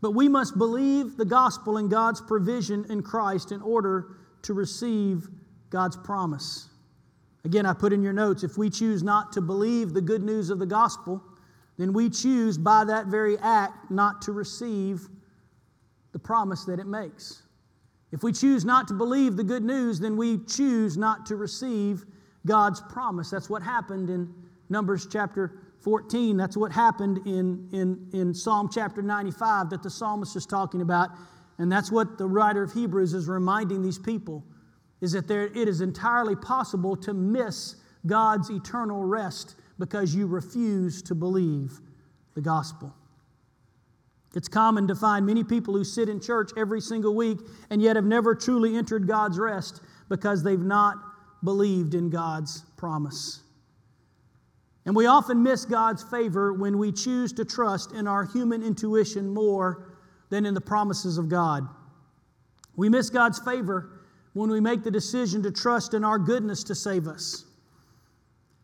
But 0.00 0.12
we 0.12 0.28
must 0.28 0.56
believe 0.56 1.16
the 1.16 1.24
gospel 1.24 1.78
and 1.78 1.90
God's 1.90 2.20
provision 2.20 2.86
in 2.88 3.02
Christ 3.02 3.50
in 3.50 3.60
order 3.62 4.14
to 4.42 4.54
receive 4.54 5.26
God's 5.70 5.96
promise. 5.96 6.68
Again, 7.44 7.66
I 7.66 7.72
put 7.72 7.92
in 7.92 8.00
your 8.00 8.12
notes 8.12 8.44
if 8.44 8.56
we 8.56 8.70
choose 8.70 9.02
not 9.02 9.32
to 9.32 9.40
believe 9.40 9.92
the 9.92 10.00
good 10.00 10.22
news 10.22 10.48
of 10.48 10.60
the 10.60 10.66
gospel, 10.66 11.20
then 11.78 11.92
we 11.92 12.10
choose 12.10 12.58
by 12.58 12.84
that 12.84 13.06
very 13.06 13.38
act 13.38 13.90
not 13.90 14.22
to 14.22 14.32
receive 14.32 15.08
the 16.12 16.18
promise 16.18 16.64
that 16.64 16.78
it 16.78 16.86
makes. 16.86 17.42
If 18.12 18.22
we 18.22 18.32
choose 18.32 18.64
not 18.64 18.88
to 18.88 18.94
believe 18.94 19.36
the 19.36 19.44
good 19.44 19.64
news, 19.64 19.98
then 19.98 20.16
we 20.16 20.38
choose 20.46 20.98
not 20.98 21.24
to 21.26 21.36
receive 21.36 22.04
God's 22.44 22.82
promise. 22.82 23.30
That's 23.30 23.48
what 23.48 23.62
happened 23.62 24.10
in 24.10 24.32
Numbers 24.68 25.06
chapter 25.10 25.60
14. 25.80 26.36
That's 26.36 26.56
what 26.56 26.70
happened 26.72 27.26
in, 27.26 27.68
in, 27.72 28.08
in 28.12 28.34
Psalm 28.34 28.68
chapter 28.72 29.00
95 29.00 29.70
that 29.70 29.82
the 29.82 29.90
psalmist 29.90 30.36
is 30.36 30.44
talking 30.44 30.82
about. 30.82 31.10
And 31.58 31.72
that's 31.72 31.90
what 31.90 32.18
the 32.18 32.26
writer 32.26 32.62
of 32.62 32.72
Hebrews 32.72 33.14
is 33.14 33.28
reminding 33.28 33.82
these 33.82 33.98
people 33.98 34.44
is 35.00 35.12
that 35.12 35.26
there, 35.26 35.46
it 35.46 35.68
is 35.68 35.80
entirely 35.80 36.36
possible 36.36 36.96
to 36.96 37.12
miss 37.12 37.76
God's 38.06 38.50
eternal 38.50 39.02
rest 39.04 39.56
because 39.78 40.14
you 40.14 40.26
refuse 40.26 41.02
to 41.02 41.14
believe 41.14 41.80
the 42.34 42.40
gospel. 42.40 42.94
It's 44.34 44.48
common 44.48 44.88
to 44.88 44.94
find 44.94 45.26
many 45.26 45.44
people 45.44 45.74
who 45.74 45.84
sit 45.84 46.08
in 46.08 46.20
church 46.20 46.52
every 46.56 46.80
single 46.80 47.14
week 47.14 47.38
and 47.70 47.82
yet 47.82 47.96
have 47.96 48.04
never 48.04 48.34
truly 48.34 48.76
entered 48.76 49.06
God's 49.06 49.38
rest 49.38 49.82
because 50.08 50.42
they've 50.42 50.58
not 50.58 50.96
believed 51.44 51.94
in 51.94 52.08
God's 52.08 52.62
promise. 52.76 53.42
And 54.84 54.96
we 54.96 55.06
often 55.06 55.42
miss 55.42 55.64
God's 55.64 56.02
favor 56.02 56.52
when 56.52 56.78
we 56.78 56.92
choose 56.92 57.32
to 57.34 57.44
trust 57.44 57.92
in 57.92 58.08
our 58.08 58.24
human 58.24 58.62
intuition 58.62 59.32
more 59.32 59.92
than 60.30 60.46
in 60.46 60.54
the 60.54 60.60
promises 60.60 61.18
of 61.18 61.28
God. 61.28 61.68
We 62.74 62.88
miss 62.88 63.10
God's 63.10 63.38
favor 63.38 64.00
when 64.32 64.50
we 64.50 64.60
make 64.60 64.82
the 64.82 64.90
decision 64.90 65.42
to 65.42 65.50
trust 65.50 65.94
in 65.94 66.04
our 66.04 66.18
goodness 66.18 66.64
to 66.64 66.74
save 66.74 67.06
us. 67.06 67.44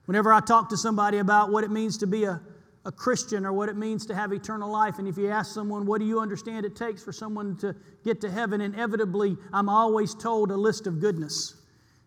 Whenever 0.09 0.33
I 0.33 0.41
talk 0.41 0.71
to 0.71 0.77
somebody 0.79 1.19
about 1.19 1.53
what 1.53 1.65
it 1.65 1.71
means 1.71 1.99
to 1.99 2.07
be 2.07 2.25
a, 2.25 2.41
a 2.87 2.91
Christian 2.91 3.45
or 3.45 3.53
what 3.53 3.69
it 3.69 3.77
means 3.77 4.07
to 4.07 4.15
have 4.15 4.33
eternal 4.33 4.71
life, 4.71 4.99
and 4.99 5.07
if 5.07 5.19
you 5.19 5.29
ask 5.29 5.53
someone, 5.53 5.85
what 5.85 6.01
do 6.01 6.07
you 6.07 6.19
understand 6.19 6.65
it 6.65 6.75
takes 6.75 7.05
for 7.05 7.13
someone 7.13 7.59
to 7.59 7.77
get 8.07 8.19
to 8.23 8.31
heaven, 8.31 8.63
inevitably, 8.63 9.37
I'm 9.53 9.69
always 9.69 10.15
told 10.15 10.51
a 10.51 10.57
list 10.57 10.87
of 10.87 10.99
goodness. 10.99 11.57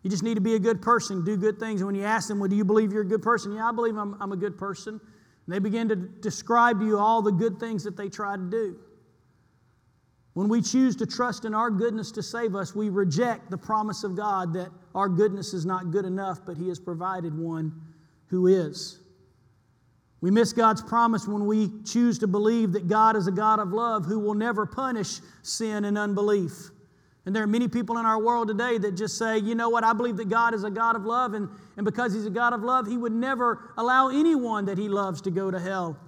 You 0.02 0.10
just 0.10 0.24
need 0.24 0.34
to 0.34 0.40
be 0.40 0.56
a 0.56 0.58
good 0.58 0.82
person, 0.82 1.24
do 1.24 1.36
good 1.36 1.60
things. 1.60 1.80
And 1.80 1.86
when 1.86 1.94
you 1.94 2.02
ask 2.02 2.26
them, 2.26 2.40
well, 2.40 2.48
do 2.48 2.56
you 2.56 2.64
believe 2.64 2.92
you're 2.92 3.02
a 3.02 3.08
good 3.08 3.22
person? 3.22 3.52
Yeah, 3.52 3.68
I 3.68 3.72
believe 3.72 3.96
I'm, 3.96 4.20
I'm 4.20 4.32
a 4.32 4.36
good 4.36 4.58
person. 4.58 4.94
And 4.94 5.54
they 5.54 5.60
begin 5.60 5.88
to 5.90 5.94
describe 5.94 6.80
to 6.80 6.84
you 6.84 6.98
all 6.98 7.22
the 7.22 7.30
good 7.30 7.60
things 7.60 7.84
that 7.84 7.96
they 7.96 8.08
try 8.08 8.34
to 8.34 8.50
do. 8.50 8.80
When 10.34 10.48
we 10.48 10.60
choose 10.60 10.96
to 10.96 11.06
trust 11.06 11.44
in 11.44 11.54
our 11.54 11.70
goodness 11.70 12.10
to 12.12 12.22
save 12.24 12.56
us, 12.56 12.74
we 12.74 12.88
reject 12.88 13.48
the 13.48 13.58
promise 13.58 14.02
of 14.02 14.16
God 14.16 14.54
that 14.54 14.70
our 14.92 15.08
goodness 15.08 15.54
is 15.54 15.64
not 15.64 15.92
good 15.92 16.04
enough, 16.04 16.40
but 16.44 16.56
He 16.56 16.66
has 16.66 16.80
provided 16.80 17.38
one 17.38 17.80
who 18.32 18.46
is. 18.46 18.98
We 20.22 20.30
miss 20.30 20.52
God's 20.54 20.82
promise 20.82 21.28
when 21.28 21.46
we 21.46 21.70
choose 21.84 22.18
to 22.20 22.26
believe 22.26 22.72
that 22.72 22.88
God 22.88 23.14
is 23.14 23.26
a 23.26 23.30
God 23.30 23.60
of 23.60 23.72
love 23.72 24.06
who 24.06 24.18
will 24.18 24.34
never 24.34 24.64
punish 24.64 25.20
sin 25.42 25.84
and 25.84 25.98
unbelief. 25.98 26.70
And 27.26 27.36
there 27.36 27.42
are 27.42 27.48
many 27.48 27.68
people 27.68 27.98
in 27.98 28.06
our 28.06 28.20
world 28.20 28.48
today 28.48 28.78
that 28.78 28.92
just 28.92 29.18
say, 29.18 29.38
you 29.38 29.54
know 29.54 29.68
what, 29.68 29.84
I 29.84 29.92
believe 29.92 30.16
that 30.16 30.30
God 30.30 30.54
is 30.54 30.64
a 30.64 30.70
God 30.70 30.96
of 30.96 31.04
love, 31.04 31.34
and, 31.34 31.48
and 31.76 31.84
because 31.84 32.14
He's 32.14 32.24
a 32.24 32.30
God 32.30 32.54
of 32.54 32.62
love, 32.62 32.86
He 32.86 32.96
would 32.96 33.12
never 33.12 33.74
allow 33.76 34.08
anyone 34.08 34.64
that 34.64 34.78
He 34.78 34.88
loves 34.88 35.20
to 35.22 35.30
go 35.30 35.50
to 35.50 35.60
hell. 35.60 35.98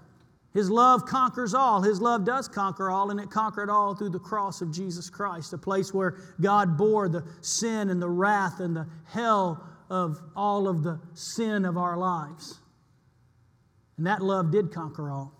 His 0.54 0.70
love 0.70 1.04
conquers 1.04 1.52
all. 1.52 1.82
His 1.82 2.00
love 2.00 2.24
does 2.24 2.48
conquer 2.48 2.88
all, 2.88 3.10
and 3.10 3.20
it 3.20 3.30
conquered 3.30 3.68
all 3.68 3.94
through 3.94 4.10
the 4.10 4.18
cross 4.18 4.62
of 4.62 4.72
Jesus 4.72 5.10
Christ, 5.10 5.52
a 5.52 5.58
place 5.58 5.92
where 5.92 6.16
God 6.40 6.78
bore 6.78 7.08
the 7.08 7.22
sin 7.42 7.90
and 7.90 8.00
the 8.00 8.08
wrath 8.08 8.60
and 8.60 8.74
the 8.74 8.86
hell 9.04 9.73
of 9.94 10.20
all 10.34 10.66
of 10.66 10.82
the 10.82 10.98
sin 11.14 11.64
of 11.64 11.78
our 11.78 11.96
lives. 11.96 12.58
And 13.96 14.04
that 14.08 14.20
love 14.20 14.50
did 14.50 14.72
conquer 14.72 15.08
all. 15.08 15.32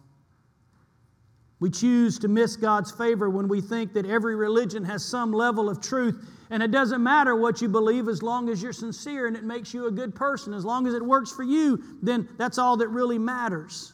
We 1.59 1.71
choose 1.71 2.21
to 2.21 2.29
miss 2.29 2.55
God's 2.55 2.93
favor 2.93 3.29
when 3.29 3.49
we 3.49 3.61
think 3.61 3.95
that 3.95 4.07
every 4.07 4.37
religion 4.37 4.85
has 4.85 5.05
some 5.05 5.33
level 5.33 5.69
of 5.69 5.81
truth. 5.81 6.25
And 6.51 6.63
it 6.63 6.71
doesn't 6.71 7.03
matter 7.03 7.35
what 7.35 7.61
you 7.61 7.69
believe 7.69 8.07
as 8.09 8.23
long 8.23 8.49
as 8.49 8.63
you're 8.63 8.73
sincere 8.73 9.27
and 9.27 9.37
it 9.37 9.43
makes 9.43 9.75
you 9.75 9.89
a 9.89 9.91
good 9.91 10.15
person. 10.15 10.55
As 10.55 10.65
long 10.65 10.87
as 10.87 10.95
it 10.95 11.05
works 11.05 11.33
for 11.33 11.43
you, 11.43 11.83
then 12.01 12.29
that's 12.39 12.59
all 12.59 12.77
that 12.77 12.89
really 12.89 13.19
matters. 13.19 13.93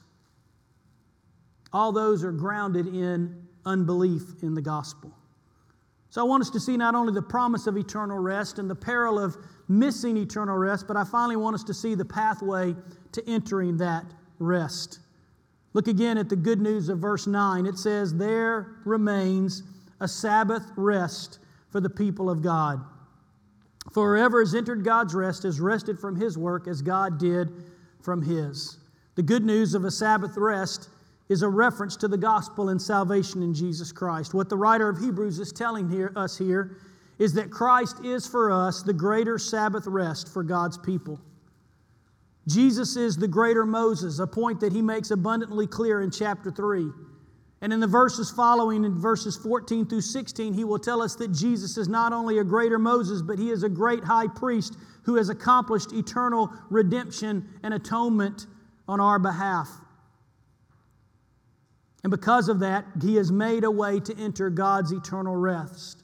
All 1.73 1.91
those 1.91 2.23
are 2.23 2.33
grounded 2.33 2.87
in 2.87 3.47
unbelief 3.65 4.43
in 4.43 4.53
the 4.53 4.63
gospel. 4.63 5.17
So 6.11 6.21
I 6.21 6.25
want 6.25 6.43
us 6.43 6.51
to 6.51 6.61
see 6.61 6.77
not 6.77 6.97
only 6.97 7.13
the 7.13 7.23
promise 7.23 7.69
of 7.69 7.77
eternal 7.77 8.19
rest 8.19 8.59
and 8.59 8.69
the 8.69 8.75
peril 8.75 9.19
of 9.19 9.37
missing 9.69 10.17
eternal 10.17 10.57
rest, 10.57 10.89
but 10.89 10.97
I 10.97 11.05
finally 11.05 11.37
want 11.37 11.55
us 11.55 11.63
to 11.65 11.75
see 11.75 11.95
the 11.95 12.05
pathway 12.05 12.75
to 13.13 13.31
entering 13.31 13.77
that 13.77 14.05
rest. 14.41 14.99
Look 15.73 15.87
again 15.87 16.19
at 16.19 16.29
the 16.29 16.35
good 16.37 16.61
news 16.61 16.89
of 16.89 16.99
verse 16.99 17.29
9. 17.29 17.65
It 17.65 17.79
says, 17.79 18.13
There 18.13 18.79
remains 18.85 19.63
a 20.01 20.09
Sabbath 20.09 20.65
rest 20.75 21.39
for 21.71 21.81
the 21.81 21.91
people 21.91 22.29
of 22.29 22.43
God. 22.43 22.85
For 23.93 24.17
whoever 24.17 24.41
has 24.41 24.55
entered 24.55 24.85
God's 24.85 25.15
rest 25.15 25.45
has 25.45 25.61
rested 25.61 25.99
from 25.99 26.17
his 26.17 26.37
work 26.37 26.67
as 26.67 26.83
God 26.83 27.19
did 27.19 27.53
from 28.03 28.21
his. 28.21 28.79
The 29.15 29.23
good 29.23 29.45
news 29.45 29.75
of 29.75 29.85
a 29.85 29.91
Sabbath 29.91 30.37
rest 30.37 30.89
is 31.31 31.43
a 31.43 31.49
reference 31.49 31.97
to 31.97 32.09
the 32.09 32.19
gospel 32.19 32.69
and 32.69 32.83
salvation 32.83 33.43
in 33.43 33.55
Jesus 33.55 33.93
Christ. 33.93 34.35
What 34.35 34.49
the 34.49 34.57
writer 34.57 34.89
of 34.89 34.99
Hebrews 34.99 35.39
is 35.39 35.53
telling 35.53 35.89
here, 35.89 36.13
us 36.17 36.37
here 36.37 36.77
is 37.21 37.33
that 37.35 37.51
Christ 37.51 38.05
is 38.05 38.27
for 38.27 38.51
us 38.51 38.83
the 38.83 38.93
greater 38.93 39.39
Sabbath 39.39 39.87
rest 39.87 40.29
for 40.29 40.43
God's 40.43 40.77
people. 40.77 41.21
Jesus 42.49 42.97
is 42.97 43.17
the 43.17 43.29
greater 43.29 43.65
Moses, 43.65 44.19
a 44.19 44.27
point 44.27 44.59
that 44.59 44.73
he 44.73 44.83
makes 44.83 45.13
abundantly 45.13 45.69
clear 45.69 46.03
in 46.03 46.11
chapter 46.11 46.51
3. 46.51 46.91
And 47.63 47.73
in 47.73 47.79
the 47.79 47.87
verses 47.87 48.31
following, 48.31 48.85
in 48.85 48.99
verses 48.99 49.37
14 49.37 49.87
through 49.87 50.01
16, 50.01 50.53
he 50.53 50.65
will 50.65 50.79
tell 50.81 51.01
us 51.01 51.15
that 51.17 51.31
Jesus 51.31 51.77
is 51.77 51.89
not 51.89 52.13
only 52.13 52.39
a 52.39 52.45
greater 52.45 52.79
Moses, 52.79 53.23
but 53.23 53.39
he 53.39 53.51
is 53.51 53.63
a 53.63 53.69
great 53.69 54.03
high 54.03 54.27
priest 54.27 54.77
who 55.05 55.15
has 55.15 55.29
accomplished 55.29 55.93
eternal 55.93 56.51
redemption 56.71 57.49
and 57.63 57.73
atonement 57.73 58.47
on 58.89 58.99
our 58.99 59.21
behalf. 59.21 59.69
And 62.03 62.11
because 62.11 62.49
of 62.49 62.61
that, 62.61 62.85
he 63.03 63.17
has 63.17 63.31
made 63.31 63.65
a 63.65 63.71
way 63.71 64.01
to 64.01 64.17
enter 64.17 64.49
God's 64.51 64.93
eternal 64.93 65.37
rest. 65.37 66.03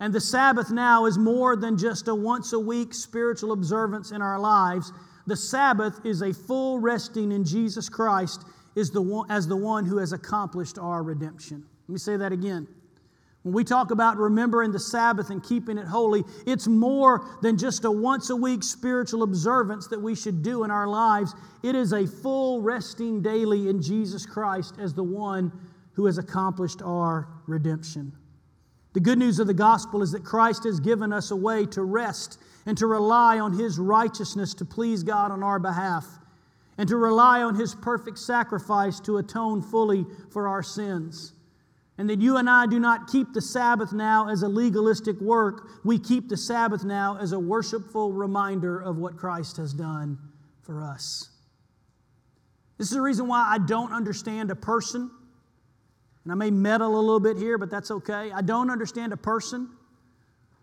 And 0.00 0.12
the 0.12 0.20
Sabbath 0.20 0.70
now 0.70 1.06
is 1.06 1.16
more 1.16 1.56
than 1.56 1.78
just 1.78 2.08
a 2.08 2.14
once 2.14 2.52
a 2.52 2.58
week 2.58 2.92
spiritual 2.92 3.52
observance 3.52 4.10
in 4.10 4.20
our 4.20 4.38
lives. 4.38 4.92
The 5.26 5.36
Sabbath 5.36 6.04
is 6.04 6.22
a 6.22 6.34
full 6.34 6.78
resting 6.80 7.32
in 7.32 7.44
Jesus 7.44 7.88
Christ 7.88 8.44
as 8.76 8.90
the 8.90 9.00
one 9.00 9.86
who 9.86 9.98
has 9.98 10.12
accomplished 10.12 10.78
our 10.78 11.02
redemption. 11.02 11.64
Let 11.88 11.92
me 11.92 11.98
say 11.98 12.16
that 12.16 12.32
again. 12.32 12.68
When 13.46 13.54
we 13.54 13.62
talk 13.62 13.92
about 13.92 14.16
remembering 14.16 14.72
the 14.72 14.80
Sabbath 14.80 15.30
and 15.30 15.40
keeping 15.40 15.78
it 15.78 15.86
holy, 15.86 16.24
it's 16.46 16.66
more 16.66 17.30
than 17.42 17.56
just 17.56 17.84
a 17.84 17.90
once 17.92 18.30
a 18.30 18.34
week 18.34 18.64
spiritual 18.64 19.22
observance 19.22 19.86
that 19.86 20.02
we 20.02 20.16
should 20.16 20.42
do 20.42 20.64
in 20.64 20.72
our 20.72 20.88
lives. 20.88 21.32
It 21.62 21.76
is 21.76 21.92
a 21.92 22.08
full 22.08 22.60
resting 22.60 23.22
daily 23.22 23.68
in 23.68 23.80
Jesus 23.80 24.26
Christ 24.26 24.74
as 24.80 24.94
the 24.94 25.04
one 25.04 25.52
who 25.92 26.06
has 26.06 26.18
accomplished 26.18 26.82
our 26.82 27.28
redemption. 27.46 28.12
The 28.94 29.00
good 29.00 29.20
news 29.20 29.38
of 29.38 29.46
the 29.46 29.54
gospel 29.54 30.02
is 30.02 30.10
that 30.10 30.24
Christ 30.24 30.64
has 30.64 30.80
given 30.80 31.12
us 31.12 31.30
a 31.30 31.36
way 31.36 31.66
to 31.66 31.82
rest 31.82 32.40
and 32.66 32.76
to 32.78 32.88
rely 32.88 33.38
on 33.38 33.56
His 33.56 33.78
righteousness 33.78 34.54
to 34.54 34.64
please 34.64 35.04
God 35.04 35.30
on 35.30 35.44
our 35.44 35.60
behalf, 35.60 36.04
and 36.78 36.88
to 36.88 36.96
rely 36.96 37.42
on 37.42 37.54
His 37.54 37.76
perfect 37.76 38.18
sacrifice 38.18 38.98
to 38.98 39.18
atone 39.18 39.62
fully 39.62 40.04
for 40.32 40.48
our 40.48 40.64
sins. 40.64 41.32
And 41.98 42.10
that 42.10 42.20
you 42.20 42.36
and 42.36 42.48
I 42.48 42.66
do 42.66 42.78
not 42.78 43.08
keep 43.08 43.32
the 43.32 43.40
Sabbath 43.40 43.92
now 43.92 44.28
as 44.28 44.42
a 44.42 44.48
legalistic 44.48 45.18
work, 45.20 45.68
we 45.82 45.98
keep 45.98 46.28
the 46.28 46.36
Sabbath 46.36 46.84
now 46.84 47.16
as 47.18 47.32
a 47.32 47.38
worshipful 47.38 48.12
reminder 48.12 48.78
of 48.78 48.98
what 48.98 49.16
Christ 49.16 49.56
has 49.56 49.72
done 49.72 50.18
for 50.62 50.82
us. 50.82 51.30
This 52.76 52.88
is 52.88 52.94
the 52.94 53.00
reason 53.00 53.26
why 53.26 53.46
I 53.48 53.58
don't 53.58 53.92
understand 53.92 54.50
a 54.50 54.56
person 54.56 55.10
and 56.26 56.32
I 56.32 56.34
may 56.34 56.50
meddle 56.50 56.98
a 56.98 57.00
little 57.00 57.20
bit 57.20 57.36
here, 57.36 57.56
but 57.56 57.70
that's 57.70 57.92
okay. 57.92 58.32
I 58.32 58.42
don't 58.42 58.68
understand 58.68 59.12
a 59.12 59.16
person 59.16 59.68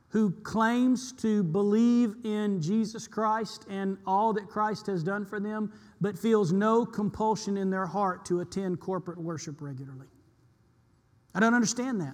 who 0.10 0.30
claims 0.44 1.14
to 1.14 1.42
believe 1.42 2.16
in 2.26 2.62
Jesus 2.62 3.08
Christ 3.08 3.66
and 3.70 3.98
all 4.06 4.34
that 4.34 4.50
Christ 4.50 4.88
has 4.88 5.04
done 5.04 5.26
for 5.26 5.40
them, 5.40 5.72
but 6.02 6.20
feels 6.20 6.52
no 6.52 6.86
compulsion 6.86 7.56
in 7.56 7.70
their 7.70 7.86
heart 7.86 8.26
to 8.26 8.42
attend 8.42 8.82
corporate 8.82 9.18
worship 9.18 9.62
regularly. 9.62 10.08
I 11.34 11.40
don't 11.40 11.54
understand 11.54 12.02
that. 12.02 12.14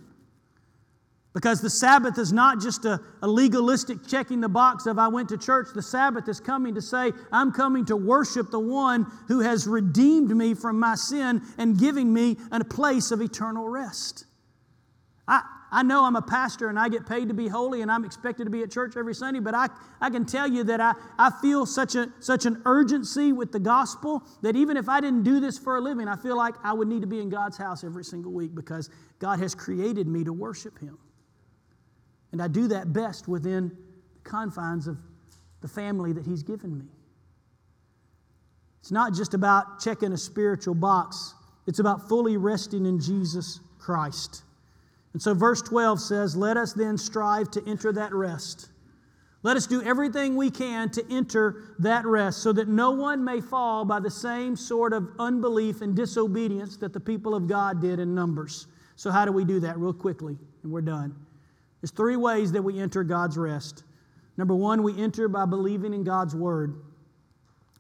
Because 1.34 1.62
the 1.62 1.70
Sabbath 1.70 2.18
is 2.18 2.34
not 2.34 2.60
just 2.60 2.86
a, 2.86 3.00
a, 3.22 3.28
legalistic 3.28 4.08
checking 4.08 4.42
the 4.42 4.50
box 4.50 4.88
of 4.88 4.98
I 4.98 5.08
went 5.08 5.30
to 5.30 5.38
church. 5.38 5.68
The 5.76 5.82
Sabbath 5.82 6.28
is 6.28 6.40
coming 6.40 6.74
to 6.74 6.82
say, 6.82 7.12
I'm 7.32 7.52
coming 7.52 7.86
to 7.86 7.96
worship 7.96 8.50
the 8.50 8.60
one 8.60 9.06
who 9.28 9.42
has 9.42 9.68
redeemed 9.68 10.36
me 10.36 10.56
from 10.56 10.80
my 10.80 10.96
sin 10.96 11.42
and 11.60 11.78
giving 11.78 12.12
me 12.12 12.38
a 12.52 12.64
place 12.64 13.12
of 13.12 13.22
eternal 13.22 13.70
rest. 13.70 14.26
I, 15.28 15.44
I 15.72 15.84
know 15.84 16.04
I'm 16.04 16.16
a 16.16 16.22
pastor 16.22 16.68
and 16.68 16.80
I 16.80 16.90
get 16.90 17.08
paid 17.08 17.28
to 17.28 17.34
be 17.34 17.48
holy 17.48 17.82
and 17.82 17.92
I'm 17.92 18.04
expected 18.04 18.46
to 18.46 18.50
be 18.50 18.64
at 18.64 18.72
church 18.72 18.98
every 18.98 19.14
Sunday, 19.14 19.40
but 19.40 19.54
I, 19.54 19.68
I 20.02 20.10
can 20.10 20.26
tell 20.26 20.48
you 20.48 20.64
that 20.64 20.82
I, 20.82 20.94
I 21.18 21.30
feel 21.42 21.66
such, 21.66 21.96
a, 21.96 22.08
such 22.20 22.46
an 22.46 22.62
urgency 22.66 23.32
with 23.34 23.52
the 23.52 23.60
gospel 23.60 24.24
that 24.42 24.56
even 24.56 24.78
if 24.78 24.90
I 24.90 25.00
didn't 25.00 25.24
do 25.24 25.40
this 25.40 25.60
for 25.60 25.78
a 25.78 25.82
living, 25.82 26.08
I 26.08 26.16
feel 26.16 26.36
like 26.36 26.56
I 26.64 26.74
would 26.74 26.88
need 26.88 27.02
to 27.02 27.08
be 27.08 27.20
in 27.20 27.30
God's 27.30 27.58
house 27.58 27.84
every 27.84 28.04
single 28.04 28.32
week 28.32 28.56
because 28.56 28.90
God 29.20 29.40
has 29.40 29.54
created 29.54 30.08
me 30.08 30.24
to 30.24 30.34
worship 30.34 30.80
Him. 30.80 30.98
And 32.32 32.42
I 32.42 32.48
do 32.48 32.68
that 32.70 32.92
best 32.92 33.28
within 33.28 33.70
the 33.70 34.30
confines 34.30 34.88
of 34.88 34.98
the 35.62 35.68
family 35.68 36.14
that 36.14 36.26
He's 36.26 36.42
given 36.42 36.78
me. 36.78 36.86
It's 38.80 38.92
not 38.92 39.14
just 39.14 39.36
about 39.36 39.80
checking 39.80 40.14
a 40.14 40.18
spiritual 40.18 40.74
box, 40.74 41.36
it's 41.68 41.80
about 41.80 42.10
fully 42.10 42.38
resting 42.38 42.88
in 42.88 43.00
Jesus 43.00 43.60
Christ. 43.78 44.44
And 45.14 45.22
so, 45.22 45.34
verse 45.34 45.62
12 45.62 46.00
says, 46.00 46.36
Let 46.36 46.58
us 46.58 46.74
then 46.74 46.98
strive 46.98 47.50
to 47.52 47.64
enter 47.68 47.92
that 47.94 48.14
rest. 48.14 48.70
Let 49.42 49.56
us 49.56 49.68
do 49.68 49.82
everything 49.82 50.36
we 50.36 50.52
can 50.52 50.90
to 50.92 51.06
enter 51.10 51.76
that 51.80 52.06
rest 52.06 52.44
so 52.44 52.52
that 52.54 52.68
no 52.68 52.92
one 52.92 53.24
may 53.24 53.40
fall 53.40 53.86
by 53.86 54.00
the 54.00 54.12
same 54.12 54.56
sort 54.56 54.92
of 54.92 55.10
unbelief 55.18 55.82
and 55.82 55.96
disobedience 55.96 56.76
that 56.78 56.92
the 56.92 57.00
people 57.00 57.34
of 57.34 57.48
God 57.48 57.82
did 57.82 58.00
in 58.00 58.14
Numbers. 58.14 58.68
So, 58.98 59.12
how 59.12 59.26
do 59.26 59.32
we 59.32 59.46
do 59.46 59.60
that, 59.62 59.78
real 59.78 59.94
quickly? 59.94 60.38
And 60.64 60.72
we're 60.72 60.82
done. 60.82 61.16
There's 61.82 61.92
three 61.92 62.18
ways 62.18 62.52
that 62.52 62.62
we 62.62 62.80
enter 62.80 63.04
God's 63.04 63.38
rest. 63.38 63.84
Number 64.36 64.56
one, 64.56 64.84
we 64.84 65.02
enter 65.02 65.28
by 65.30 65.46
believing 65.46 65.94
in 65.94 66.04
God's 66.04 66.36
Word. 66.36 66.82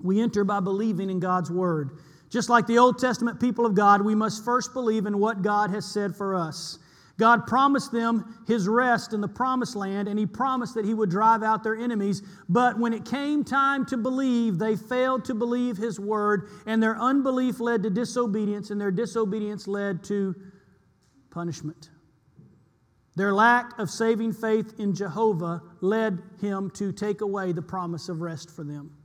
We 0.01 0.21
enter 0.21 0.45
by 0.45 0.61
believing 0.61 1.09
in 1.09 1.19
God's 1.19 1.51
Word. 1.51 1.99
Just 2.29 2.49
like 2.49 2.67
the 2.67 2.77
Old 2.77 2.99
Testament 2.99 3.39
people 3.39 3.65
of 3.65 3.75
God, 3.75 4.01
we 4.01 4.15
must 4.15 4.45
first 4.45 4.73
believe 4.73 5.05
in 5.05 5.19
what 5.19 5.41
God 5.41 5.71
has 5.71 5.85
said 5.85 6.15
for 6.15 6.35
us. 6.35 6.79
God 7.19 7.45
promised 7.45 7.91
them 7.91 8.37
his 8.47 8.67
rest 8.67 9.11
in 9.13 9.19
the 9.19 9.27
promised 9.27 9.75
land, 9.75 10.07
and 10.07 10.17
he 10.17 10.25
promised 10.25 10.73
that 10.75 10.85
he 10.85 10.93
would 10.93 11.09
drive 11.09 11.43
out 11.43 11.63
their 11.63 11.75
enemies. 11.75 12.23
But 12.47 12.79
when 12.79 12.93
it 12.93 13.03
came 13.03 13.43
time 13.43 13.85
to 13.87 13.97
believe, 13.97 14.57
they 14.57 14.77
failed 14.77 15.25
to 15.25 15.35
believe 15.35 15.75
his 15.75 15.99
word, 15.99 16.49
and 16.65 16.81
their 16.81 16.97
unbelief 16.97 17.59
led 17.59 17.83
to 17.83 17.89
disobedience, 17.89 18.71
and 18.71 18.79
their 18.79 18.89
disobedience 18.89 19.67
led 19.67 20.01
to 20.05 20.33
punishment. 21.29 21.89
Their 23.17 23.33
lack 23.33 23.77
of 23.77 23.89
saving 23.89 24.31
faith 24.31 24.79
in 24.79 24.95
Jehovah 24.95 25.61
led 25.81 26.23
him 26.39 26.69
to 26.75 26.93
take 26.93 27.19
away 27.19 27.51
the 27.51 27.61
promise 27.61 28.07
of 28.07 28.21
rest 28.21 28.49
for 28.49 28.63
them. 28.63 28.95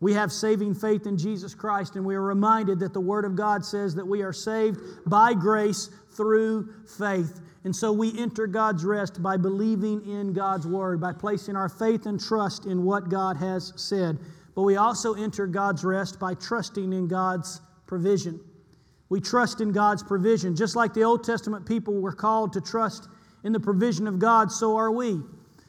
We 0.00 0.12
have 0.12 0.30
saving 0.30 0.74
faith 0.74 1.06
in 1.06 1.16
Jesus 1.16 1.54
Christ, 1.54 1.96
and 1.96 2.04
we 2.04 2.14
are 2.14 2.22
reminded 2.22 2.78
that 2.80 2.92
the 2.92 3.00
Word 3.00 3.24
of 3.24 3.34
God 3.34 3.64
says 3.64 3.94
that 3.94 4.06
we 4.06 4.22
are 4.22 4.32
saved 4.32 4.78
by 5.06 5.32
grace 5.32 5.88
through 6.12 6.68
faith. 6.98 7.40
And 7.64 7.74
so 7.74 7.92
we 7.92 8.16
enter 8.18 8.46
God's 8.46 8.84
rest 8.84 9.22
by 9.22 9.36
believing 9.36 10.06
in 10.06 10.32
God's 10.32 10.66
Word, 10.66 11.00
by 11.00 11.12
placing 11.12 11.56
our 11.56 11.68
faith 11.68 12.06
and 12.06 12.20
trust 12.20 12.66
in 12.66 12.84
what 12.84 13.08
God 13.08 13.36
has 13.38 13.72
said. 13.76 14.18
But 14.54 14.62
we 14.62 14.76
also 14.76 15.14
enter 15.14 15.46
God's 15.46 15.84
rest 15.84 16.20
by 16.20 16.34
trusting 16.34 16.92
in 16.92 17.08
God's 17.08 17.60
provision. 17.86 18.40
We 19.08 19.20
trust 19.20 19.60
in 19.60 19.72
God's 19.72 20.02
provision. 20.02 20.56
Just 20.56 20.76
like 20.76 20.92
the 20.92 21.04
Old 21.04 21.24
Testament 21.24 21.66
people 21.66 22.00
were 22.00 22.12
called 22.12 22.52
to 22.52 22.60
trust 22.60 23.08
in 23.44 23.52
the 23.52 23.60
provision 23.60 24.06
of 24.06 24.18
God, 24.18 24.50
so 24.50 24.76
are 24.76 24.90
we. 24.90 25.20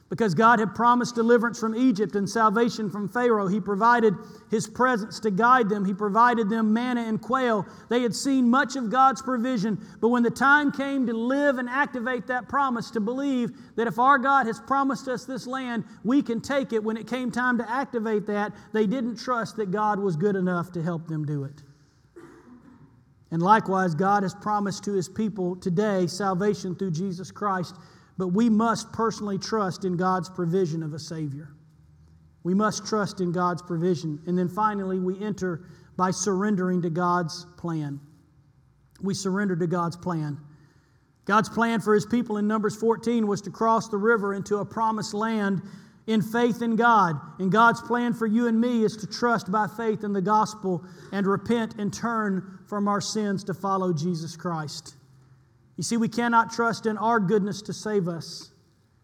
Because 0.10 0.34
God 0.34 0.60
had 0.60 0.74
promised 0.74 1.16
deliverance 1.16 1.60
from 1.60 1.76
Egypt 1.76 2.16
and 2.16 2.30
salvation 2.30 2.89
from 2.89 3.10
Pharaoh, 3.10 3.47
He 3.47 3.60
provided 3.60 4.14
His 4.49 4.66
presence 4.66 5.20
to 5.20 5.32
guide 5.32 5.68
them. 5.68 5.84
He 5.84 5.93
provided 5.93 6.49
them 6.49 6.72
manna 6.72 7.01
and 7.01 7.22
quail. 7.22 7.66
They 7.89 8.03
had 8.03 8.16
seen 8.16 8.49
much 8.49 8.78
of 8.78 8.89
God's 8.89 9.22
provision, 9.22 9.86
but 9.99 10.08
when 10.08 10.24
the 10.24 10.30
time 10.30 10.72
came 10.72 11.05
to 11.08 11.14
live 11.14 11.58
and 11.58 11.68
activate 11.68 12.26
that 12.28 12.47
promise, 12.47 12.89
to 12.91 13.01
believe 13.01 13.51
that 13.76 13.88
if 13.88 13.99
our 13.99 14.18
God 14.18 14.47
has 14.47 14.62
promised 14.62 15.10
us 15.10 15.26
this 15.26 15.45
land, 15.45 15.84
we 16.05 16.22
can 16.22 16.39
take 16.39 16.72
it, 16.72 16.82
when 16.82 16.95
it 16.95 17.05
came 17.05 17.30
time 17.30 17.58
to 17.58 17.70
activate 17.70 18.26
that, 18.28 18.53
they 18.72 18.88
didn't 18.88 19.18
trust 19.18 19.58
that 19.58 19.72
God 19.72 19.99
was 19.99 20.16
good 20.16 20.38
enough 20.38 20.72
to 20.72 20.82
help 20.82 21.05
them 21.08 21.26
do 21.26 21.43
it. 21.43 21.64
And 23.32 23.41
likewise, 23.41 23.93
God 23.93 24.24
has 24.24 24.34
promised 24.34 24.86
to 24.86 24.93
his 24.93 25.10
people 25.10 25.58
today 25.58 26.08
salvation 26.08 26.76
through 26.76 26.91
Jesus 26.91 27.30
Christ, 27.30 27.76
but 28.18 28.30
we 28.30 28.49
must 28.49 28.91
personally 28.91 29.38
trust 29.38 29.86
in 29.86 29.95
God's 29.95 30.30
provision 30.30 30.82
of 30.84 30.93
a 30.93 30.99
Savior. 30.99 31.49
We 32.43 32.53
must 32.53 32.86
trust 32.86 33.22
in 33.22 33.32
God's 33.32 33.61
provision. 33.61 34.22
And 34.26 34.38
then 34.38 34.49
finally, 34.49 34.99
we 34.99 35.22
enter 35.24 35.65
by 35.97 36.11
surrendering 36.11 36.82
to 36.84 36.89
God's 36.89 37.45
plan. 37.57 37.99
We 39.01 39.13
surrender 39.13 39.55
to 39.55 39.68
God's 39.68 39.97
plan. 39.97 40.39
God's 41.26 41.49
plan 41.49 41.82
for 41.82 41.93
his 41.93 42.05
people 42.05 42.38
in 42.38 42.47
Numbers 42.47 42.76
14 42.76 43.28
was 43.28 43.41
to 43.41 43.49
cross 43.49 43.89
the 43.89 43.97
river 43.97 44.34
into 44.34 44.57
a 44.57 44.65
promised 44.65 45.13
land 45.13 45.61
in 46.07 46.22
faith 46.22 46.61
in 46.61 46.78
God. 46.78 47.20
And 47.38 47.51
God's 47.51 47.82
plan 47.82 48.13
for 48.13 48.26
you 48.26 48.47
and 48.47 48.59
me 48.59 48.84
is 48.84 48.95
to 48.97 49.07
trust 49.07 49.51
by 49.51 49.68
faith 49.68 50.03
in 50.03 50.13
the 50.13 50.22
gospel 50.22 50.86
and 51.11 51.28
repent 51.28 51.76
and 51.78 51.93
turn 51.93 52.59
from 52.65 52.88
our 52.88 53.01
sins 53.01 53.43
to 53.43 53.53
follow 53.53 53.91
Jesus 53.91 54.38
Christ. 54.38 54.95
You 55.78 55.84
see, 55.84 55.95
we 55.95 56.09
cannot 56.09 56.51
trust 56.51 56.86
in 56.86 56.97
our 56.97 57.19
goodness 57.19 57.61
to 57.63 57.73
save 57.73 58.07
us. 58.07 58.51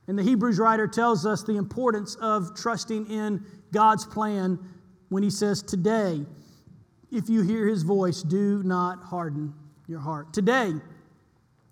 And 0.08 0.18
the 0.18 0.24
Hebrews 0.24 0.60
writer 0.60 0.88
tells 0.88 1.26
us 1.26 1.44
the 1.44 1.56
importance 1.56 2.16
of 2.16 2.56
trusting 2.56 3.10
in 3.10 3.46
God's 3.72 4.06
plan 4.06 4.60
when 5.10 5.24
he 5.24 5.30
says, 5.30 5.62
Today, 5.62 6.26
if 7.12 7.30
you 7.30 7.42
hear 7.42 7.68
his 7.68 7.84
voice, 7.84 8.24
do 8.24 8.62
not 8.64 9.04
harden 9.04 9.54
your 9.88 10.00
heart. 10.00 10.34
Today, 10.34 10.74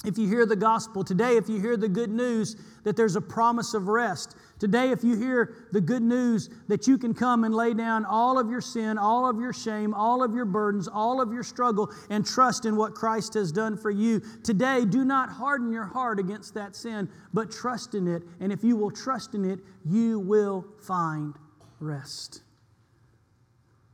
if 0.06 0.18
you 0.18 0.28
hear 0.28 0.46
the 0.46 0.56
gospel, 0.56 1.04
today, 1.04 1.36
if 1.38 1.50
you 1.50 1.60
hear 1.60 1.78
the 1.78 1.90
good 1.90 2.10
news 2.10 2.56
that 2.84 2.96
there's 2.96 3.16
a 3.16 3.22
promise 3.22 3.74
of 3.74 3.88
rest, 3.88 4.36
Today, 4.62 4.92
if 4.92 5.04
you 5.04 5.18
hear 5.18 5.56
the 5.72 5.82
good 5.82 6.04
news 6.04 6.52
that 6.68 6.86
you 6.86 6.96
can 7.00 7.16
come 7.16 7.46
and 7.46 7.56
lay 7.56 7.74
down 7.74 8.06
all 8.06 8.38
of 8.38 8.48
your 8.48 8.62
sin, 8.62 9.00
all 9.00 9.28
of 9.28 9.40
your 9.40 9.52
shame, 9.52 9.92
all 9.92 10.24
of 10.24 10.36
your 10.36 10.46
burdens, 10.46 10.88
all 10.88 11.20
of 11.20 11.34
your 11.34 11.42
struggle, 11.42 11.92
and 12.12 12.24
trust 12.24 12.66
in 12.66 12.76
what 12.76 12.94
Christ 12.94 13.34
has 13.34 13.52
done 13.52 13.76
for 13.76 13.90
you, 13.90 14.22
today, 14.44 14.86
do 14.86 15.04
not 15.04 15.32
harden 15.32 15.72
your 15.72 15.86
heart 15.86 16.20
against 16.20 16.54
that 16.54 16.76
sin, 16.76 17.10
but 17.34 17.50
trust 17.50 17.96
in 17.96 18.08
it. 18.08 18.22
And 18.40 18.52
if 18.52 18.64
you 18.64 18.76
will 18.76 18.92
trust 18.92 19.34
in 19.34 19.50
it, 19.50 19.62
you 19.84 20.20
will 20.20 20.64
find 20.80 21.34
rest. 21.80 22.44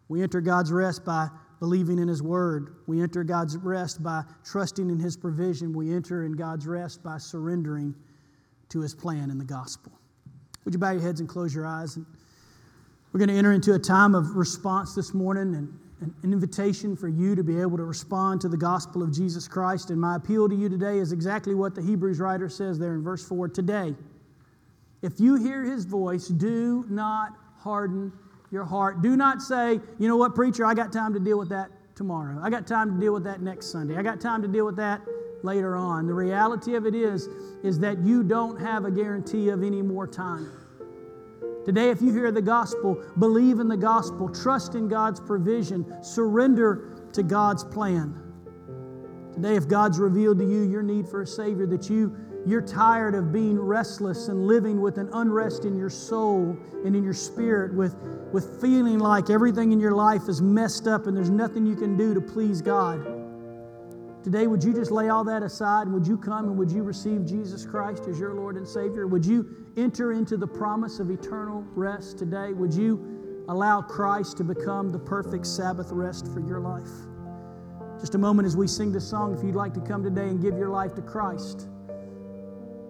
We 0.10 0.22
enter 0.22 0.42
God's 0.42 0.74
rest 0.74 1.06
by 1.06 1.30
believing 1.62 1.98
in 1.98 2.10
His 2.10 2.22
Word. 2.22 2.76
We 2.88 3.02
enter 3.02 3.24
God's 3.24 3.56
rest 3.56 4.04
by 4.04 4.24
trusting 4.44 4.90
in 4.90 5.00
His 5.00 5.16
provision. 5.16 5.72
We 5.72 5.94
enter 5.94 6.26
in 6.26 6.34
God's 6.34 6.68
rest 6.68 7.02
by 7.04 7.20
surrendering 7.20 7.96
to 8.68 8.82
His 8.82 8.94
plan 8.94 9.32
in 9.32 9.38
the 9.38 9.46
gospel. 9.46 9.94
Would 10.68 10.74
you 10.74 10.82
bow 10.82 10.92
your 10.92 11.02
heads 11.02 11.22
and 11.22 11.30
close 11.30 11.56
your 11.56 11.66
eyes? 11.66 11.96
And 11.96 12.06
we're 13.14 13.20
going 13.20 13.30
to 13.30 13.36
enter 13.36 13.54
into 13.54 13.76
a 13.76 13.80
time 13.80 14.14
of 14.14 14.36
response 14.36 14.94
this 14.94 15.14
morning 15.14 15.56
and 15.56 15.74
an 16.02 16.34
invitation 16.34 16.94
for 16.94 17.08
you 17.08 17.36
to 17.36 17.42
be 17.42 17.62
able 17.62 17.78
to 17.78 17.86
respond 17.86 18.42
to 18.42 18.50
the 18.50 18.58
gospel 18.58 19.02
of 19.02 19.14
Jesus 19.14 19.48
Christ. 19.48 19.92
And 19.92 20.02
my 20.02 20.18
appeal 20.18 20.50
to 20.50 20.54
you 20.54 20.68
today 20.68 20.98
is 20.98 21.14
exactly 21.14 21.56
what 21.56 21.74
the 21.74 21.82
Hebrews 21.82 22.20
writer 22.20 22.50
says 22.50 22.78
there 22.78 22.96
in 22.96 23.02
verse 23.02 23.26
4 23.26 23.48
today. 23.48 23.96
If 25.02 25.22
you 25.22 25.36
hear 25.36 25.64
his 25.64 25.86
voice, 25.86 26.28
do 26.28 26.86
not 26.90 27.30
harden 27.58 28.12
your 28.52 28.66
heart. 28.66 29.02
Do 29.02 29.16
not 29.16 29.42
say, 29.42 29.80
you 30.00 30.10
know 30.10 30.18
what, 30.18 30.36
preacher, 30.36 30.66
I 30.66 30.74
got 30.74 30.92
time 30.92 31.14
to 31.14 31.20
deal 31.22 31.40
with 31.40 31.48
that 31.48 31.72
tomorrow. 31.96 32.42
I 32.44 32.50
got 32.50 32.68
time 32.68 32.94
to 32.94 33.00
deal 33.00 33.14
with 33.14 33.24
that 33.24 33.42
next 33.42 33.68
Sunday. 33.68 33.96
I 33.96 34.02
got 34.02 34.20
time 34.20 34.42
to 34.42 34.50
deal 34.50 34.66
with 34.66 34.76
that 34.76 35.00
later 35.44 35.76
on. 35.76 36.08
The 36.08 36.14
reality 36.14 36.76
of 36.76 36.86
it 36.86 36.96
is, 36.96 37.28
is 37.64 37.80
that 37.80 38.00
you 38.00 38.24
don't 38.24 38.60
have 38.60 38.86
a 38.86 38.92
guarantee 38.92 39.50
of 39.50 39.64
any 39.64 39.82
more 39.82 40.08
time. 40.08 40.52
Today, 41.66 41.90
if 41.90 42.02
you 42.02 42.14
hear 42.14 42.32
the 42.32 42.42
gospel, 42.42 43.04
believe 43.20 43.60
in 43.60 43.68
the 43.68 43.78
gospel, 43.78 44.30
trust 44.30 44.76
in 44.76 44.88
God's 44.88 45.20
provision, 45.20 46.02
surrender 46.02 47.10
to 47.12 47.24
God's 47.24 47.64
plan. 47.64 48.18
Today, 49.34 49.56
if 49.56 49.68
God's 49.68 50.00
revealed 50.00 50.40
to 50.40 50.46
you 50.46 50.64
your 50.64 50.82
need 50.82 51.10
for 51.10 51.24
a 51.24 51.28
Savior, 51.28 51.68
that 51.68 51.90
you, 51.90 52.16
you're 52.46 52.62
tired 52.62 53.16
of 53.16 53.34
being 53.34 53.60
restless 53.60 54.30
and 54.30 54.48
living 54.48 54.82
with 54.82 54.98
an 54.98 55.10
unrest 55.12 55.66
in 55.66 55.76
your 55.76 55.90
soul 55.90 56.58
and 56.86 56.96
in 56.96 57.04
your 57.04 57.14
spirit, 57.14 57.74
with, 57.74 57.96
with 58.32 58.62
feeling 58.62 59.00
like 59.00 59.30
everything 59.30 59.74
in 59.74 59.80
your 59.80 59.94
life 59.94 60.30
is 60.30 60.42
messed 60.42 60.88
up 60.88 61.06
and 61.06 61.18
there's 61.18 61.30
nothing 61.30 61.66
you 61.66 61.76
can 61.76 61.98
do 61.98 62.14
to 62.14 62.22
please 62.22 62.62
God 62.62 63.17
Today, 64.24 64.48
would 64.48 64.64
you 64.64 64.74
just 64.74 64.92
lay 64.92 65.10
all 65.10 65.24
that 65.24 65.44
aside 65.44 65.88
and 65.88 65.94
would 65.94 66.06
you 66.06 66.18
come 66.18 66.46
and 66.46 66.58
would 66.58 66.72
you 66.72 66.84
receive 66.84 67.26
Jesus 67.26 67.66
Christ 67.66 68.08
as 68.10 68.20
your 68.20 68.34
Lord 68.34 68.58
and 68.58 68.68
Savior? 68.68 69.08
Would 69.08 69.26
you 69.26 69.66
enter 69.78 70.12
into 70.12 70.38
the 70.38 70.48
promise 70.48 71.00
of 71.00 71.10
eternal 71.10 71.64
rest 71.76 72.18
today? 72.18 72.52
Would 72.54 72.74
you 72.74 73.46
allow 73.48 73.82
Christ 73.82 74.38
to 74.38 74.44
become 74.44 74.90
the 74.90 75.00
perfect 75.00 75.46
Sabbath 75.46 75.92
rest 75.92 76.28
for 76.34 76.42
your 76.42 76.60
life? 76.60 76.90
Just 78.00 78.16
a 78.16 78.18
moment 78.18 78.46
as 78.46 78.58
we 78.58 78.68
sing 78.68 78.92
this 78.92 79.08
song, 79.08 79.36
if 79.36 79.44
you'd 79.44 79.56
like 79.56 79.74
to 79.76 79.82
come 79.82 80.04
today 80.04 80.28
and 80.28 80.42
give 80.42 80.58
your 80.58 80.70
life 80.70 80.94
to 80.96 81.02
Christ, 81.02 81.68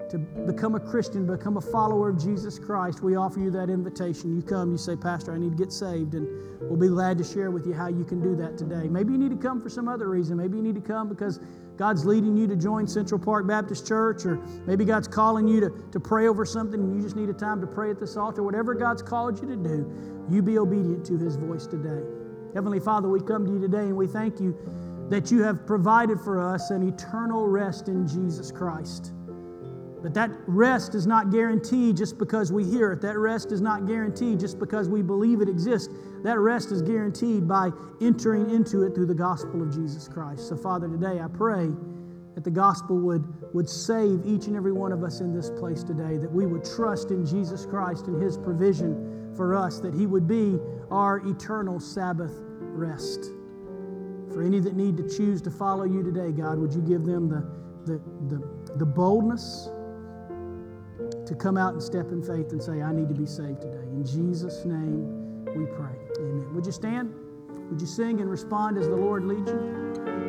to 0.10 0.18
become 0.18 0.76
a 0.76 0.80
Christian, 0.80 1.26
become 1.26 1.58
a 1.58 1.62
follower 1.62 2.10
of 2.10 2.22
Jesus 2.22 2.58
Christ, 2.58 3.02
we 3.02 3.16
offer 3.16 3.40
you 3.40 3.52
that 3.52 3.70
invitation. 3.70 4.36
You 4.36 4.42
come, 4.42 4.72
you 4.72 4.78
say, 4.78 4.96
Pastor, 4.96 5.34
I 5.34 5.38
need 5.38 5.58
to 5.58 5.58
get 5.58 5.72
saved, 5.74 6.14
and 6.14 6.28
we'll 6.62 6.80
be 6.80 6.88
glad 6.88 7.18
to 7.18 7.24
share 7.24 7.52
with 7.52 7.66
you 7.66 7.74
how 7.74 7.88
you 7.88 8.04
can 8.04 8.22
do 8.22 8.36
that 8.38 8.58
today. 8.58 8.88
Maybe 8.88 9.12
you 9.14 9.18
need 9.18 9.32
to 9.32 9.38
come 9.38 9.62
for 9.62 9.70
some 9.70 9.88
other 9.88 10.08
reason. 10.10 10.38
Maybe 10.38 10.58
you 10.58 10.64
need 10.64 10.76
to 10.76 10.82
come 10.82 11.10
because 11.10 11.40
God's 11.78 12.06
leading 12.06 12.36
you 12.36 12.48
to 12.48 12.56
join 12.56 12.88
Central 12.88 13.20
Park 13.20 13.48
Baptist 13.48 13.88
Church, 13.88 14.26
or 14.26 14.38
maybe 14.66 14.86
God's 14.86 15.08
calling 15.08 15.48
you 15.48 15.60
to, 15.60 15.70
to 15.92 16.00
pray 16.00 16.28
over 16.28 16.46
something 16.46 16.80
and 16.80 16.96
you 16.96 17.02
just 17.02 17.16
need 17.16 17.30
a 17.30 17.34
time 17.34 17.62
to 17.62 17.68
pray 17.68 17.92
at 17.92 18.00
this 18.00 18.18
altar. 18.18 18.44
Whatever 18.44 18.74
God's 18.74 19.02
called 19.02 19.40
you 19.42 19.48
to 19.48 19.56
do, 19.56 20.26
you 20.30 20.42
be 20.42 20.58
obedient 20.58 21.06
to 21.08 21.18
His 21.18 21.36
voice 21.36 21.68
today. 21.68 22.02
Heavenly 22.54 22.80
Father, 22.80 23.08
we 23.10 23.20
come 23.20 23.46
to 23.46 23.52
you 23.52 23.60
today 23.60 23.84
and 23.84 23.96
we 23.96 24.08
thank 24.08 24.40
you 24.40 24.58
that 25.10 25.32
you 25.32 25.44
have 25.44 25.66
provided 25.66 26.20
for 26.20 26.54
us 26.54 26.72
an 26.72 26.88
eternal 26.88 27.48
rest 27.48 27.88
in 27.88 28.08
Jesus 28.08 28.52
Christ. 28.52 29.14
But 30.02 30.14
that 30.14 30.32
rest 30.46 30.94
is 30.96 31.08
not 31.08 31.32
guaranteed 31.32 31.98
just 31.98 32.18
because 32.18 32.52
we 32.52 32.64
hear 32.64 32.92
it. 32.92 33.02
That 33.02 33.18
rest 33.18 33.52
is 33.52 33.62
not 33.62 33.88
guaranteed 33.88 34.40
just 34.40 34.60
because 34.60 34.88
we 34.90 35.02
believe 35.02 35.42
it 35.42 35.50
exists. 35.50 35.94
That 36.24 36.40
rest 36.40 36.72
is 36.72 36.82
guaranteed 36.82 37.48
by 37.48 37.72
entering 38.02 38.50
into 38.50 38.84
it 38.84 38.94
through 38.94 39.08
the 39.08 39.16
gospel 39.16 39.62
of 39.62 39.74
Jesus 39.74 40.08
Christ. 40.08 40.48
So, 40.48 40.56
Father, 40.56 40.88
today 40.88 41.20
I 41.20 41.28
pray 41.28 41.70
that 42.36 42.44
the 42.44 42.52
gospel 42.52 42.98
would, 43.00 43.26
would 43.56 43.68
save 43.68 44.24
each 44.24 44.46
and 44.46 44.56
every 44.56 44.72
one 44.72 44.92
of 44.92 45.04
us 45.04 45.22
in 45.22 45.34
this 45.34 45.50
place 45.50 45.84
today, 45.84 46.18
that 46.18 46.32
we 46.32 46.46
would 46.46 46.64
trust 46.64 47.10
in 47.10 47.26
Jesus 47.26 47.66
Christ 47.66 48.06
and 48.06 48.22
His 48.22 48.38
provision 48.38 49.34
for 49.36 49.56
us, 49.56 49.80
that 49.80 49.94
He 49.94 50.06
would 50.06 50.28
be 50.28 50.60
our 50.92 51.18
eternal 51.28 51.80
Sabbath 51.80 52.34
rest. 52.60 53.32
For 54.32 54.44
any 54.44 54.60
that 54.60 54.76
need 54.76 54.98
to 54.98 55.10
choose 55.10 55.42
to 55.42 55.50
follow 55.50 55.86
you 55.86 56.04
today, 56.04 56.32
God, 56.32 56.60
would 56.60 56.74
you 56.74 56.82
give 56.82 57.06
them 57.06 57.28
the, 57.28 57.44
the, 57.92 58.02
the, 58.28 58.76
the 58.76 58.86
boldness? 58.86 59.70
To 61.26 61.36
come 61.36 61.58
out 61.58 61.74
and 61.74 61.84
step 61.84 62.12
in 62.12 62.22
faith 62.24 62.52
and 62.52 62.62
say, 62.62 62.82
I 62.82 62.94
need 62.94 63.10
to 63.10 63.16
be 63.16 63.26
saved 63.26 63.62
today. 63.62 63.84
In 63.92 64.06
Jesus' 64.06 64.66
name 64.66 65.46
we 65.46 65.66
pray. 65.66 65.96
Amen. 66.20 66.54
Would 66.54 66.66
you 66.66 66.72
stand? 66.72 67.14
Would 67.70 67.82
you 67.82 67.88
sing 67.88 68.22
and 68.22 68.30
respond 68.30 68.78
as 68.78 68.88
the 68.88 68.96
Lord 68.96 69.26
leads 69.26 69.52
you? 69.52 70.18